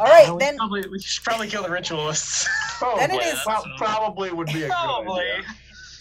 [0.00, 0.56] All right, Well, we then.
[0.56, 2.48] probably, we should probably kill the ritualists.
[2.78, 5.20] Probably, Then it is- pro- probably would be a probably.
[5.20, 5.44] good idea.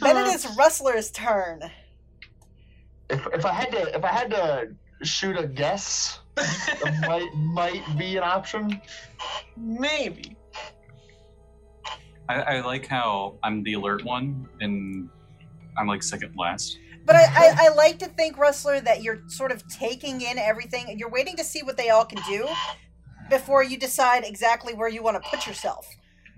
[0.01, 1.61] Then it is Rustler's turn.
[3.09, 7.97] If, if I had to if I had to shoot a guess, it might might
[7.97, 8.81] be an option.
[9.57, 10.35] Maybe.
[12.27, 15.09] I, I like how I'm the alert one and
[15.77, 16.79] I'm like second last.
[17.05, 20.85] But I, I, I like to think, Rustler, that you're sort of taking in everything
[20.89, 22.47] and you're waiting to see what they all can do
[23.29, 25.87] before you decide exactly where you want to put yourself.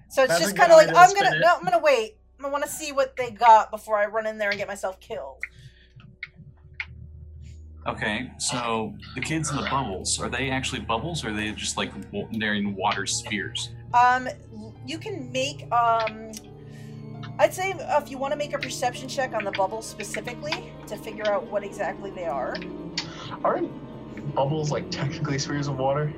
[0.09, 2.17] So it's That's just kind of like I'm gonna no, I'm gonna wait.
[2.43, 4.99] I want to see what they got before I run in there and get myself
[4.99, 5.41] killed.
[7.87, 11.77] Okay, so the kids in the bubbles are they actually bubbles or are they just
[11.77, 13.69] like wa- they're in water spheres?
[13.93, 14.27] Um,
[14.85, 16.31] you can make um,
[17.39, 20.97] I'd say if you want to make a perception check on the bubbles specifically to
[20.97, 22.55] figure out what exactly they are.
[23.43, 23.71] Aren't
[24.35, 26.11] bubbles like technically spheres of water?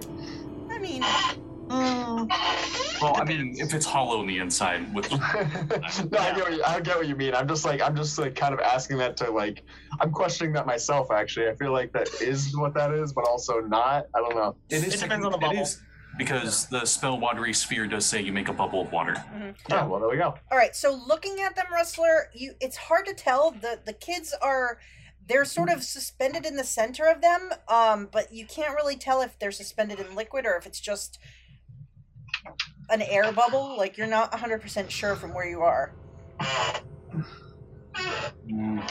[0.72, 1.03] I mean,
[1.70, 6.63] Well, I mean, if it's hollow on the inside, with no, I get, what you,
[6.65, 7.34] I get what you mean.
[7.34, 9.63] I'm just like I'm just like kind of asking that to like
[10.01, 11.11] I'm questioning that myself.
[11.11, 14.07] Actually, I feel like that is what that is, but also not.
[14.13, 14.55] I don't know.
[14.70, 15.61] it is It depends on the bubble.
[15.61, 15.82] is-
[16.17, 19.15] because the spell watery sphere does say you make a bubble of water.
[19.70, 20.34] Yeah, well, there we go.
[20.51, 23.51] All right, so looking at them, Rustler, you it's hard to tell.
[23.51, 24.80] The the kids are
[25.26, 29.22] they're sort of suspended in the center of them, um, but you can't really tell
[29.22, 31.20] if they're suspended in liquid or if it's just
[32.90, 33.76] an air bubble.
[33.78, 35.94] Like you're not 100% sure from where you are.
[38.48, 38.90] Mm.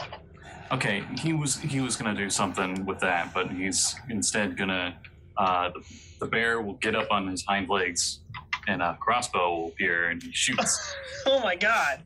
[0.71, 4.99] Okay, he was he was gonna do something with that, but he's instead gonna
[5.37, 5.83] uh, the,
[6.21, 8.21] the bear will get up on his hind legs,
[8.67, 10.95] and a crossbow will appear, and he shoots
[11.27, 12.05] Oh my god.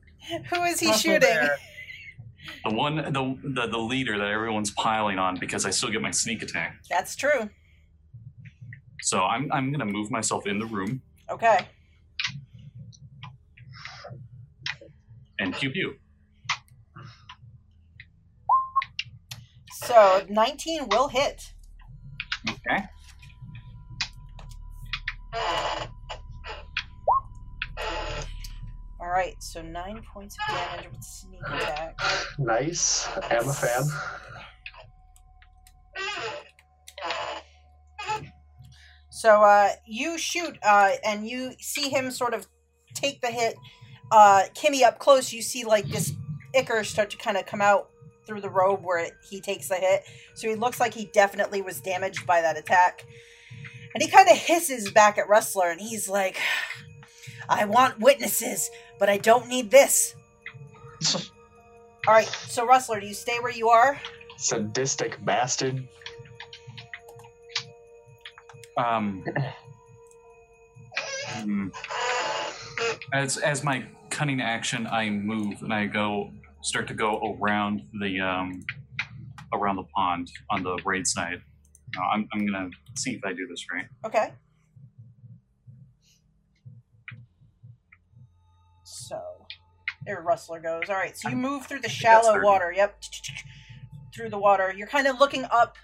[0.51, 1.21] Who is he Crossbow shooting?
[1.21, 1.57] bear.
[2.65, 6.13] the one the, the the leader that everyone's piling on because I still get my
[6.13, 6.77] sneak attack.
[6.89, 7.51] That's true.
[9.01, 11.67] So I'm I'm gonna move myself in the room Okay.
[15.43, 15.95] and pew pew.
[19.85, 21.53] So 19 will hit.
[22.49, 22.85] Okay.
[29.01, 31.99] All right, so nine points of damage with sneak attack.
[32.39, 33.09] Nice.
[33.31, 33.83] I'm a fan.
[39.13, 42.49] So uh, you shoot, uh, and you see him sort of
[42.95, 43.57] take the hit.
[44.11, 46.15] Uh, Kimmy up close, you see like this
[46.55, 47.91] ichor start to kind of come out
[48.27, 50.05] through the robe where it, he takes the hit.
[50.33, 53.05] So he looks like he definitely was damaged by that attack.
[53.95, 56.41] And he kind of hisses back at Rustler, and he's like,
[57.51, 60.15] "I want witnesses, but I don't need this."
[62.09, 64.01] All right, so Rustler, do you stay where you are?
[64.39, 65.87] Sadistic bastard.
[68.77, 69.25] Um.
[71.37, 71.69] hmm.
[73.13, 76.31] As as my cunning action, I move and I go
[76.63, 78.63] start to go around the um,
[79.53, 81.43] around the pond on the right side.
[81.97, 83.87] Uh, I'm I'm gonna see if I do this right.
[84.07, 84.33] Okay.
[88.85, 89.21] So,
[90.07, 90.85] there Rustler goes.
[90.89, 92.73] All right, so you move through the shallow water.
[92.75, 93.03] Yep.
[94.15, 94.73] Through the water.
[94.77, 95.77] You're kind of looking up.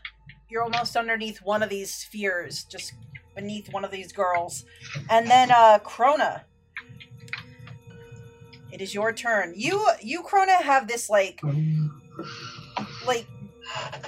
[0.49, 2.92] You're almost underneath one of these spheres, just
[3.34, 4.64] beneath one of these girls.
[5.11, 6.42] And then, uh, Krona.
[8.72, 9.55] It is your turn.
[9.57, 11.40] You, you, Krona, have this, like,
[13.07, 13.26] like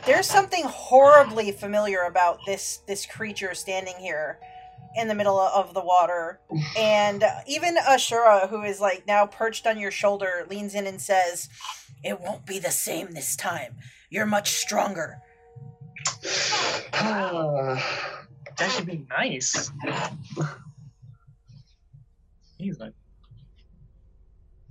[0.06, 4.38] there's something horribly familiar about this this creature standing here
[4.96, 6.40] in the middle of the water
[6.76, 11.48] and even ashura who is like now perched on your shoulder leans in and says
[12.02, 13.76] it won't be the same this time
[14.08, 15.18] you're much stronger
[18.60, 19.72] That should be nice.
[22.58, 22.92] He's like,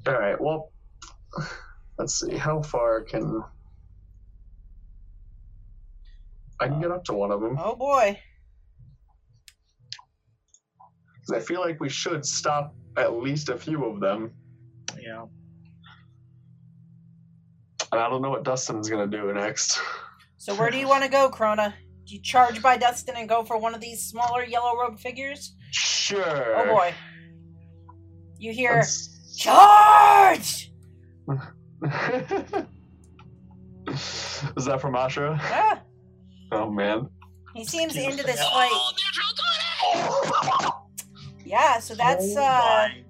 [0.05, 0.39] All right.
[0.39, 0.71] Well,
[1.97, 2.37] let's see.
[2.37, 3.43] How far can
[6.59, 7.57] I can get up to one of them?
[7.59, 8.19] oh boy.
[11.33, 14.33] I feel like we should stop at least a few of them.
[14.99, 15.25] yeah.
[17.91, 19.79] And I don't know what Dustin's gonna do next.
[20.41, 21.73] so where do you want to go krona
[22.05, 25.53] do you charge by dustin and go for one of these smaller yellow robed figures
[25.71, 26.57] Sure.
[26.57, 26.93] oh boy
[28.39, 30.71] you hear Let's- charge
[34.57, 35.37] Is that from Ashra?
[35.41, 35.81] ah,
[36.51, 37.07] Oh man.
[37.55, 38.71] he seems Excuse into this fight
[41.45, 43.03] Yeah, so that's Oh uh my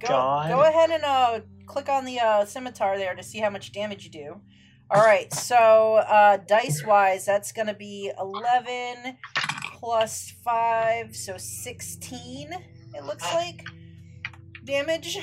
[0.00, 0.48] go God.
[0.50, 4.04] go ahead and uh click on the uh scimitar there to see how much damage
[4.04, 4.40] you do.
[4.88, 9.18] Alright, so uh dice wise that's gonna be eleven
[9.72, 12.52] plus five, so sixteen
[12.94, 13.64] it looks like
[14.64, 15.18] damage.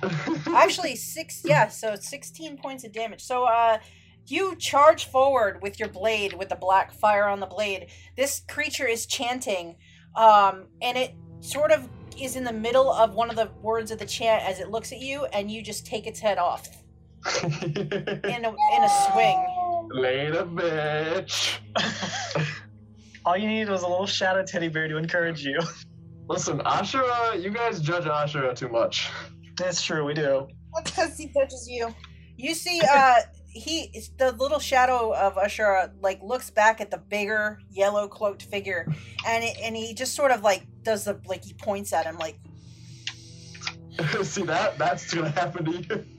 [0.46, 3.22] Actually six yeah, so sixteen points of damage.
[3.22, 3.78] So uh
[4.24, 7.88] you charge forward with your blade with the black fire on the blade.
[8.16, 9.76] This creature is chanting,
[10.14, 11.88] um, and it sort of
[12.20, 14.92] is in the middle of one of the words of the chant as it looks
[14.92, 16.68] at you, and you just take its head off
[17.42, 19.46] in a in a swing.
[19.90, 21.58] Later, bitch.
[23.24, 25.58] All you needed was a little shadow teddy bear to encourage you.
[26.28, 29.10] Listen, Ashura, you guys judge Ashura too much.
[29.56, 30.48] That's true, we do.
[30.74, 31.94] That's because he judges you.
[32.36, 33.14] You see, uh,
[33.46, 38.86] he the little shadow of Ashura like looks back at the bigger yellow cloaked figure,
[39.26, 42.18] and it, and he just sort of like does the like he points at him
[42.18, 42.38] like,
[44.22, 44.78] See that?
[44.78, 46.15] That's gonna happen to you.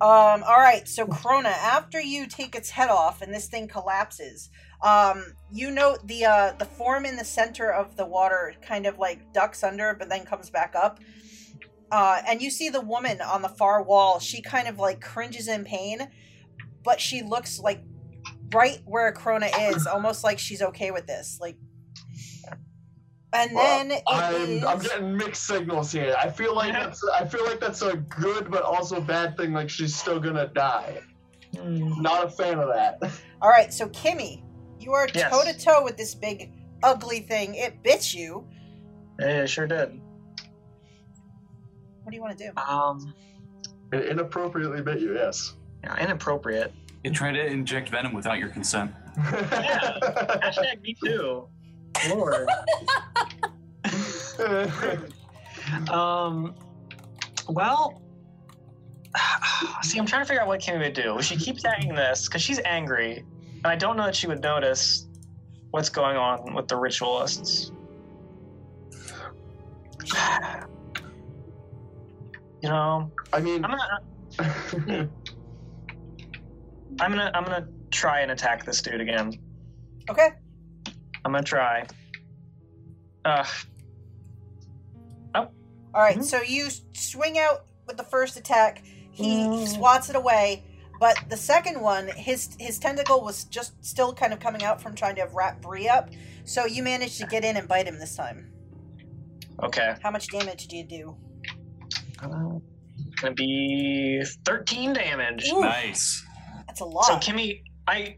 [0.00, 0.86] Um, all right.
[0.88, 4.50] So Krona, after you take its head off and this thing collapses,
[4.82, 8.98] um, you note the uh the form in the center of the water kind of
[8.98, 11.00] like ducks under, but then comes back up.
[11.90, 14.20] Uh, and you see the woman on the far wall.
[14.20, 16.08] She kind of like cringes in pain,
[16.84, 17.82] but she looks like
[18.52, 21.38] right where Krona is, almost like she's okay with this.
[21.40, 21.56] Like,
[23.32, 26.14] and then it I'm, I'm getting mixed signals here.
[26.18, 29.52] I feel like that's I feel like that's a good but also bad thing.
[29.52, 31.00] Like she's still gonna die.
[31.62, 33.00] Not a fan of that.
[33.42, 33.72] all right.
[33.72, 34.42] So Kimmy,
[34.78, 36.52] you are toe to toe with this big
[36.82, 37.54] ugly thing.
[37.54, 38.46] It bit you.
[39.18, 40.00] Yeah, it sure did.
[42.02, 42.60] What do you want to do?
[42.60, 43.12] Um,
[43.92, 45.14] It inappropriately bit you.
[45.14, 45.54] Yes.
[45.84, 46.72] yeah, inappropriate.
[47.04, 48.92] It tried to inject venom without your consent.
[49.18, 51.48] Hashtag me too.
[52.08, 52.48] Lord.
[55.90, 56.54] Um,
[57.48, 58.02] well,
[59.82, 61.20] see, I'm trying to figure out what Kimmy would do.
[61.20, 63.24] She keeps saying this because she's angry,
[63.64, 65.06] and I don't know that she would notice
[65.70, 67.72] what's going on with the ritualists.
[72.60, 74.02] You know, I mean, I'm gonna,
[77.00, 79.32] I'm gonna, I'm gonna try and attack this dude again.
[80.10, 80.30] Okay.
[81.28, 81.86] I'm gonna try.
[83.26, 83.44] Uh,
[85.34, 85.40] Oh.
[85.92, 86.24] All right, Mhm.
[86.24, 88.82] So you swing out with the first attack.
[89.10, 89.68] He, he Mm.
[89.68, 90.64] swats it away.
[90.98, 94.94] But the second one, his his tentacle was just still kind of coming out from
[94.94, 96.08] trying to wrap Bree up.
[96.44, 98.50] So you managed to get in and bite him this time.
[99.62, 99.96] okay.
[100.02, 101.16] How much damage do you do?
[102.22, 102.58] Uh,
[103.20, 105.46] gonna be 13 damage.
[105.52, 106.24] Ooh, Nice.
[106.66, 107.04] that's a lot.
[107.04, 108.16] So Kimmy, I,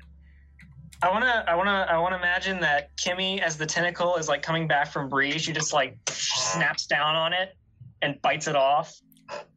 [1.03, 4.69] I wanna, I wanna, I wanna imagine that Kimmy, as the tentacle is like coming
[4.69, 7.57] back from Bree, she just like snaps down on it
[8.03, 8.95] and bites it off.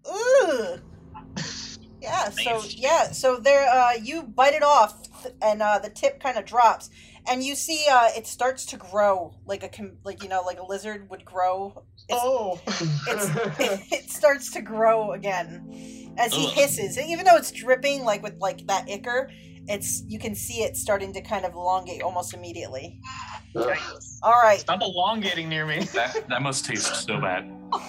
[0.07, 0.77] Ooh.
[2.01, 2.29] Yeah.
[2.43, 3.11] So yeah.
[3.11, 5.07] So there, uh, you bite it off,
[5.41, 6.89] and uh, the tip kind of drops,
[7.29, 9.69] and you see uh, it starts to grow like a
[10.03, 12.59] like you know like a lizard would grow Oh.
[12.67, 13.29] it's
[13.93, 16.53] it starts to grow again as he Ugh.
[16.53, 16.97] hisses.
[16.97, 19.29] Even though it's dripping like with like that ichor,
[19.67, 22.99] it's you can see it starting to kind of elongate almost immediately.
[23.55, 23.77] Ugh.
[24.21, 24.59] All right.
[24.59, 25.83] Stop elongating near me.
[25.93, 27.49] That that must taste so bad.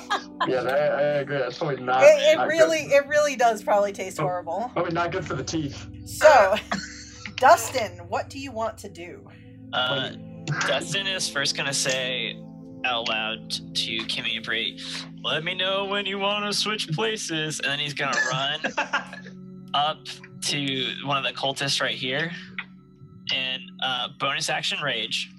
[0.47, 1.39] yeah, that, I agree.
[1.39, 2.03] That's probably not.
[2.03, 2.93] It, it not really Good.
[3.05, 4.23] it really does probably taste Oh.
[4.23, 4.71] horrible.
[4.73, 5.87] Probably not good for the teeth.
[6.07, 6.55] So,
[7.37, 9.27] Dustin, what do you want to do?
[9.73, 10.11] Uh,
[10.67, 12.39] Dustin is first gonna say
[12.85, 14.79] out loud to Kimmy and Bree,
[15.23, 18.61] "Let me know when you want to switch places," and then he's gonna run
[19.75, 19.99] up
[20.43, 22.31] to one of the cultists right here,
[23.35, 25.31] and uh, bonus action rage.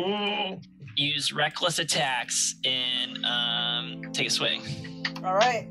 [0.00, 0.58] Ooh.
[0.96, 4.62] Use reckless attacks and um, take a swing.
[5.24, 5.68] All right.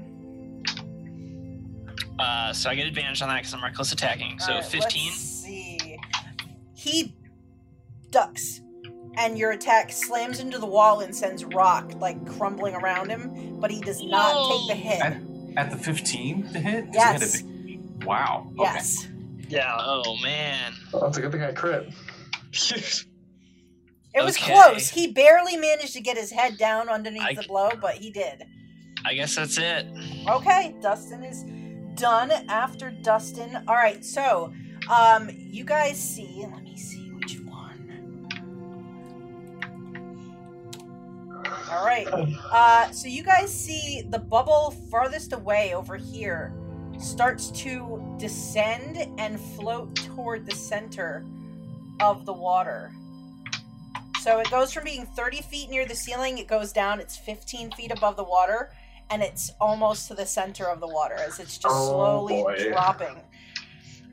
[2.19, 4.39] Uh, so I get advantage on that because I'm reckless attacking.
[4.39, 5.05] So All right, 15.
[5.05, 5.99] Let's see.
[6.73, 7.13] He
[8.09, 8.61] ducks,
[9.17, 13.69] and your attack slams into the wall and sends rock like crumbling around him, but
[13.69, 15.01] he does not take the hit.
[15.01, 15.17] At,
[15.57, 16.85] at the 15 to hit?
[16.85, 17.43] 'Cause it had Yes.
[17.97, 18.47] A big- Wow.
[18.53, 18.63] Okay.
[18.63, 19.07] Yes.
[19.49, 19.75] Yeah.
[19.79, 20.73] Oh man.
[20.93, 21.89] Oh, it's a good thing I crit.
[22.53, 24.51] It was Okay.
[24.53, 24.89] close.
[24.89, 28.45] He barely managed to get his head down underneath I- the blow, but he did.
[29.05, 29.85] I guess that's it.
[30.27, 31.45] Okay, Dustin is
[31.95, 33.55] done after Dustin.
[33.67, 34.53] All right, so
[34.89, 38.27] um you guys see, let me see which one.
[41.71, 42.07] All right.
[42.51, 46.53] Uh so you guys see the bubble farthest away over here
[46.99, 51.23] starts to descend and float toward the center
[51.99, 52.91] of the water.
[54.21, 57.71] So it goes from being 30 feet near the ceiling, it goes down, it's 15
[57.71, 58.71] feet above the water,
[59.09, 61.87] and it's almost to the center of the water as it's just Oh,
[62.27, 62.69] slowly boy.
[62.71, 63.15] dropping.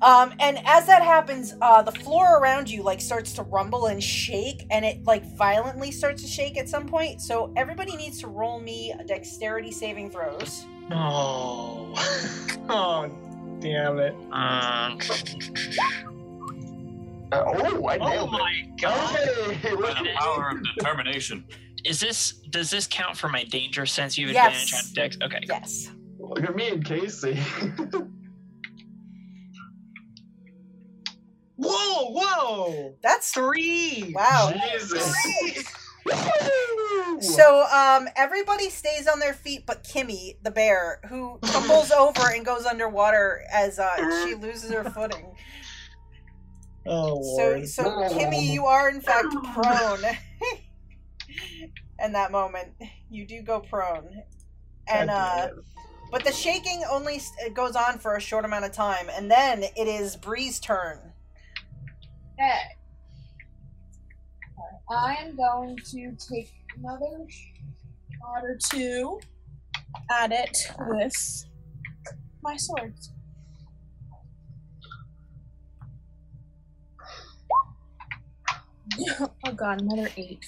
[0.03, 4.03] Um, and as that happens, uh, the floor around you like starts to rumble and
[4.03, 7.21] shake, and it like violently starts to shake at some point.
[7.23, 10.67] So everybody needs to roll me a dexterity saving throws.
[10.91, 11.95] Oh.
[12.69, 13.11] oh,
[13.61, 14.15] damn it.
[14.31, 14.99] Um,
[17.33, 18.33] Uh, oh, I Oh nailed it.
[18.33, 19.17] my god.
[19.17, 21.45] Hey, look By the power of determination.
[21.85, 24.17] is this does this count for my danger sense?
[24.19, 24.65] You have Yes.
[24.65, 25.19] advantage on dex.
[25.23, 25.41] Okay.
[25.49, 25.91] Yes.
[26.19, 27.39] Look at me and Casey.
[31.57, 32.97] Whoa, whoa.
[33.03, 34.13] That's Three.
[34.15, 34.53] wow.
[34.53, 35.65] Jesus.
[37.21, 42.45] So um everybody stays on their feet but Kimmy, the bear, who tumbles over and
[42.45, 45.35] goes underwater as uh she loses her footing.
[46.87, 50.05] Oh, So so Kimmy, you are in fact prone.
[52.05, 52.75] in that moment.
[53.11, 54.23] You do go prone.
[54.89, 55.49] And uh
[56.13, 57.21] but the shaking only
[57.55, 61.14] goes on for a short amount of time and then it is Bree's turn.
[62.35, 62.61] Okay.
[64.91, 69.21] I'm going to take another shot or two
[70.11, 70.57] at it
[70.89, 71.45] with
[72.43, 73.11] my swords.
[79.21, 80.45] oh god, another eight.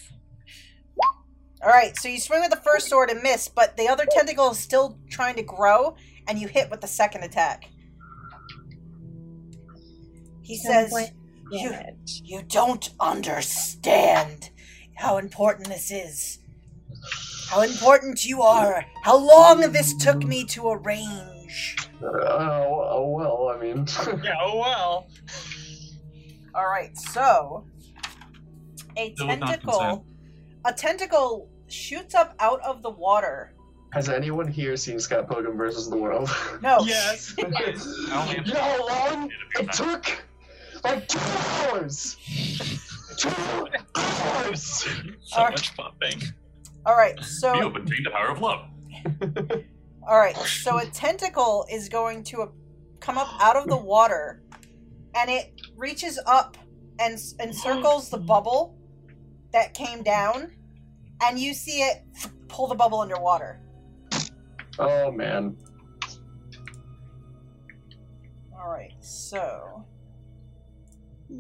[1.63, 4.51] All right, so you swing with the first sword and miss, but the other tentacle
[4.51, 5.97] is still trying to grow,
[6.29, 7.71] and you hit with the second attack.
[10.43, 11.16] He Ten says, point "You,
[11.53, 12.23] damage.
[12.25, 14.51] you don't understand
[14.95, 16.39] how important this is.
[17.49, 18.85] How important you are.
[19.03, 22.09] How long this took me to arrange." Oh,
[22.91, 23.87] oh, well, I mean.
[24.25, 25.07] Yeah, oh well.
[26.55, 27.67] All right, so
[28.97, 30.07] a Still tentacle,
[30.65, 33.53] a tentacle shoots up out of the water.
[33.93, 36.29] Has anyone here seen Scott Pilgrim versus the World?
[36.63, 37.35] No, Yes.
[37.39, 39.79] I only have you know how long it a few it times.
[39.79, 40.25] took?
[40.85, 42.17] Like two hours!
[43.19, 43.29] Two
[43.95, 44.63] hours!
[44.63, 45.53] So Alright.
[45.53, 46.23] much pumping.
[46.85, 48.61] All right, so You so have attained the power of love.
[50.09, 52.47] all right, so a tentacle is going to uh,
[53.01, 54.43] come up out of the water,
[55.17, 56.57] and it reaches up
[57.01, 58.77] and s- encircles the bubble
[59.53, 60.53] that came down,
[61.23, 62.05] and you see it
[62.49, 63.61] pull the bubble underwater.
[64.79, 65.57] Oh man.
[68.59, 69.86] All right, so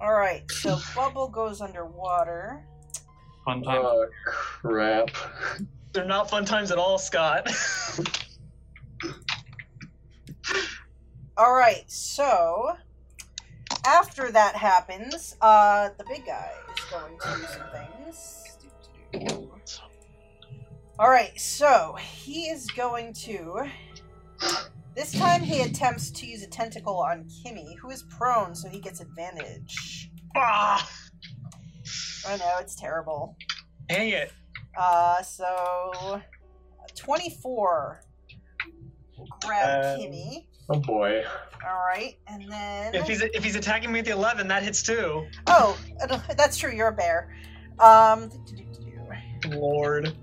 [0.00, 2.64] all right, so bubble goes underwater.
[3.44, 3.82] Fun time.
[3.84, 5.10] oh crap.
[5.92, 7.48] They're not fun times at all, Scott.
[11.36, 12.76] All right, so
[13.86, 17.62] after that happens, uh, the big guy is going to do some
[18.00, 19.80] things.
[20.98, 23.68] All right, so he is going to.
[24.94, 28.78] This time he attempts to use a tentacle on Kimmy, who is prone, so he
[28.80, 30.10] gets advantage.
[30.36, 30.88] ah.
[32.28, 33.36] I know it's terrible.
[33.88, 34.32] Dang it.
[34.78, 36.20] Uh, so
[36.96, 38.00] twenty-four.
[39.18, 40.46] We'll grab Um, Kimmy.
[40.70, 41.24] Oh boy.
[41.68, 44.82] All right, and then If he's if he's attacking me with the eleven, that hits
[44.82, 45.26] too.
[45.48, 45.78] oh,
[46.36, 46.72] that's true.
[46.72, 47.34] You're a bear.
[47.80, 48.30] Um,
[49.48, 50.16] Lord.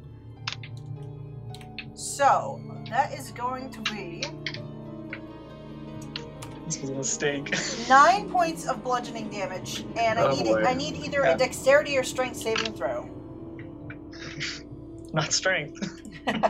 [1.99, 4.23] So that is going to be
[6.65, 7.53] This was a mistake.
[7.89, 10.63] nine points of bludgeoning damage, and I Oh, need boy.
[10.63, 11.33] I need either Yeah.
[11.33, 13.09] a dexterity or strength saving throw.
[15.13, 15.79] Not strength.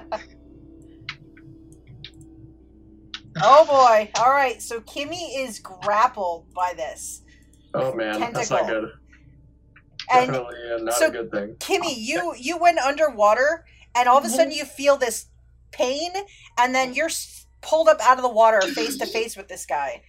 [3.41, 4.11] Oh boy!
[4.19, 7.21] All right, so Kimmy is grappled by this,
[7.73, 8.91] Oh man, that's not good.
[10.11, 11.55] and Definitely uh, not so- a good thing.
[11.59, 13.65] Kimmy, you you went underwater,
[13.95, 15.27] and all of a sudden you feel this
[15.71, 16.11] pain,
[16.57, 16.95] and then mm.
[16.95, 17.09] you're
[17.61, 20.01] pulled up out of the water, face to face with this guy.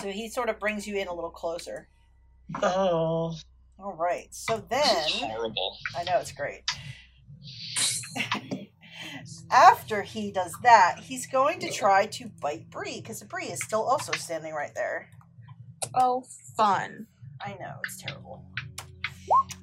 [0.00, 1.88] So he sort of brings you in a little closer.
[2.62, 3.34] Oh.
[3.80, 5.76] All right, so This is then horrible.
[5.96, 6.64] I know it's great.
[9.50, 13.82] After he does that, he's going to try to bite Bree because Bree is still
[13.82, 15.10] also standing right there.
[15.94, 16.24] Oh,
[16.56, 17.06] fun.
[17.40, 18.44] I know it's terrible.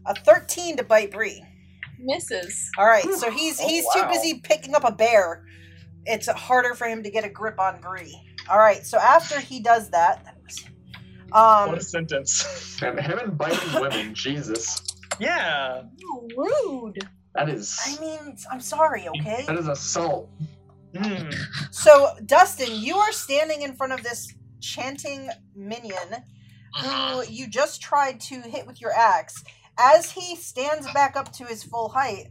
[0.05, 1.43] A thirteen to bite Bree.
[2.06, 2.69] Misses.
[2.77, 4.03] All right, so he's Oh, he's wow.
[4.03, 5.45] too busy picking up a bear.
[6.06, 8.15] It's harder for him to get a grip on Bree.
[8.49, 10.64] All right, so after he does that, that was,
[11.32, 12.77] um, what a sentence.
[12.82, 14.82] And him and biting women, Jesus.
[15.19, 15.82] Yeah.
[16.06, 16.99] Oh, rude.
[17.34, 19.44] That is I mean, I'm sorry, okay.
[19.48, 20.30] that is assault.
[20.95, 21.30] Hmm.
[21.72, 26.23] So Dustin, you are standing in front of this chanting minion
[26.80, 27.30] who Mhm.
[27.32, 29.44] you just tried to hit with your axe.
[29.77, 32.27] As he stands back up to his full height,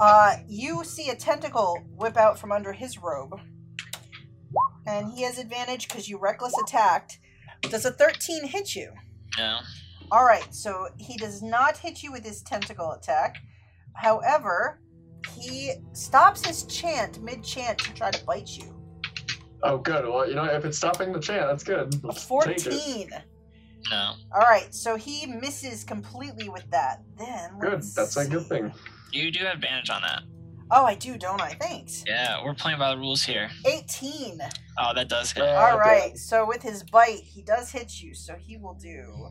[0.00, 3.40] uh, you see a tentacle whip out from under his robe.
[4.86, 7.18] And he has advantage because you reckless attacked.
[7.62, 8.92] Does a 13 hit you?
[9.36, 9.58] No.
[10.12, 13.36] Alright, so he does not hit you with his tentacle attack.
[13.94, 14.80] However,
[15.36, 18.72] he stops his chant mid chant to try to bite you.
[19.62, 20.06] Oh good.
[20.06, 21.94] Well, you know, if it's stopping the chant, that's good.
[21.94, 23.10] A Let's take 14.
[23.86, 23.94] It.
[23.94, 24.14] No.
[24.34, 27.02] Alright, so he misses completely with that.
[27.18, 27.72] Then Good.
[27.72, 28.72] let's That's a good thing.
[29.12, 30.22] You do have advantage on that.
[30.70, 31.50] Oh, I do, don't I?
[31.54, 32.02] Thanks.
[32.06, 33.50] Yeah, we're playing by the rules here.
[33.66, 34.40] 18.
[34.78, 35.44] Oh, that does hit.
[35.44, 36.16] Uh, All right.
[36.18, 38.14] So with his bite, he does hit you.
[38.14, 39.28] So he will do.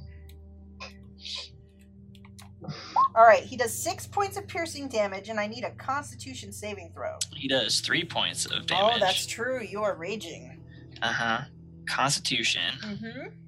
[3.15, 3.43] All right.
[3.43, 7.17] He does six points of piercing damage, and I need a Constitution saving throw.
[7.33, 8.93] He does three points of damage.
[8.95, 9.61] Oh, that's true.
[9.61, 10.63] You are raging.
[11.01, 11.41] Uh huh.
[11.87, 12.75] Constitution.
[12.81, 13.27] Mm-hmm.
[13.27, 13.44] I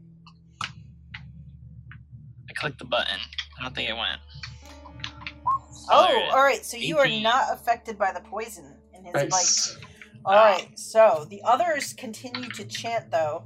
[2.57, 3.19] clicked the button.
[3.59, 4.19] I don't think it went.
[5.89, 6.34] Oh, there it is.
[6.34, 6.65] all right.
[6.65, 9.29] So you are not affected by the poison in his bite.
[9.29, 9.77] Nice.
[10.25, 10.67] All right.
[10.77, 13.43] So the others continue to chant, though.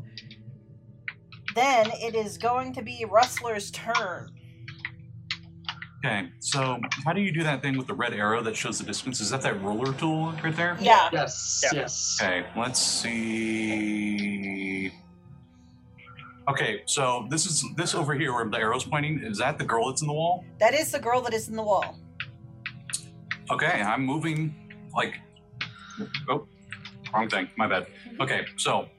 [1.53, 4.29] Then it is going to be Rustler's turn.
[6.03, 8.83] Okay, so how do you do that thing with the red arrow that shows the
[8.83, 9.21] distance?
[9.21, 10.75] Is that that ruler tool right there?
[10.81, 11.09] Yeah.
[11.13, 11.61] Yes.
[11.63, 11.81] Yeah.
[11.81, 12.17] Yes.
[12.19, 14.91] Okay, let's see.
[16.51, 19.19] Okay, so this is this over here where the arrow's pointing.
[19.23, 20.43] Is that the girl that's in the wall?
[20.59, 21.97] That is the girl that is in the wall.
[23.49, 24.53] Okay, I'm moving
[24.93, 25.15] like.
[26.29, 26.45] Oh,
[27.13, 27.47] wrong thing.
[27.57, 27.87] My bad.
[28.19, 28.89] Okay, so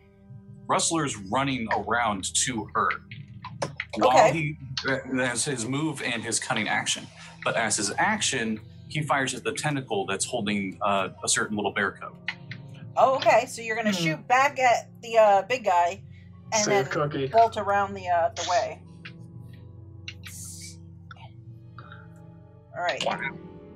[0.67, 2.89] Rustler's running around to her.
[3.99, 4.33] While Okay.
[4.33, 4.57] he
[5.13, 7.07] that's his move and his cunning action,
[7.45, 8.59] but as his action,
[8.89, 12.15] he fires at the tentacle that's holding uh, a certain little bear cub.
[12.97, 13.45] Oh, okay.
[13.47, 14.03] So you're gonna Hmm.
[14.03, 16.03] shoot back at the uh, big guy,
[16.53, 17.27] and Save then cookie.
[17.29, 18.83] bolt around the uh, the way.
[22.77, 23.03] All right.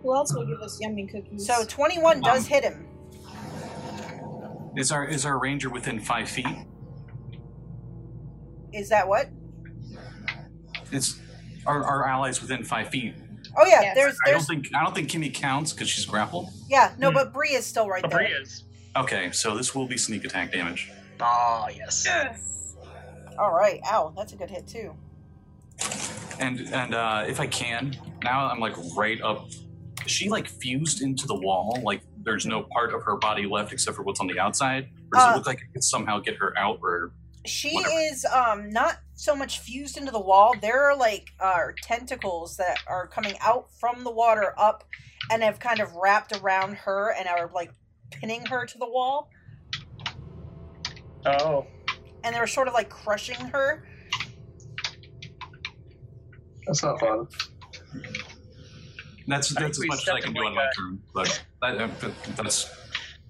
[0.02, 1.46] Who else will give us yummy cookies?
[1.46, 2.86] So 21 does hit him.
[4.76, 6.46] Is our is our ranger within five feet?
[8.72, 9.28] Is that what?
[10.92, 11.18] Is
[11.66, 13.14] our, our allies within five feet?
[13.58, 13.94] Oh yeah, Yes.
[13.96, 16.50] there's I don't there's think I don't think Kimmy counts because she's grappled.
[16.68, 17.14] yeah no, Hmm.
[17.14, 18.18] but Bree is still right there.
[18.18, 18.64] Bree is.
[18.96, 20.90] Okay, so this will be sneak attack damage.
[21.20, 22.04] Oh, yes.
[22.06, 22.65] Yes.
[23.38, 24.94] All right, ow, that's a good hit too.
[26.38, 29.48] And and uh, if I can, now I'm like right up.
[30.04, 31.78] Is she like fused into the wall?
[31.82, 34.88] Like there's no part of her body left except for what's on the outside?
[35.12, 36.78] Or does Uh, it look like I could somehow get her out?
[36.82, 37.12] Or
[37.44, 37.94] She Whatever.
[38.12, 40.54] is um not so much fused into the wall.
[40.60, 44.84] There are like uh, tentacles that are coming out from the water up
[45.30, 47.72] and have kind of wrapped around her and are like
[48.10, 49.30] pinning her to the wall.
[51.24, 51.66] Oh.
[52.26, 53.86] And they're sort of like crushing her.
[56.66, 57.28] That's not fun.
[59.28, 61.00] that's that's as much as I can do on my turn.
[61.14, 61.88] But that,
[62.36, 62.68] that's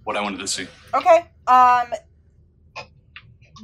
[0.05, 0.66] what I wanted to see.
[0.94, 1.27] Okay.
[1.47, 1.93] Um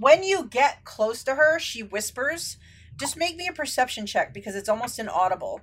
[0.00, 2.58] when you get close to her, she whispers,
[2.98, 5.62] just make me a perception check because it's almost inaudible.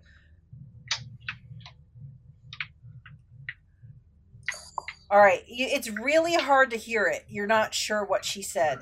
[5.12, 7.26] All right, it's really hard to hear it.
[7.30, 8.80] You're not sure what she said,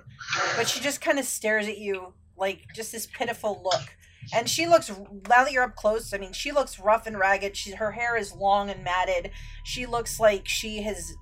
[0.58, 3.96] but she just kind of stares at you like just this pitiful look.
[4.34, 6.14] And she looks now that you're up close.
[6.14, 7.56] I mean, she looks rough and ragged.
[7.56, 9.32] She her hair is long and matted.
[9.64, 11.14] She looks like she has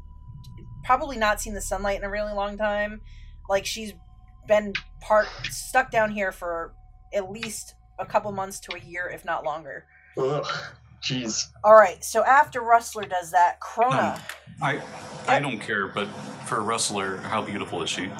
[0.83, 3.01] probably not seen the sunlight in a really long time.
[3.47, 3.93] Like she's
[4.47, 6.73] been part stuck down here for
[7.13, 9.85] at least a couple months to a year, if not longer.
[10.17, 10.47] Ugh.
[11.03, 11.49] Jeez.
[11.63, 14.17] All right, so after Rustler does that, Krona.
[14.17, 14.44] Hmm.
[14.61, 14.81] I
[15.27, 16.07] I don't care, but
[16.45, 18.05] for a wrestler, how beautiful is she?
[18.05, 18.13] Um,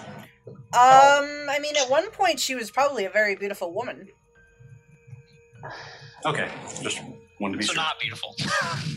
[0.73, 4.07] I mean, at one point she was probably a very beautiful woman.
[6.25, 6.49] Okay,
[6.81, 7.01] just
[7.39, 7.81] wanted to be So sure.
[7.81, 8.35] not beautiful.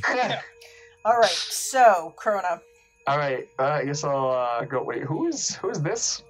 [1.05, 2.61] All right, so Krona.
[3.07, 3.49] All right.
[3.59, 4.83] Uh, I guess I'll uh, go.
[4.83, 6.23] Wait, who is who is this?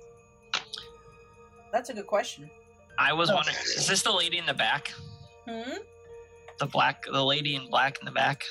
[1.72, 2.50] That's a good question.
[2.98, 4.92] I was wondering, is this the lady in the back?
[5.48, 5.78] Hmm.
[6.58, 8.44] The black, the lady in black in the back.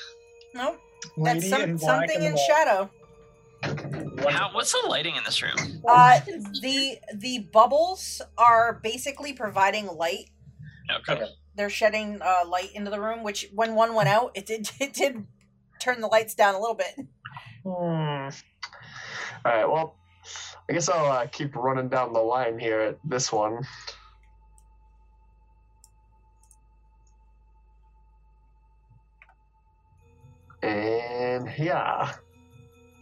[0.54, 0.80] Nope.
[1.16, 2.90] That's Lady some, in black something and in shadow.
[4.30, 5.82] How, what's the lighting in this room?
[5.86, 6.20] Uh,
[6.60, 10.30] the the bubbles are basically providing light.
[11.08, 11.24] Okay.
[11.56, 13.22] They're shedding uh, light into the room.
[13.22, 15.26] Which, when one went out, it did it did
[15.80, 16.94] turn the lights down a little bit.
[17.64, 18.28] Hmm.
[19.44, 19.68] All right.
[19.68, 19.96] Well,
[20.68, 23.66] I guess I'll uh, keep running down the line here at this one.
[30.62, 32.12] And yeah.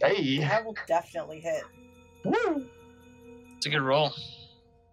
[0.01, 0.39] Hey.
[0.39, 1.63] That will definitely hit.
[2.23, 2.65] Woo.
[3.57, 4.11] It's a good roll.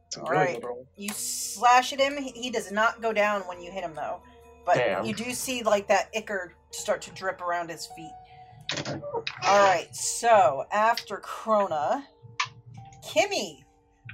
[0.06, 0.54] It's a All really right.
[0.60, 0.86] good roll.
[0.96, 2.16] You slash at him.
[2.16, 4.20] He he does not go down when you hit him, though.
[4.64, 5.04] But Damn.
[5.04, 8.10] you do see like that ichor start to drip around his feet.
[8.88, 9.88] All right.
[9.94, 12.02] So after Krona,
[13.04, 13.62] Kimmy,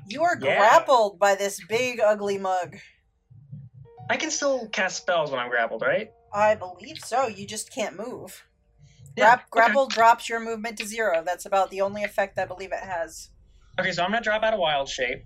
[0.08, 0.56] you are Yeah.
[0.58, 2.76] grappled by this big ugly mug.
[4.08, 6.12] I can still cast spells when I'm grappled, right?
[6.32, 7.26] I believe so.
[7.26, 8.44] You just can't move.
[9.16, 9.42] Yeah, okay.
[9.50, 11.22] grapple drops your movement to zero.
[11.24, 13.30] That's about the only effect I believe it has.
[13.78, 15.24] Okay, so I'm gonna drop out of wild shape.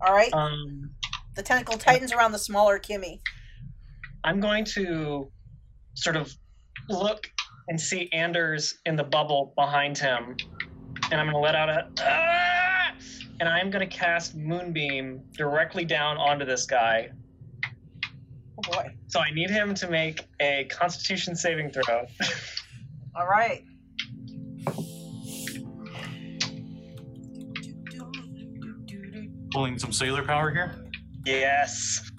[0.00, 0.32] All right.
[0.32, 0.90] Um,
[1.34, 3.20] the tentacle tightens around the smaller Kimmy.
[4.24, 5.30] I'm going to
[5.94, 6.34] sort of
[6.88, 7.30] look
[7.68, 10.36] and see Anders in the bubble behind him,
[11.10, 12.94] and I'm going to let out a ah!
[13.40, 17.10] and I'm going to cast Moonbeam directly down onto this guy.
[18.58, 18.94] Oh boy.
[19.08, 22.06] So I need him to make a Constitution saving throw.
[23.14, 23.62] All right.
[29.52, 30.74] Pulling some sailor power here.
[31.24, 32.10] yes,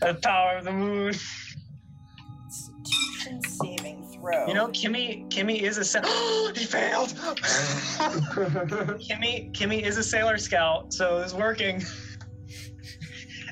[0.00, 1.12] the power of the moon.
[2.44, 4.46] Constitution saving throw.
[4.46, 5.28] You know, Kimmy.
[5.30, 5.84] Kimmy is a.
[5.84, 6.02] Sa-
[6.54, 7.08] he failed.
[9.00, 11.82] Kimmy Kimmy is a sailor scout, so it's working.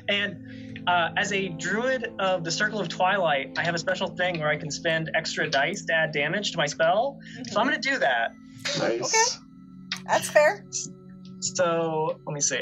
[0.07, 0.45] and
[0.89, 4.49] uh, as a druid of the Circle of Twilight, I have a special thing where
[4.49, 7.19] I can spend extra dice to add damage to my spell.
[7.51, 8.31] So I'm gonna do that.
[8.79, 9.37] nice.
[9.37, 10.01] Okay.
[10.07, 10.65] That's fair.
[11.41, 12.61] So let me see.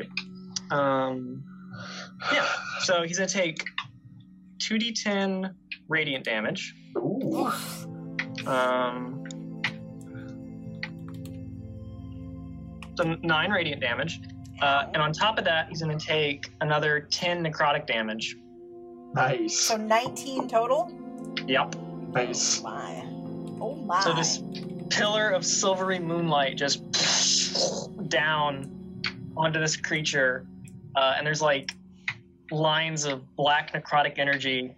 [0.71, 1.41] Um,
[2.33, 2.45] yeah.
[2.81, 3.63] So he's gonna take
[4.59, 5.53] two d10
[5.87, 6.75] radiant damage.
[6.97, 7.49] Ooh.
[8.45, 9.23] Um,
[12.97, 14.19] so nine radiant damage.
[14.61, 18.35] Uh, and on top of that, he's going to take another 10 necrotic damage.
[19.13, 19.59] Nice.
[19.59, 20.91] So 19 total.
[21.47, 21.75] Yep.
[22.13, 22.59] Nice.
[22.59, 23.03] Oh My.
[23.59, 23.99] Oh my.
[24.01, 24.41] So this
[24.89, 26.81] pillar of silvery moonlight just
[28.09, 29.01] down
[29.35, 30.45] onto this creature.
[30.95, 31.75] Uh, and there's like
[32.51, 34.75] lines of black necrotic energy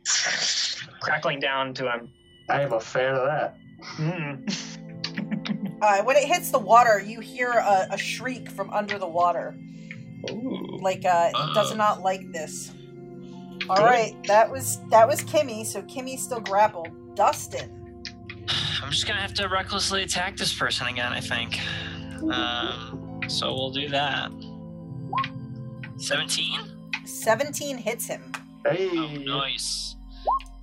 [1.00, 2.10] crackling down to him.
[2.50, 3.58] I am a fan of that.
[3.98, 4.76] Mm.
[5.82, 9.56] Uh, when it hits the water, you hear a, a shriek from under the water.
[10.30, 10.78] Ooh.
[10.82, 12.72] Like uh, it does not like this.
[13.70, 15.66] All right, that was that was Kimmy.
[15.66, 17.16] So Kimmy still grappled.
[17.16, 18.04] Dustin.
[18.84, 21.12] I'm just gonna have to recklessly attack this person again.
[21.12, 21.60] I think.
[22.32, 24.32] Um, so we'll do that.
[25.98, 26.80] Seventeen.
[27.06, 28.32] 17 hits him.
[28.66, 28.90] Hey.
[28.92, 29.96] Oh, nice.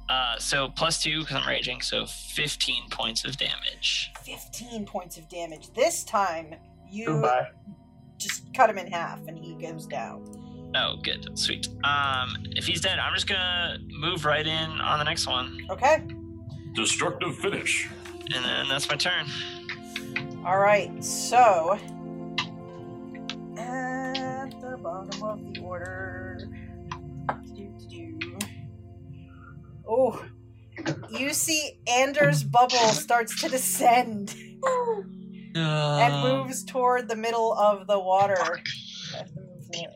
[0.09, 4.13] Uh, so plus two because I'm raging, so 15 points of damage.
[4.25, 5.73] 15 points of damage.
[5.75, 6.55] This time
[6.89, 7.49] you Goodbye.
[8.19, 10.25] Just cut him in half and he goes down.
[10.75, 11.69] Oh, good, sweet.
[11.85, 16.03] Um, if he's dead, I'm just gonna move right in on the next one, Okay.
[16.75, 17.89] Destructive finish.
[18.35, 19.27] and then that's my turn.
[20.45, 21.03] All right.
[21.03, 21.79] So
[23.57, 26.39] at the bottom of the order.
[29.89, 30.23] Oh,
[31.11, 34.35] you see Anders' bubble starts to descend
[35.63, 38.37] and Uh, moves toward the middle of the water.
[38.41, 39.95] I have to move that.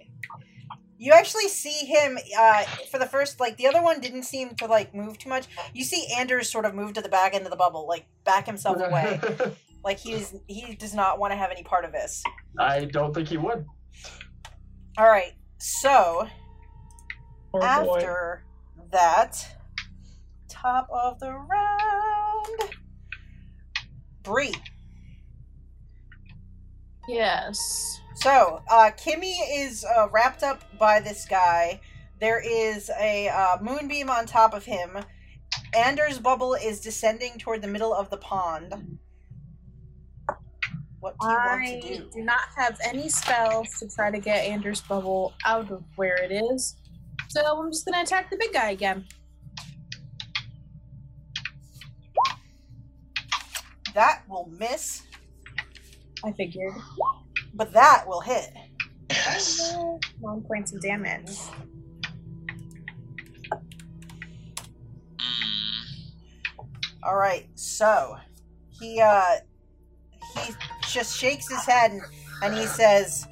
[0.99, 4.67] You actually see him uh, for the first, like the other one didn't seem to
[4.67, 5.47] like move too much.
[5.73, 8.45] You see Anders sort of move to the back end of the bubble, like back
[8.45, 9.19] himself away.
[9.83, 12.23] Like he's he does not want to have any part of this.
[12.59, 13.65] I don't think he would.
[14.99, 15.33] All right.
[15.59, 16.27] So
[17.51, 17.67] Poor boy.
[17.67, 18.45] after
[18.93, 19.57] that,
[20.49, 22.71] top of the round,
[24.23, 24.53] Bree.
[27.11, 28.01] Yes.
[28.15, 31.81] So, uh, Kimmy is uh, wrapped up by this guy.
[32.21, 34.99] There is a uh, moonbeam on top of him.
[35.75, 38.99] Anders' bubble is descending toward the middle of the pond.
[41.01, 42.11] What do you want to do?
[42.13, 46.31] do not have any spells to try to get Anders' bubble out of where it
[46.31, 46.77] is.
[47.29, 49.07] So I'm just gonna attack the big guy again.
[53.95, 55.03] That will miss,
[56.25, 56.73] I figured.
[57.55, 58.51] but that will hit.
[59.11, 59.75] Yes.
[60.21, 61.31] One points of damage.
[65.19, 66.13] Mm.
[67.03, 68.17] All right, so
[68.69, 69.37] he uh
[70.47, 70.53] he
[70.89, 72.03] just shakes his head and,
[72.43, 73.27] and he says,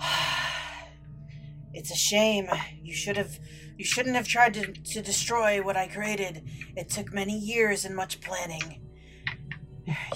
[1.74, 2.48] "It's a shame.
[2.82, 3.38] You should have
[3.76, 6.48] you shouldn't have tried to to destroy what I created.
[6.76, 8.80] It took many years and much planning.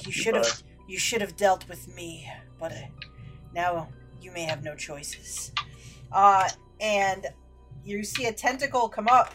[0.04, 2.76] You should have you should have dealt with me, but uh,
[3.54, 3.88] now
[4.20, 5.52] you may have no choices."
[6.12, 6.48] Uh
[6.80, 7.26] and
[7.84, 9.32] you see a tentacle come up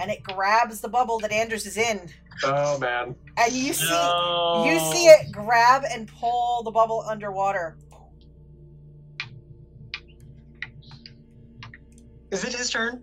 [0.00, 2.08] and it grabs the bubble that Anders is in.
[2.42, 3.14] Oh man.
[3.36, 4.64] And you see No.
[4.66, 7.76] you see it grab and pull the bubble underwater.
[12.30, 13.02] Is it his turn?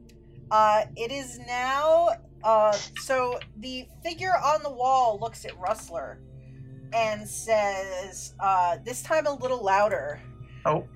[0.49, 2.09] Uh it is now
[2.43, 6.19] uh so the figure on the wall looks at Rustler
[6.93, 10.19] and says uh this time a little louder.
[10.65, 10.87] Oh.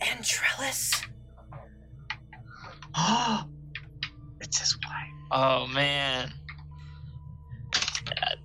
[0.00, 1.02] And Trellis.
[4.40, 5.30] it's his wife.
[5.32, 6.32] Oh man.
[8.04, 8.38] Dad.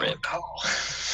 [0.00, 0.18] Rip.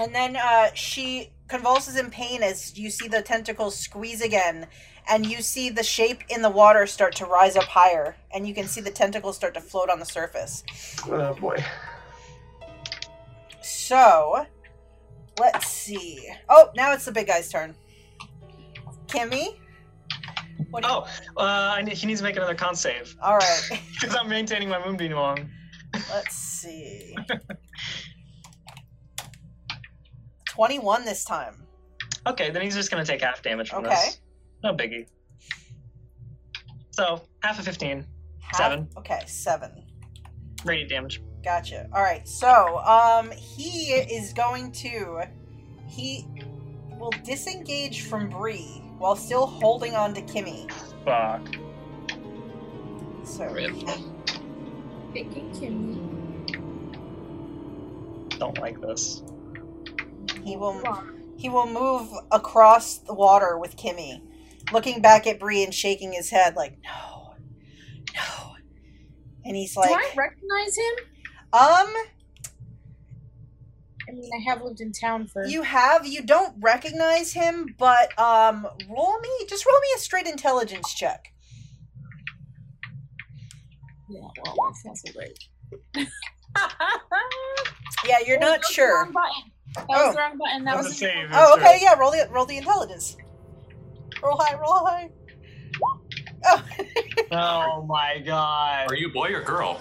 [0.00, 4.66] And then uh, she convulses in pain as you see the tentacles squeeze again,
[5.08, 8.54] and you see the shape in the water start to rise up higher, and you
[8.54, 10.64] can see the tentacles start to float on the surface.
[11.06, 11.62] Oh boy.
[13.74, 14.46] So,
[15.38, 16.28] let's see.
[16.48, 17.74] Oh, now it's the big guy's turn.
[19.06, 19.58] Kimmy?
[20.70, 21.06] What Oh,
[21.36, 24.84] uh, need, he needs to make another con save All right, because I'm maintaining my
[24.84, 25.48] moonbeam long.
[26.12, 27.16] let's see.
[30.46, 31.66] 21 this time.
[32.26, 33.92] Okay, then he's just gonna take half damage from us.
[33.92, 34.10] Okay.
[34.10, 34.20] this.
[34.62, 35.06] No biggie.
[36.90, 38.06] So half of fifteen
[38.40, 38.88] Half- Seven.
[38.98, 39.86] Okay, seven.
[40.64, 41.22] radiant damage.
[41.42, 41.88] Gotcha.
[41.92, 42.26] All right.
[42.28, 45.22] So, um, he is going to
[45.88, 46.26] he
[46.98, 50.70] will disengage from Bree while still holding on to Kimmy.
[51.04, 51.40] Fuck.
[53.24, 53.72] So Rip.
[55.12, 55.98] Picking Kimmy.
[58.38, 59.22] Don't like this.
[60.44, 60.82] he will
[61.36, 64.20] he will move across the water with Kimmy,
[64.72, 67.34] looking back at Bree and shaking his head like, "No,
[68.14, 68.54] no,"
[69.44, 70.94] and he's like, Do like, I recognize him?
[71.52, 71.88] "Um,
[74.08, 75.44] I mean, I have lived in town for.
[75.46, 80.26] you have you don't recognize him, but um, roll me just roll me a straight
[80.26, 81.32] intelligence check."
[84.08, 85.38] Yeah, well, that's not so great.
[88.06, 88.94] Yeah, you're Oh, that not was the sure.
[89.04, 89.52] wrong button.
[89.76, 90.06] That Oh.
[90.06, 90.64] was the wrong button.
[90.64, 91.28] That That was, was a save.
[91.32, 93.16] Oh, okay, yeah, roll the roll the intelligence.
[94.22, 95.10] Roll high, roll high.
[96.46, 96.64] Oh,
[97.32, 98.90] Oh my god.
[98.90, 99.80] Are you a boy or girl?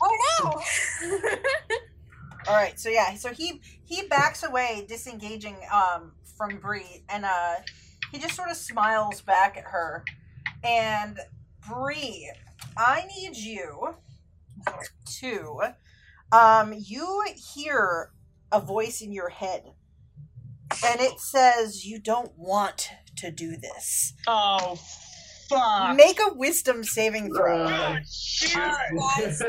[0.00, 1.10] Oh no!
[2.48, 2.78] all right.
[2.78, 7.54] So yeah, so he he backs away, disengaging um from Bree, and uh
[8.12, 10.04] he just sort of smiles back at her.
[10.64, 11.18] And
[11.68, 12.30] Bree,
[12.76, 13.96] I need you
[15.20, 15.60] to
[16.32, 17.24] um you
[17.54, 18.12] hear
[18.52, 19.64] a voice in your head,
[20.84, 24.14] and it says you don't want to do this.
[24.26, 24.78] oh
[25.48, 25.96] fuck.
[25.96, 27.64] Make a wisdom saving throw.
[27.64, 27.98] Uh,
[28.54, 29.42] Guys,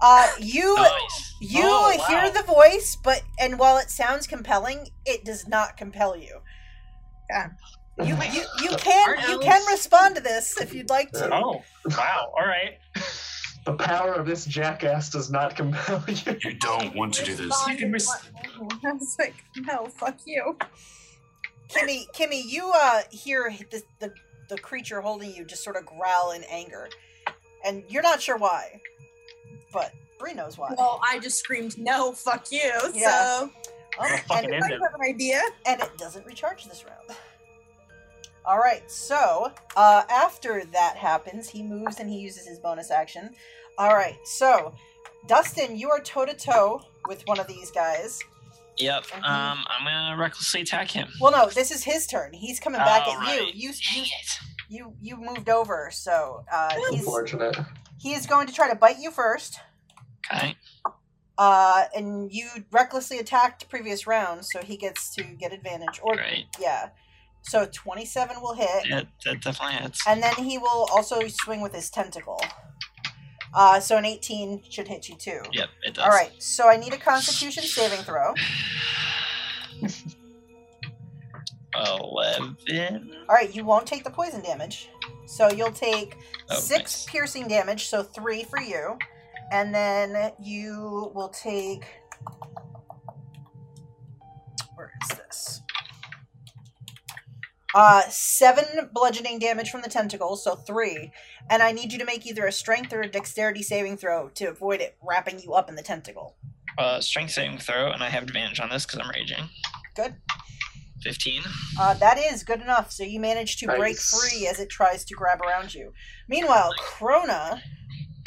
[0.00, 1.34] Uh, you Nice.
[1.40, 2.04] you Oh, wow.
[2.06, 6.38] hear the voice, but and while it sounds compelling, it does not compel you.
[7.28, 7.48] Yeah.
[8.04, 9.44] You you, you can Alright, you Alex.
[9.44, 11.34] can respond to this if you'd like to.
[11.34, 11.62] Oh
[11.96, 12.32] wow.
[12.38, 12.78] All right.
[13.66, 16.36] the power of this jackass does not compel you.
[16.44, 17.52] You don't want to do this.
[17.66, 18.08] You can res-
[18.84, 20.56] I was like, no, fuck you.
[21.68, 24.12] Kimmy, Kimmy, you uh hear the, the
[24.48, 26.88] the creature holding you just sort of growl in anger,
[27.64, 28.80] and you're not sure why,
[29.72, 30.74] but Bree knows why.
[30.76, 32.72] Well, I just screamed, no, fuck you.
[32.94, 33.10] Yeah.
[33.40, 33.50] So
[34.00, 35.42] Oh, fucking and, I have an idea.
[35.66, 37.18] and it doesn't recharge this round.
[38.44, 43.30] All right, so uh, after that happens, he moves and he uses his bonus action.
[43.76, 44.72] All right, so
[45.26, 48.18] Dustin, you are toe to toe with one of these guys.
[48.78, 49.04] Yep.
[49.06, 49.24] Mhm.
[49.24, 51.08] Um, I'm gonna recklessly attack him.
[51.20, 52.32] Well, no, this is his turn.
[52.32, 53.54] He's coming back Oh, at right.
[53.54, 53.68] you.
[53.70, 54.38] You Dang you it.
[54.68, 57.56] you you moved over, so uh, he's Unfortunate.
[57.98, 59.60] he is going to try to bite you first.
[60.32, 60.56] Okay.
[61.38, 66.00] Uh, and you recklessly attacked previous rounds, so he gets to get advantage.
[66.02, 66.46] Or Great.
[66.58, 66.88] yeah,
[67.42, 70.04] so twenty-seven will hit, Yeah, that definitely hits.
[70.06, 72.42] and then he will also swing with his tentacle.
[73.58, 75.40] Uh, so an eighteen should hit you too.
[75.52, 76.04] Yep, it does.
[76.04, 78.32] All right, so I need a Constitution saving throw.
[81.74, 82.56] Eleven.
[83.28, 84.90] All right, you won't take the poison damage,
[85.26, 86.16] so you'll take
[86.50, 87.06] Oh, six nice.
[87.06, 88.96] piercing damage, so three for you,
[89.50, 91.84] and then you will take.
[94.76, 95.62] Where is this?
[97.74, 101.12] Uh, seven bludgeoning damage from the tentacles, so three,
[101.50, 104.46] and I need you to make either a strength or a dexterity saving throw to
[104.46, 106.36] avoid it wrapping you up in the tentacle.
[106.78, 109.50] Uh, strength saving throw, and I have advantage on this because I'm raging.
[109.94, 110.14] Good.
[111.02, 111.42] Fifteen.
[111.78, 112.90] Uh, that is good enough.
[112.90, 115.92] So you manage to break free as it tries to grab around you.
[116.26, 117.60] Meanwhile, Krona,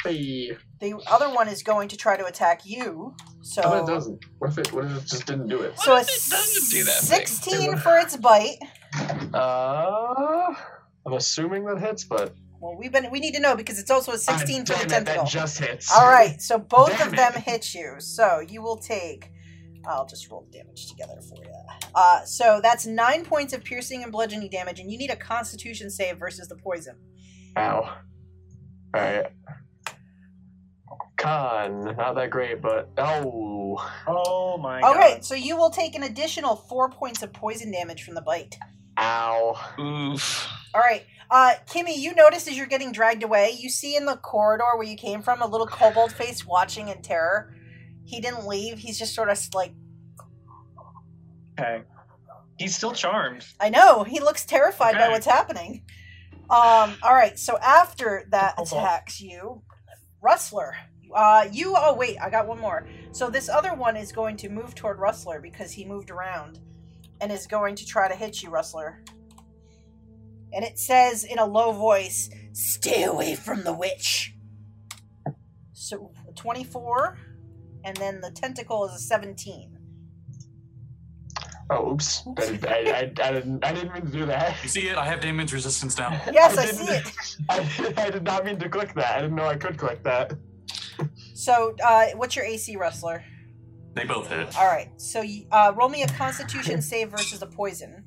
[0.04, 0.56] Hey.
[0.80, 3.14] the other one is going to try to attack you.
[3.42, 4.24] So, What if it doesn't?
[4.38, 4.72] What if it?
[4.72, 5.78] What if it just didn't do it?
[5.80, 7.26] so a What if it doesn't do that thing?
[7.26, 8.56] sixteen for its bite.
[9.34, 10.54] Uh,
[11.06, 14.12] I'm assuming that hits, but Well, we've been we need to know because it's also
[14.12, 15.06] a sixteen Ah, for the damn it.
[15.06, 15.92] That just hits.
[15.92, 17.42] All right, so both Damn of them it.
[17.42, 17.96] hit you.
[17.98, 19.30] So you will take.
[19.86, 21.50] I'll just roll the damage together for you.
[21.94, 25.90] Uh, so that's nine points of piercing and bludgeoning damage, and you need a Constitution
[25.90, 26.94] save versus the poison.
[27.56, 27.80] Ow.
[27.82, 29.26] All right.
[31.16, 34.96] Con, not that great, but oh, Oh my god.
[34.96, 38.56] Okay, so you will take an additional four points of poison damage from the bite.
[38.98, 39.58] Ow.
[39.78, 40.48] Oof.
[40.74, 44.16] All right, uh, Kimmy, you notice as you're getting dragged away, you see in the
[44.16, 47.54] corridor where you came from a little kobold face watching in terror.
[48.04, 48.78] He didn't leave.
[48.78, 49.72] He's just sort of like,
[51.58, 51.82] Okay.
[52.58, 53.46] He's still charmed.
[53.60, 54.04] I know.
[54.04, 55.82] He looks terrified by what's happening.
[56.50, 56.94] Um.
[57.02, 57.38] All right.
[57.38, 58.72] So after that Kobold.
[58.72, 59.62] attacks you,
[60.20, 60.76] Rustler.
[61.14, 61.74] Uh, you.
[61.76, 62.86] Oh wait, I got one more.
[63.12, 66.60] So this other one is going to move toward Rustler because he moved around,
[67.22, 69.02] and is going to try to hit you, Rustler.
[70.52, 74.34] And it says in a low voice, "Stay away from the witch."
[75.72, 77.16] So twenty-four,
[77.84, 79.78] and then the tentacle is a seventeen.
[81.70, 82.24] Oh, oops.
[82.36, 83.64] I, did, I, I, I didn't.
[83.64, 84.56] I didn't mean to do that.
[84.62, 84.98] You see it?
[84.98, 86.20] I have damage resistance now.
[86.32, 87.36] Yes, I didn't- see it.
[87.96, 89.16] I, I did not mean to click that.
[89.16, 90.34] I didn't know I could click that.
[91.34, 93.24] So, uh, what's your AC, Rustler?
[93.94, 94.56] They both hit.
[94.56, 94.88] All right.
[95.00, 98.04] So, uh, roll me a Constitution save versus a poison,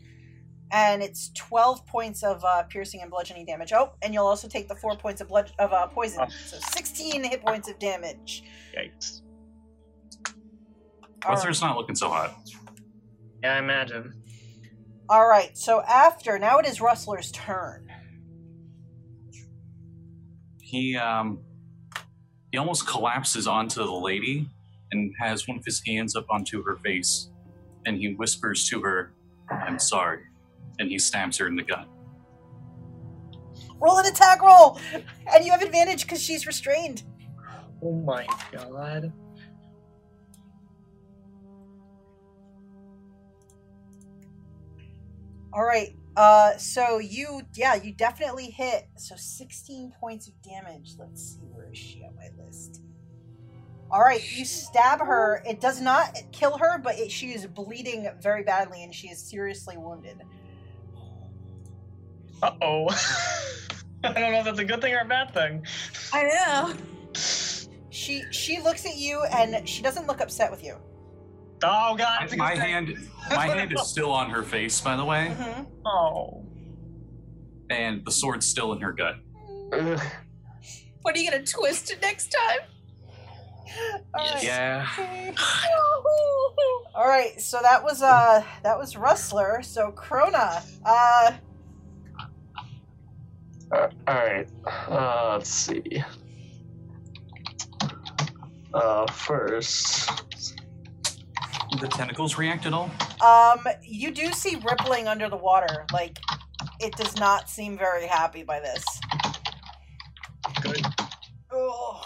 [0.71, 3.71] and it's twelve points of uh, piercing and bludgeoning damage.
[3.73, 6.27] Oh, and you'll also take the four points of blood of uh, poison, Oh.
[6.45, 8.43] so sixteen hit points of damage.
[8.75, 9.21] Yikes.
[11.23, 11.67] All Rustler's right.
[11.69, 12.35] not looking so hot.
[13.43, 14.13] Yeah, I imagine.
[15.07, 15.55] All right.
[15.57, 17.87] So after now, it is Rustler's turn.
[20.61, 21.39] He um
[22.51, 24.47] he almost collapses onto the lady
[24.95, 27.29] and has one of his hands up onto her face
[27.85, 29.13] and he whispers to her,
[29.51, 30.21] I'm sorry.
[30.79, 31.87] And he stabs her in the gut.
[33.79, 34.79] Roll an attack roll,
[35.33, 37.03] and you have advantage because she's restrained.
[37.83, 39.11] Oh my god.
[45.53, 45.95] All right.
[46.17, 48.87] Uh, so you, yeah, you definitely hit.
[48.97, 50.93] So 16 points of damage.
[50.97, 52.14] Let's see, where is she on my list?
[53.95, 55.41] All right, you stab her.
[55.47, 59.17] It does not kill her, but it, she is bleeding very badly and she is
[59.17, 60.21] seriously wounded.
[62.43, 62.87] Uh oh.
[64.03, 65.65] I don't know if that's a good thing or a bad thing.
[66.11, 66.73] I know.
[67.89, 70.75] She she looks at you and she doesn't look upset with you.
[71.63, 72.25] Oh god.
[72.25, 72.97] it's My hand
[73.29, 76.45] my hand is still on her face, by the way, hmm Oh.
[77.69, 79.15] and the sword's still in her gut.
[79.71, 80.01] Ugh.
[81.03, 82.67] What are you gonna twist it next time?
[84.13, 84.43] All right.
[84.43, 84.87] Yeah.
[86.95, 89.61] All right, so that was uh that was Rustler.
[89.63, 91.31] So Krona, uh,
[93.71, 94.47] Uh, all right.
[94.65, 96.03] Uh, let's see.
[98.73, 100.09] Uh, first.
[101.81, 102.89] The tentacles react at all?
[103.21, 105.85] um, you do see rippling under the water.
[105.91, 106.17] Like,
[106.79, 108.85] it does not seem very happy by this.
[110.61, 110.85] Good.
[111.51, 112.01] Oh,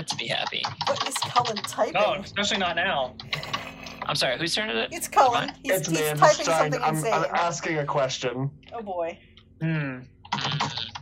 [0.00, 0.62] Don't want it to be happy.
[0.86, 1.92] what is Cullen typing?
[1.94, 3.14] No, especially not now.
[4.06, 4.88] I'm sorry, whose turn is it?
[4.92, 5.52] It's Cullen.
[5.62, 6.08] He's, it's he's me.
[6.08, 7.12] I'm typing just something I'm, insane.
[7.12, 8.50] I'm asking a question.
[8.72, 9.18] oh boy.
[9.60, 9.66] Hmm.
[9.66, 10.04] Mm,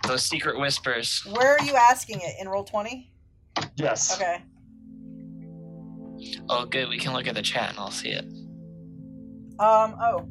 [0.07, 1.25] Those secret whispers.
[1.33, 2.35] Where are you asking it?
[2.41, 3.09] In Roll20?
[3.77, 4.17] Yes.
[4.17, 4.43] Okay.
[6.49, 6.89] Oh, good.
[6.89, 8.25] We can look at the chat and I'll see it.
[9.61, 9.97] Um.
[10.01, 10.29] Oh.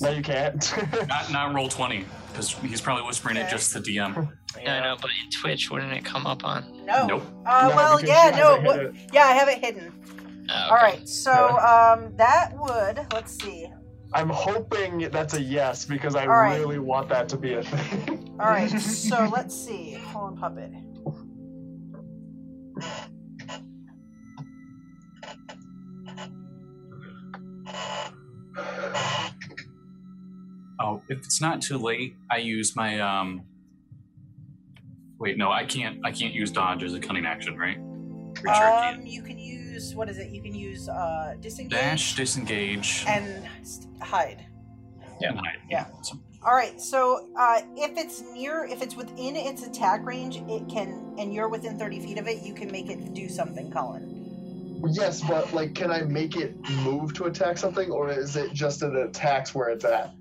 [0.00, 0.72] No, you can't.
[1.08, 2.04] Not not Roll20
[2.36, 3.50] because he's probably whispering it Okay.
[3.52, 4.14] just to DM.
[4.14, 6.84] No, I know, but in Twitch, wouldn't it come up on?
[6.84, 7.06] No.
[7.06, 7.22] Nope.
[7.46, 7.68] Uh.
[7.70, 7.96] No, well.
[7.96, 8.30] because Yeah.
[8.32, 8.46] she No.
[8.48, 8.94] hasn't What, it.
[9.12, 9.22] yeah.
[9.24, 9.92] I have it hidden.
[10.50, 10.74] Oh, All okay.
[10.74, 11.08] right.
[11.08, 13.06] So um, that would.
[13.14, 13.68] Let's see.
[14.12, 16.58] I'm hoping that's a yes because I All right.
[16.60, 18.36] really want that to be a thing.
[18.38, 18.68] All right.
[18.80, 19.98] so let's see.
[20.12, 20.72] Colin puppet.
[30.86, 33.42] Oh, if it's not too late, I use my um.
[35.18, 35.98] Wait, no, I can't.
[36.04, 37.78] I can't use dodge as a cunning action, right?
[38.34, 39.04] Pretty sure I Um.
[39.04, 40.30] You can use what is it?
[40.30, 44.46] You can use uh disengage Dash, disengage, and st- hide.
[45.22, 45.58] and hide.
[45.68, 45.86] yeah.
[46.02, 46.80] So- All right.
[46.80, 51.48] So uh, if it's near, if it's within its attack range, it can, and you're
[51.48, 54.12] within thirty feet of it, you can make it do something, Colin.
[54.92, 56.54] yes, but like, can I make it
[56.84, 60.14] move to attack something, or is it just it attacks where it's at?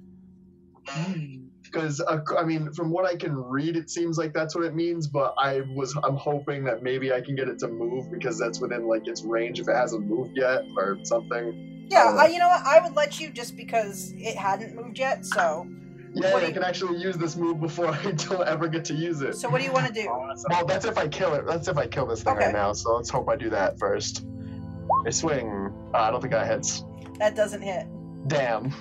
[1.64, 4.76] Because uh, I mean, from what I can read, it seems like that's what it
[4.76, 5.08] means.
[5.08, 8.60] But I was, I'm hoping that maybe I can get it to move because that's
[8.60, 11.88] within like its range if it hasn't moved yet or something.
[11.90, 12.26] Yeah.
[12.28, 12.66] You know what?
[12.66, 15.26] I would let you just because it hadn't moved yet.
[15.26, 15.68] So,
[16.14, 18.94] Yeah, What I you- can actually use this move before I don't ever get to
[18.94, 19.36] use it.
[19.36, 20.08] so what do you want to do?
[20.50, 21.46] Well, that's if I kill it.
[21.46, 22.46] That's if I kill this thing Okay.
[22.46, 22.74] right now.
[22.74, 24.26] So let's hope I do that first.
[25.06, 25.74] I swing.
[25.94, 26.84] Uh, I don't think that hits.
[27.20, 27.86] That doesn't hit.
[28.28, 28.74] Damn.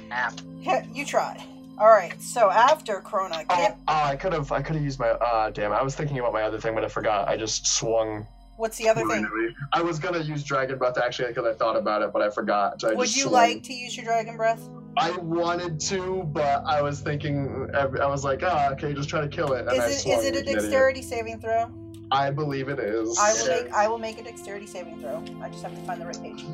[0.92, 1.42] you tried.
[1.78, 2.20] All right.
[2.22, 4.52] So after Krona, Oh, Kim, oh, I could have.
[4.52, 5.08] I could have used my.
[5.08, 5.72] Uh, damn.
[5.72, 7.28] I was thinking about my other thing, but I forgot.
[7.28, 8.26] I just swung.
[8.56, 9.26] what's the other thing?
[9.72, 12.80] I was gonna use Dragon Breath actually because I thought about it, but I forgot.
[12.80, 13.32] So I Would you swung.
[13.32, 14.62] like to use your dragon breath?
[14.96, 17.68] I wanted to, but I was thinking.
[17.74, 19.60] I was like, ah, okay, just try to kill it.
[19.62, 21.70] And I it is it a dexterity saving throw?
[22.12, 23.18] I believe it is.
[23.18, 25.24] I will make I will make a dexterity saving throw.
[25.42, 26.44] I just have to find the right page.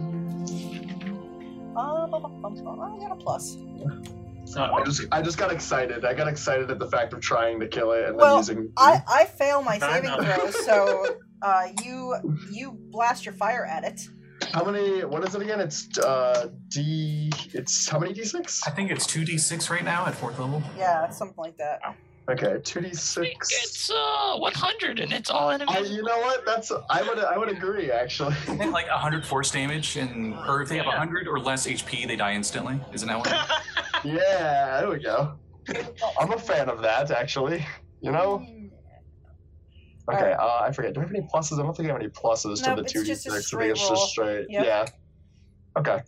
[1.76, 2.06] Uh.
[2.06, 3.56] I got a plus.
[4.56, 6.04] I just, I just got excited.
[6.04, 8.72] I got excited at the fact of trying to kill it and Well, then using.
[8.76, 10.22] I I fail my saving know.
[10.22, 11.06] throw, so
[11.42, 12.16] uh, you
[12.50, 14.00] you blast your fire at it.
[14.52, 15.04] How many?
[15.04, 15.60] What is it again?
[15.60, 17.30] It's uh D.
[17.52, 18.66] It's how many D six?
[18.66, 20.62] I think it's two d six right now at fourth level.
[20.76, 21.80] Yeah, something like that.
[22.30, 23.48] Okay, two d six.
[23.50, 25.90] It's uh 100 and it's all I, enemies.
[25.90, 26.46] you know what?
[26.46, 28.34] That's I would I would agree actually.
[28.48, 30.92] I think like 100 force damage, and or if they have Yeah.
[30.98, 32.78] 100 or less HP, they die instantly.
[32.92, 33.28] Isn't that what?
[34.04, 35.34] yeah, there we go.
[36.20, 37.66] I'm a fan of that actually.
[38.00, 38.46] You know.
[40.12, 40.92] Okay, uh, I forget.
[40.94, 41.58] Do I have any pluses?
[41.58, 43.52] I don't think I have any pluses Nope, to the two d six.
[43.54, 44.46] I think it's just straight.
[44.50, 44.64] Yep.
[44.64, 44.86] Yeah.
[45.78, 45.98] Okay.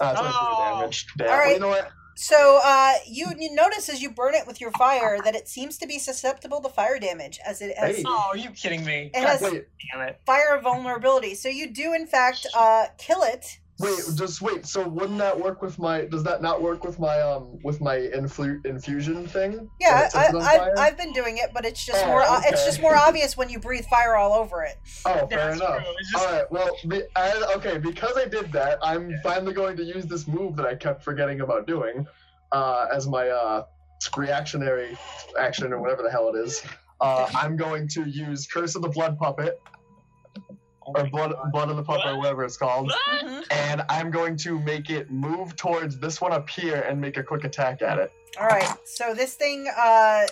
[0.00, 0.78] Uh, 23 Oh.
[0.80, 1.06] damage.
[1.16, 1.28] Damn.
[1.30, 1.90] All Well, you know what?
[2.22, 5.78] So uh, you, you notice as you burn it with your fire that it seems
[5.78, 8.02] to be susceptible to fire damage, as it has Hey.
[8.06, 9.10] Oh, are you kidding me?
[9.14, 10.20] It God has- damn it.
[10.26, 11.34] fire vulnerability.
[11.34, 13.59] So you do in fact uh, kill it.
[13.80, 14.66] Wait, just wait.
[14.66, 16.04] So wouldn't that work with my?
[16.04, 19.70] Does that not work with my um with my influ- infusion thing?
[19.80, 20.68] Yeah, I, I, have?
[20.78, 23.48] I've been doing it, but it's just Oh, more uh, it's just more obvious when
[23.48, 24.76] you breathe fire all over it.
[25.06, 25.84] Oh, fair That's enough.
[26.12, 26.52] just- All right.
[26.52, 27.78] Well, be, I, okay.
[27.78, 31.40] Because I did that, I'm finally going to use this move that I kept forgetting
[31.40, 32.06] about doing,
[32.52, 33.64] uh, as my uh
[34.16, 34.96] reactionary
[35.38, 36.62] action or whatever the hell it is.
[37.00, 39.60] Uh, I'm going to use Curse of the Blood Puppet
[40.94, 41.52] or Blood God.
[41.52, 42.86] Blood of the Puppet, or whatever it's called.
[42.86, 43.24] What?
[43.24, 43.44] Mhm.
[43.50, 47.22] And I'm going to make it move towards this one up here and make a
[47.22, 48.12] quick attack at it.
[48.38, 50.26] All right, so this thing uh,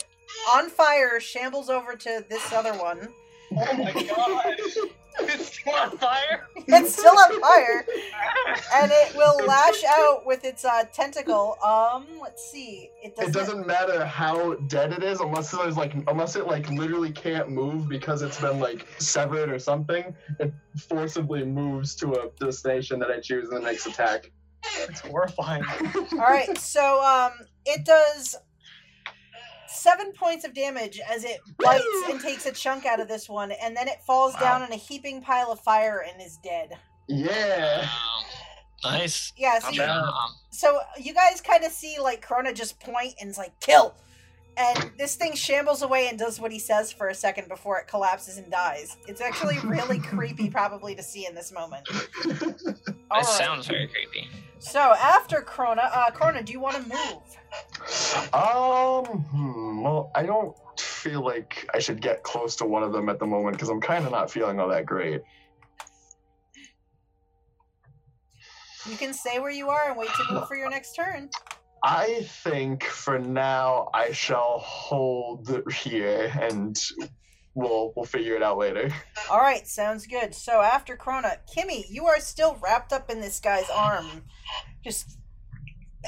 [0.52, 3.08] on fire shambles over to this other one.
[3.52, 4.54] Oh my god.
[5.20, 6.46] it's still on fire.
[6.68, 7.86] It's still on fire,
[8.74, 11.56] and it will lash out with its uh, tentacle.
[11.64, 12.90] Um, let's see.
[13.02, 13.30] It doesn't.
[13.30, 17.50] It doesn't matter how dead it is unless there's like unless it like literally can't
[17.50, 20.14] move because it's been like severed or something.
[20.38, 20.52] It
[20.88, 24.30] forcibly moves to a destination that I choose in the next attack.
[24.88, 25.64] It's horrifying.
[26.12, 27.32] All right, so um,
[27.64, 28.36] it does
[29.68, 33.52] seven points of damage as it bites and takes a chunk out of this one,
[33.52, 34.40] and then it falls Wow.
[34.40, 36.70] down in a heaping pile of fire and is dead.
[37.06, 37.88] Yeah.
[38.84, 38.90] Wow.
[38.92, 39.32] Nice.
[39.36, 40.10] Yeah, so Good you,
[40.50, 43.94] so you guys kind of see like Krona just point and is like kill,
[44.56, 47.86] and this thing shambles away and does what he says for a second before it
[47.88, 48.96] collapses and dies.
[49.06, 51.88] It's actually really creepy, probably to see in this moment.
[52.24, 53.24] All That right.
[53.24, 54.28] sounds very creepy.
[54.60, 58.34] So after Krona, uh, Krona, do you want to move?
[58.34, 59.04] Um.
[59.30, 63.18] Hmm, well, I don't feel like I should get close to one of them at
[63.18, 65.22] the moment because I'm kind of not feeling all that great.
[68.86, 71.30] You can stay where you are and wait to move for your next turn.
[71.82, 76.76] I think for now I shall hold here and
[77.54, 78.90] we'll we'll figure it out later.
[79.30, 80.34] All right, sounds good.
[80.34, 84.24] So after Krona, Kimmy, you are still wrapped up in this guy's arm,
[84.82, 85.18] just,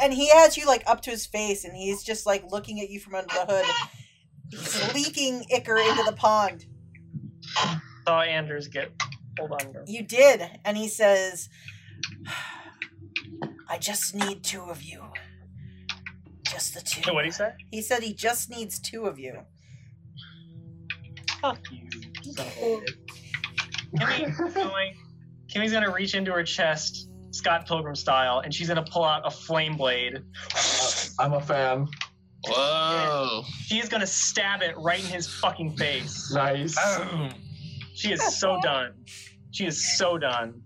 [0.00, 2.90] and he has you like up to his face, and he's just like looking at
[2.90, 3.66] you from under the hood.
[4.50, 6.66] He's leaking ichor into the pond.
[8.06, 8.90] Saw Anders get
[9.36, 9.84] pulled under.
[9.86, 11.48] You did, and he says,
[13.70, 15.02] "I just need two of you,
[16.46, 17.52] just the two." What'd he say?
[17.70, 19.38] He said he just needs two of you.
[21.40, 21.88] Fuck you.
[22.32, 24.36] son of a bitch.
[24.36, 24.96] Kimmy's going.
[25.48, 29.30] Kimmy's gonna reach into her chest, Scott Pilgrim style, and she's gonna pull out a
[29.30, 30.18] flame blade.
[31.18, 31.86] I'm a fan.
[32.46, 33.42] Whoa.
[33.66, 36.32] She is gonna stab it right in his fucking face.
[36.32, 36.74] Nice.
[36.98, 37.30] Boom.
[37.94, 38.94] She is so done.
[39.50, 40.62] She is so done.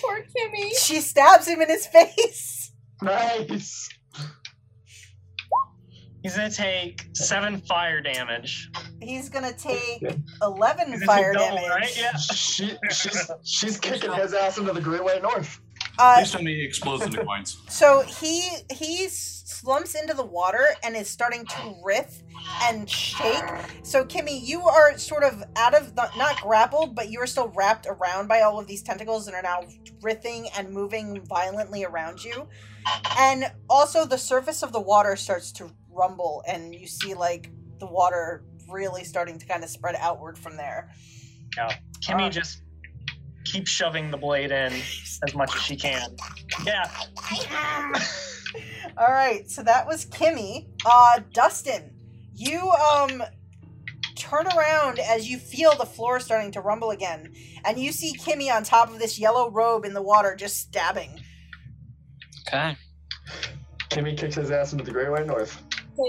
[0.00, 0.70] Poor Kimmy.
[0.78, 2.72] She stabs him in his face.
[3.02, 3.88] Nice.
[6.22, 8.70] He's gonna take seven fire damage.
[9.00, 10.02] He's gonna take
[10.42, 11.70] eleven Is this a fire double, damage.
[11.70, 11.98] right?
[11.98, 12.14] Yeah.
[12.18, 15.60] She, she's she's kicking his ass into the Great White North.
[15.98, 17.56] Uh, Please tell me he explodes into coins.
[17.70, 19.08] So he he
[19.50, 22.22] slumps into the water and is starting to writhe
[22.62, 23.44] and shake.
[23.82, 27.48] So Kimmy, you are sort of out of the, not grappled, but you are still
[27.48, 29.62] wrapped around by all of these tentacles and are now
[30.02, 32.48] writhing and moving violently around you.
[33.18, 37.86] And also the surface of the water starts to rumble and you see like the
[37.86, 40.90] water really starting to kind of spread outward from there.
[41.56, 42.30] Yeah, Kimmy Uh.
[42.30, 42.62] just
[43.44, 44.72] keeps shoving the blade in
[45.26, 46.14] as much as she can.
[46.64, 46.88] Yeah.
[48.96, 50.68] All right, so that was Kimmy.
[50.84, 51.94] Uh, Dustin,
[52.34, 53.22] you um
[54.16, 57.32] turn around as you feel the floor starting to rumble again,
[57.64, 61.20] and you see Kimmy on top of this yellow robe in the water, just stabbing.
[62.46, 62.76] Okay.
[63.88, 65.62] Kimmy kicks his ass into the Great White North.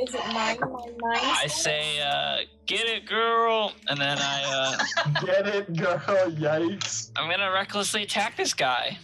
[0.03, 1.19] Is it nine, nine, nine?
[1.19, 3.73] I say, uh, get it, girl.
[3.87, 5.99] And then I, uh, Get it, girl?
[5.99, 7.11] Yikes.
[7.15, 8.97] I'm gonna recklessly attack this guy.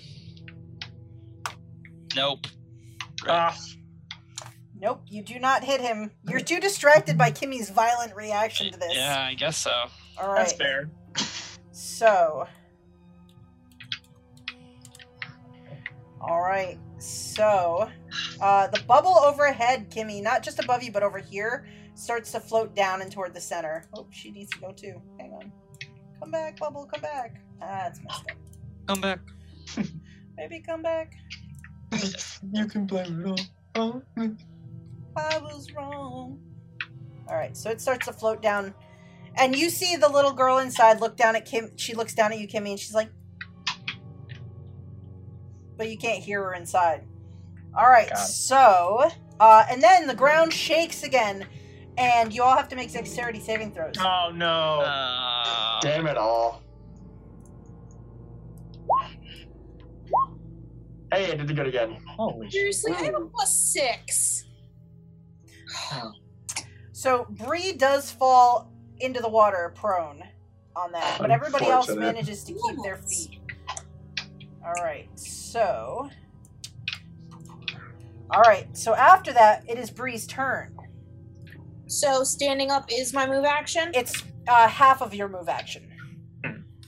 [2.15, 2.47] Nope.
[3.27, 3.35] Great.
[3.35, 3.57] Ah,
[4.79, 6.11] Nope, you do not hit him.
[6.29, 8.95] You're too distracted by Kimmy's violent reaction to this.
[8.95, 9.71] Yeah, I guess so.
[10.21, 10.37] All right.
[10.37, 10.89] that's fair.
[11.71, 12.47] So.
[16.21, 16.77] All right.
[16.99, 17.89] So,
[18.39, 22.75] uh, the bubble overhead, Kimmy, not just above you, but over here, starts to float
[22.75, 23.85] down and toward the center.
[23.95, 25.01] Oh, she needs to go too.
[25.19, 25.51] Hang on.
[26.19, 26.85] Come back, bubble.
[26.85, 27.41] Come back.
[27.61, 28.37] Ah, it's messed up.
[28.87, 29.19] Come back.
[30.37, 31.13] Maybe come back.
[32.53, 33.41] You can blame it
[33.76, 34.03] all.
[34.15, 36.39] I was wrong.
[37.27, 37.57] All right.
[37.57, 38.73] So it starts to float down,
[39.35, 41.72] and you see the little girl inside look down at Kim.
[41.76, 43.09] She looks down at you, Kimmy, and she's like,
[45.77, 47.05] but you can't hear her inside.
[47.76, 49.09] All right, Got so
[49.39, 51.45] uh, and then the ground shakes again,
[51.97, 53.95] and you all have to make dexterity saving throws.
[53.99, 54.81] Oh no.
[54.81, 56.64] Uh, Damn it all.
[61.11, 61.97] Hey, I did it good again.
[62.05, 62.53] Holy shit.
[62.53, 64.45] Seriously, I have a plus six.
[66.91, 70.23] So Bree does fall into the water prone
[70.75, 73.39] on that, but everybody else manages to keep their feet.
[74.65, 76.09] All right, so.
[78.31, 80.75] All right, so after that, it is Bree's turn.
[81.85, 83.91] So standing up is my move action.
[83.93, 85.86] It's uh, half of your move action.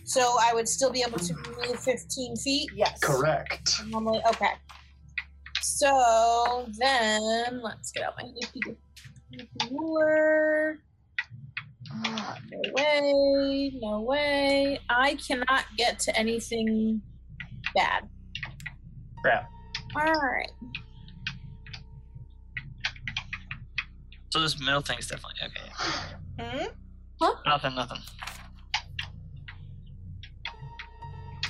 [0.10, 2.72] So I would still be able to move 15 feet.
[2.74, 3.00] Yes.
[3.00, 3.80] Correct.
[3.90, 4.54] Normally, okay.
[5.62, 8.60] So then, let's get out my nifty
[9.70, 10.80] ruler.
[12.04, 14.80] No way, no way.
[14.90, 17.04] I cannot get to anything
[17.76, 18.10] bad.
[19.22, 19.48] Crap.
[19.96, 20.52] Alright.
[24.32, 26.68] so this middle thing's definitely okay.
[27.22, 27.30] Hmm?
[27.46, 28.00] Nothing, nothing.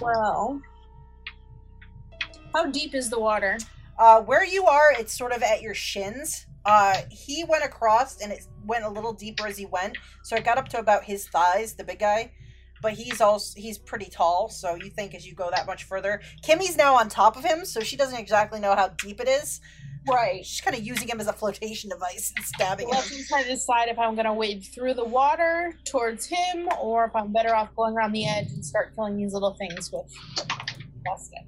[0.01, 0.61] Well.
[2.53, 3.57] How deep is the water?
[3.97, 6.45] Uh, where you are, it's sort of at your shins.
[6.65, 10.45] Uh, he went across and it went a little deeper as he went, so it
[10.45, 12.31] got up to about his thighs, the big guy.
[12.81, 16.21] But he's also he's pretty tall, so you think as you go that much further.
[16.43, 19.59] Kimmy's now on top of him, so she doesn't exactly know how deep it is.
[20.09, 20.45] Right.
[20.45, 22.95] She's kind of using him as a flotation device and stabbing him.
[22.95, 26.67] Let me try to decide if I'm going to wade through the water towards him
[26.81, 29.91] or if I'm better off going around the edge and start killing these little things
[29.91, 30.11] with
[31.05, 31.45] Dustin.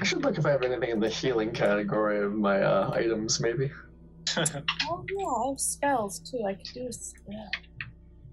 [0.00, 3.40] I should look if I have anything in the healing category of my uh, items,
[3.40, 3.70] maybe.
[4.90, 6.42] Oh, yeah, I have spells too.
[6.46, 7.50] I could do a spell.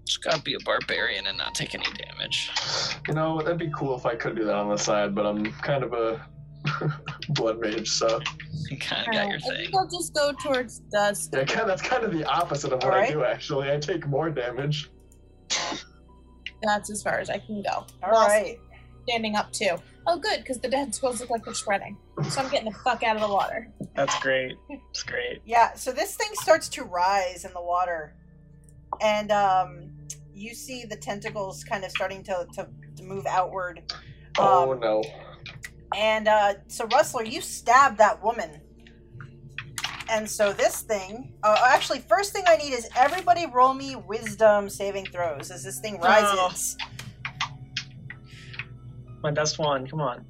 [0.04, 2.50] Just gotta be a barbarian and not take any damage.
[3.06, 5.52] You know, that'd be cool if I could do that on the side, but I'm
[5.52, 6.26] kind of a
[7.30, 8.20] blood mage, so
[8.70, 9.56] You kind of got your I thing.
[9.64, 11.30] think I'll just go towards dust.
[11.32, 13.10] yeah, kind that's kind of the opposite of what Alright.
[13.10, 13.24] I do.
[13.24, 14.90] Actually, I take more damage.
[16.62, 17.86] That's as far as I can go.
[18.02, 18.58] All right.
[19.08, 19.76] Standing up too.
[20.06, 21.96] Oh, good, because the dead squirrels look like they're spreading.
[22.28, 23.68] So I'm getting the fuck out of the water.
[23.96, 24.56] That's great.
[24.90, 25.40] It's great.
[25.44, 28.14] Yeah, so this thing starts to rise in the water.
[29.00, 29.90] And um
[30.34, 32.66] you see the tentacles kind of starting to, to,
[32.96, 33.82] to move outward.
[34.38, 35.02] Oh Um, no.
[35.96, 38.60] And uh so Rustler, you stabbed that woman.
[40.10, 44.68] And so this thing uh, actually first thing I need is everybody roll me wisdom
[44.68, 46.76] saving throws as this thing rises.
[49.22, 49.86] My best one.
[49.86, 50.24] Come on.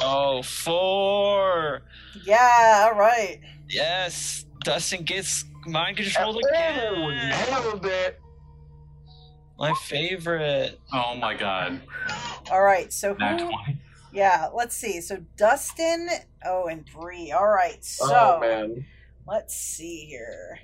[0.00, 1.82] Oh, four.
[2.24, 3.40] Yeah, all right.
[3.68, 4.46] Yes.
[4.64, 7.30] Dustin gets mind controlled Oh, again.
[7.50, 8.20] nailed it.
[9.58, 10.78] My favorite.
[10.92, 11.80] Oh my god.
[12.50, 12.92] All right.
[12.92, 13.78] So Nat who 20.
[14.18, 15.00] Yeah, let's see.
[15.00, 16.08] So Dustin,
[16.44, 17.30] oh, and Bree.
[17.30, 17.84] All right.
[17.84, 18.84] So oh man.
[19.28, 20.58] let's see here.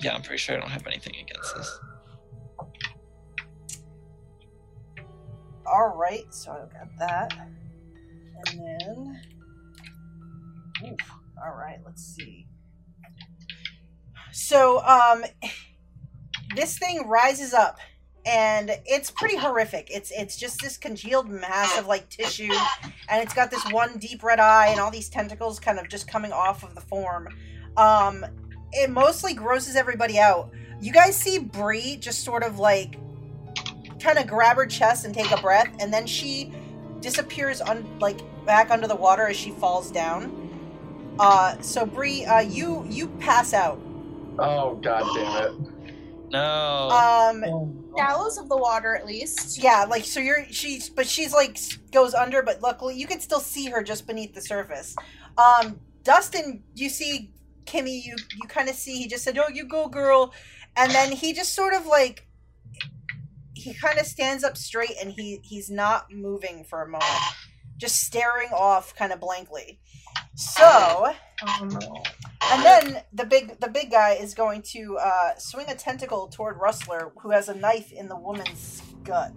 [0.00, 1.80] Yeah, I'm pretty sure I don't have anything against this.
[5.66, 6.32] All right.
[6.32, 7.34] So I've got that,
[8.46, 9.20] and then.
[10.84, 11.10] Oof,
[11.44, 11.80] all right.
[11.84, 12.46] Let's see.
[14.30, 15.24] So um,
[16.54, 17.80] this thing rises up.
[18.24, 19.88] And it's pretty horrific.
[19.90, 22.52] It's it's just this congealed mass of like tissue,
[23.08, 26.06] and it's got this one deep red eye and all these tentacles kind of just
[26.06, 27.28] coming off of the form.
[27.76, 28.24] Um,
[28.72, 30.50] it mostly grosses everybody out.
[30.80, 32.96] You guys see Bree just sort of like
[33.98, 36.52] kind of grab her chest and take a breath, and then she
[37.00, 40.38] disappears on like back under the water as she falls down.
[41.18, 43.80] Uh, so Bree, uh, you you pass out.
[44.38, 45.71] Oh god damn it.
[46.32, 46.88] No.
[46.90, 49.62] Um, Shallows of the water, at least.
[49.62, 51.58] yeah, like so you're she's but she's like
[51.92, 54.96] goes under, but luckily you can still see her just beneath the surface.
[55.36, 57.30] Um, Dustin, you see
[57.66, 60.32] Kimmy, you you kind of see he just said, "Oh, you go, girl,"
[60.76, 62.26] and then he just sort of like
[63.54, 67.04] he kind of stands up straight and he he's not moving for a moment,
[67.76, 69.78] just staring off kind of blankly.
[70.34, 71.12] So,
[71.44, 76.58] And then the big the big guy is going to uh, swing a tentacle toward
[76.60, 79.32] Rustler, who has a knife in the woman's gut.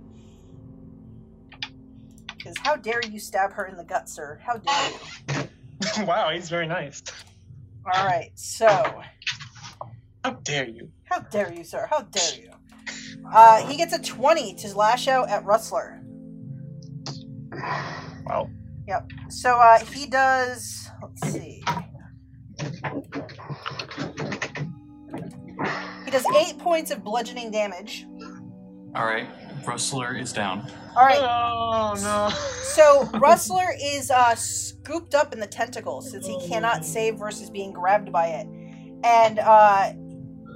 [2.37, 4.39] Because how dare you stab her in the gut, sir?
[4.43, 4.91] How dare
[5.39, 6.05] you?
[6.05, 7.01] wow, he's very nice.
[7.85, 8.67] All right, so
[10.23, 10.89] How dare you?
[11.05, 11.87] how dare you, sir?
[11.89, 12.51] How dare you?
[13.31, 16.01] Uh, he gets a twenty to lash out at Rustler.
[18.25, 18.49] Wow.
[18.87, 19.09] Yep.
[19.29, 20.89] So uh, he does.
[21.01, 21.63] Let's see.
[26.05, 28.05] He does eight points of bludgeoning damage.
[28.95, 29.27] Alright.
[29.65, 30.71] Rustler is down.
[30.95, 31.17] All right.
[31.19, 32.29] Oh no.
[32.29, 37.73] So Rustler is uh, scooped up in the tentacles since he cannot save versus being
[37.73, 38.47] grabbed by it,
[39.03, 39.93] and uh,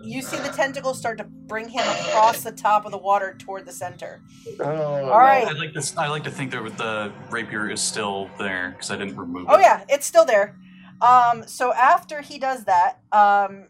[0.04, 3.66] you see the tentacles start to bring him across the top of the water toward
[3.66, 4.22] the center.
[4.60, 5.48] Oh, All right.
[5.48, 5.98] I like this.
[5.98, 9.56] I like to think that the rapier is still there because I didn't remove Oh
[9.56, 9.58] it.
[9.58, 10.56] Oh yeah, it's still there.
[11.02, 13.68] Um, so after he does that, um,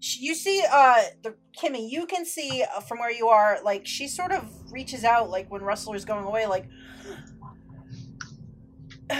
[0.00, 1.90] you see uh, the Kimmy.
[1.90, 5.50] You can see uh, from where you are, like she sort of reaches out, like
[5.50, 6.68] when Rustler's going away, like.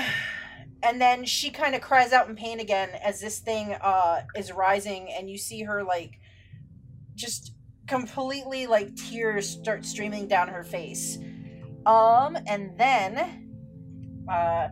[0.83, 4.51] And then she kind of cries out in pain again as this thing uh, is
[4.51, 6.19] rising, and you see her like
[7.15, 7.53] just
[7.87, 11.19] completely like tears start streaming down her face.
[11.85, 13.51] Um, and then,
[14.27, 14.69] uh,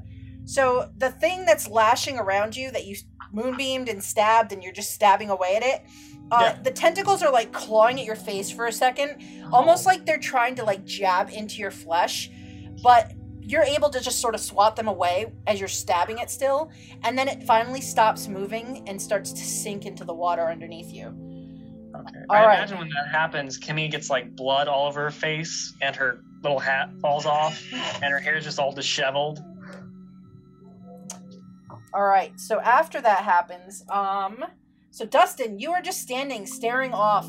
[0.49, 2.97] so the thing that's lashing around you that you
[3.33, 5.85] moonbeamed and stabbed, and you're just stabbing away at it.
[6.31, 6.63] Uh, Yeah.
[6.63, 9.23] The tentacles are like clawing at your face for a second,
[9.53, 12.31] almost like they're trying to like jab into your flesh,
[12.83, 16.71] but you're able to just sort of swat them away as you're stabbing it still,
[17.05, 21.07] and then it finally stops moving and starts to sink into the water underneath you.
[21.97, 22.19] Okay.
[22.29, 22.59] All I right.
[22.59, 26.59] imagine when that happens, Kimmy gets like blood all over her face, and her little
[26.59, 27.63] hat falls off,
[28.03, 29.43] and her hair is just all disheveled.
[31.95, 32.39] All right.
[32.39, 34.45] So after that happens, um,
[34.91, 37.29] so Dustin, you are just standing, staring off,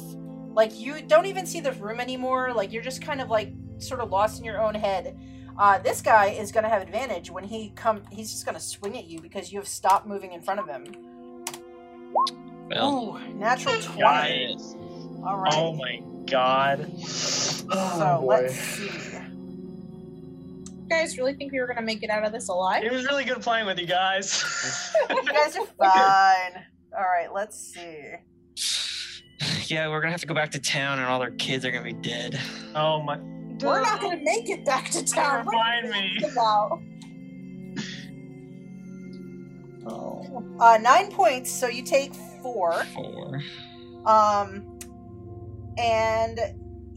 [0.54, 2.54] like you don't even see the room anymore.
[2.54, 5.18] Like you're just kind of like sort of lost in your own head.
[5.58, 8.04] Uh, this guy is gonna have advantage when he come.
[8.12, 10.86] He's just gonna swing at you because you have stopped moving in front of him.
[12.70, 14.02] Well, Ooh, natural twenty.
[14.02, 14.76] Guys.
[15.26, 15.54] All right.
[15.56, 16.90] Oh my god.
[16.94, 18.28] Oh, so boy.
[18.28, 18.90] let's see.
[20.90, 22.84] You guys really think we were gonna make it out of this alive?
[22.84, 24.44] It was really good playing with you guys.
[25.10, 26.64] You guys are fine.
[26.98, 27.28] All right.
[27.32, 28.14] Let's see.
[29.68, 31.84] yeah, we're gonna have to go back to town, and all their kids are gonna
[31.84, 32.40] be dead.
[32.76, 33.18] oh my.
[33.62, 35.46] We're not gonna make it back to town.
[35.46, 36.24] What are Remind me.
[36.32, 36.82] about?
[39.86, 42.74] Oh, Uh, nine points, so you take four.
[42.96, 43.42] four.
[44.08, 44.80] Um,
[45.78, 46.40] and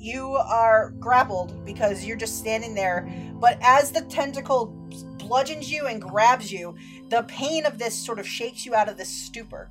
[0.03, 3.09] you are grappled because you're just standing there.
[3.35, 4.66] But as the tentacle
[5.19, 6.74] bludgeons you and grabs you,
[7.09, 9.70] the pain of this sort of shakes you out of this stupor,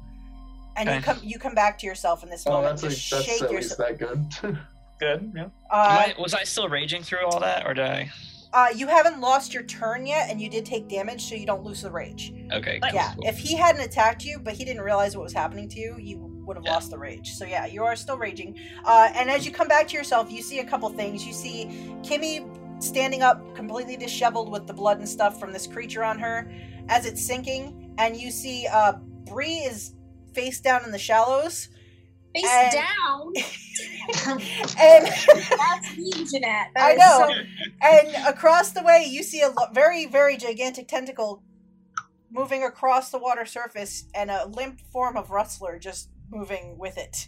[0.78, 2.80] and you come you come back to yourself in this Oh, moment.
[2.82, 3.98] that's, like, that's shake at least yourself.
[4.00, 4.58] that good.
[5.00, 5.32] Good.
[5.36, 5.46] Yeah.
[5.72, 8.12] Uh, I, was I still raging through all that, or did I?
[8.54, 11.64] uh, you haven't lost your turn yet, and you did take damage, so you don't
[11.64, 12.32] lose the rage.
[12.52, 12.78] Okay.
[12.84, 12.94] Nice.
[12.94, 13.28] Yeah, cool.
[13.28, 16.31] if he hadn't attacked you, but he didn't realize what was happening to you, you
[16.46, 16.74] would have Yeah.
[16.74, 17.34] lost the rage.
[17.34, 18.58] So yeah, you are still raging.
[18.84, 21.26] Uh, and as you come back to yourself, you see a couple things.
[21.26, 21.66] You see
[22.04, 26.52] Kimmy standing up, completely disheveled with the blood and stuff from this creature on her,
[26.90, 28.94] as it's sinking, and you see uh,
[29.30, 29.94] Bree is
[30.34, 31.70] face down in the shallows,
[32.34, 33.34] Face And- down.
[34.80, 36.70] and That's mean, Jeanette.
[36.76, 37.28] That I know.
[37.28, 37.42] so-
[37.82, 41.44] and across the way you see a lo- very very gigantic tentacle
[42.32, 47.28] moving across the water surface, and a limp form of Rustler just moving with it.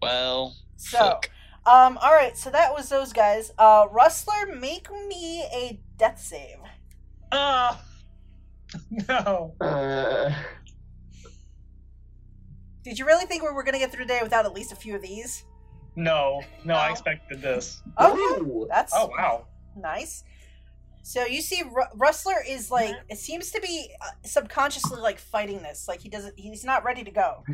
[0.00, 1.30] Well, So, fuck.
[1.66, 2.36] um, all right.
[2.36, 3.52] So that was those guys.
[3.58, 6.56] Uh, Rustler, make me a death save.
[7.30, 7.80] Ah.
[9.08, 9.54] no.
[9.60, 10.30] uh,
[12.82, 14.76] Did you really think we were gonna get through the day without at least a
[14.76, 15.44] few of these?
[15.94, 16.42] No.
[16.64, 16.74] No.
[16.74, 17.82] I expected this.
[18.00, 18.66] Okay, ooh.
[18.68, 19.46] that's Oh wow.
[19.76, 20.24] nice.
[21.04, 25.62] So you see, Ru- Rustler is like it seems to be uh, subconsciously like fighting
[25.62, 25.86] this.
[25.86, 27.44] Like he doesn't, he's not ready to go.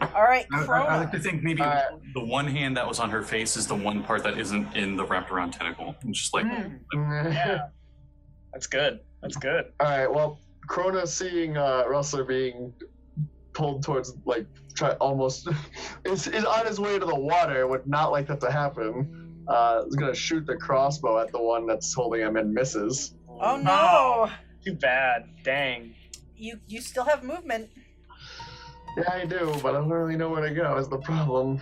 [0.00, 1.82] All right, I, I, I like to think maybe Uh,
[2.14, 4.96] the one hand that was on her face is the one part that isn't in
[4.96, 5.94] the wrapped around tentacle.
[6.04, 7.68] It's just like Mm, yeah.
[8.52, 9.00] That's good.
[9.22, 9.72] That's good.
[9.80, 10.06] All right.
[10.12, 10.38] Well,
[10.68, 12.72] Krona seeing uh, Rustler being
[13.52, 15.48] pulled towards like try almost
[16.04, 17.66] is, is on his way to the water.
[17.66, 19.44] Would not like that to happen.
[19.48, 23.14] Uh, is gonna shoot the crossbow at the one that's holding him and misses.
[23.28, 24.30] Oh no,
[24.64, 25.28] Too bad.
[25.42, 25.94] Dang.
[26.36, 27.68] you you still have movement.
[28.96, 30.76] Yeah, I do, but I don't really know where to go.
[30.76, 31.60] Is the problem?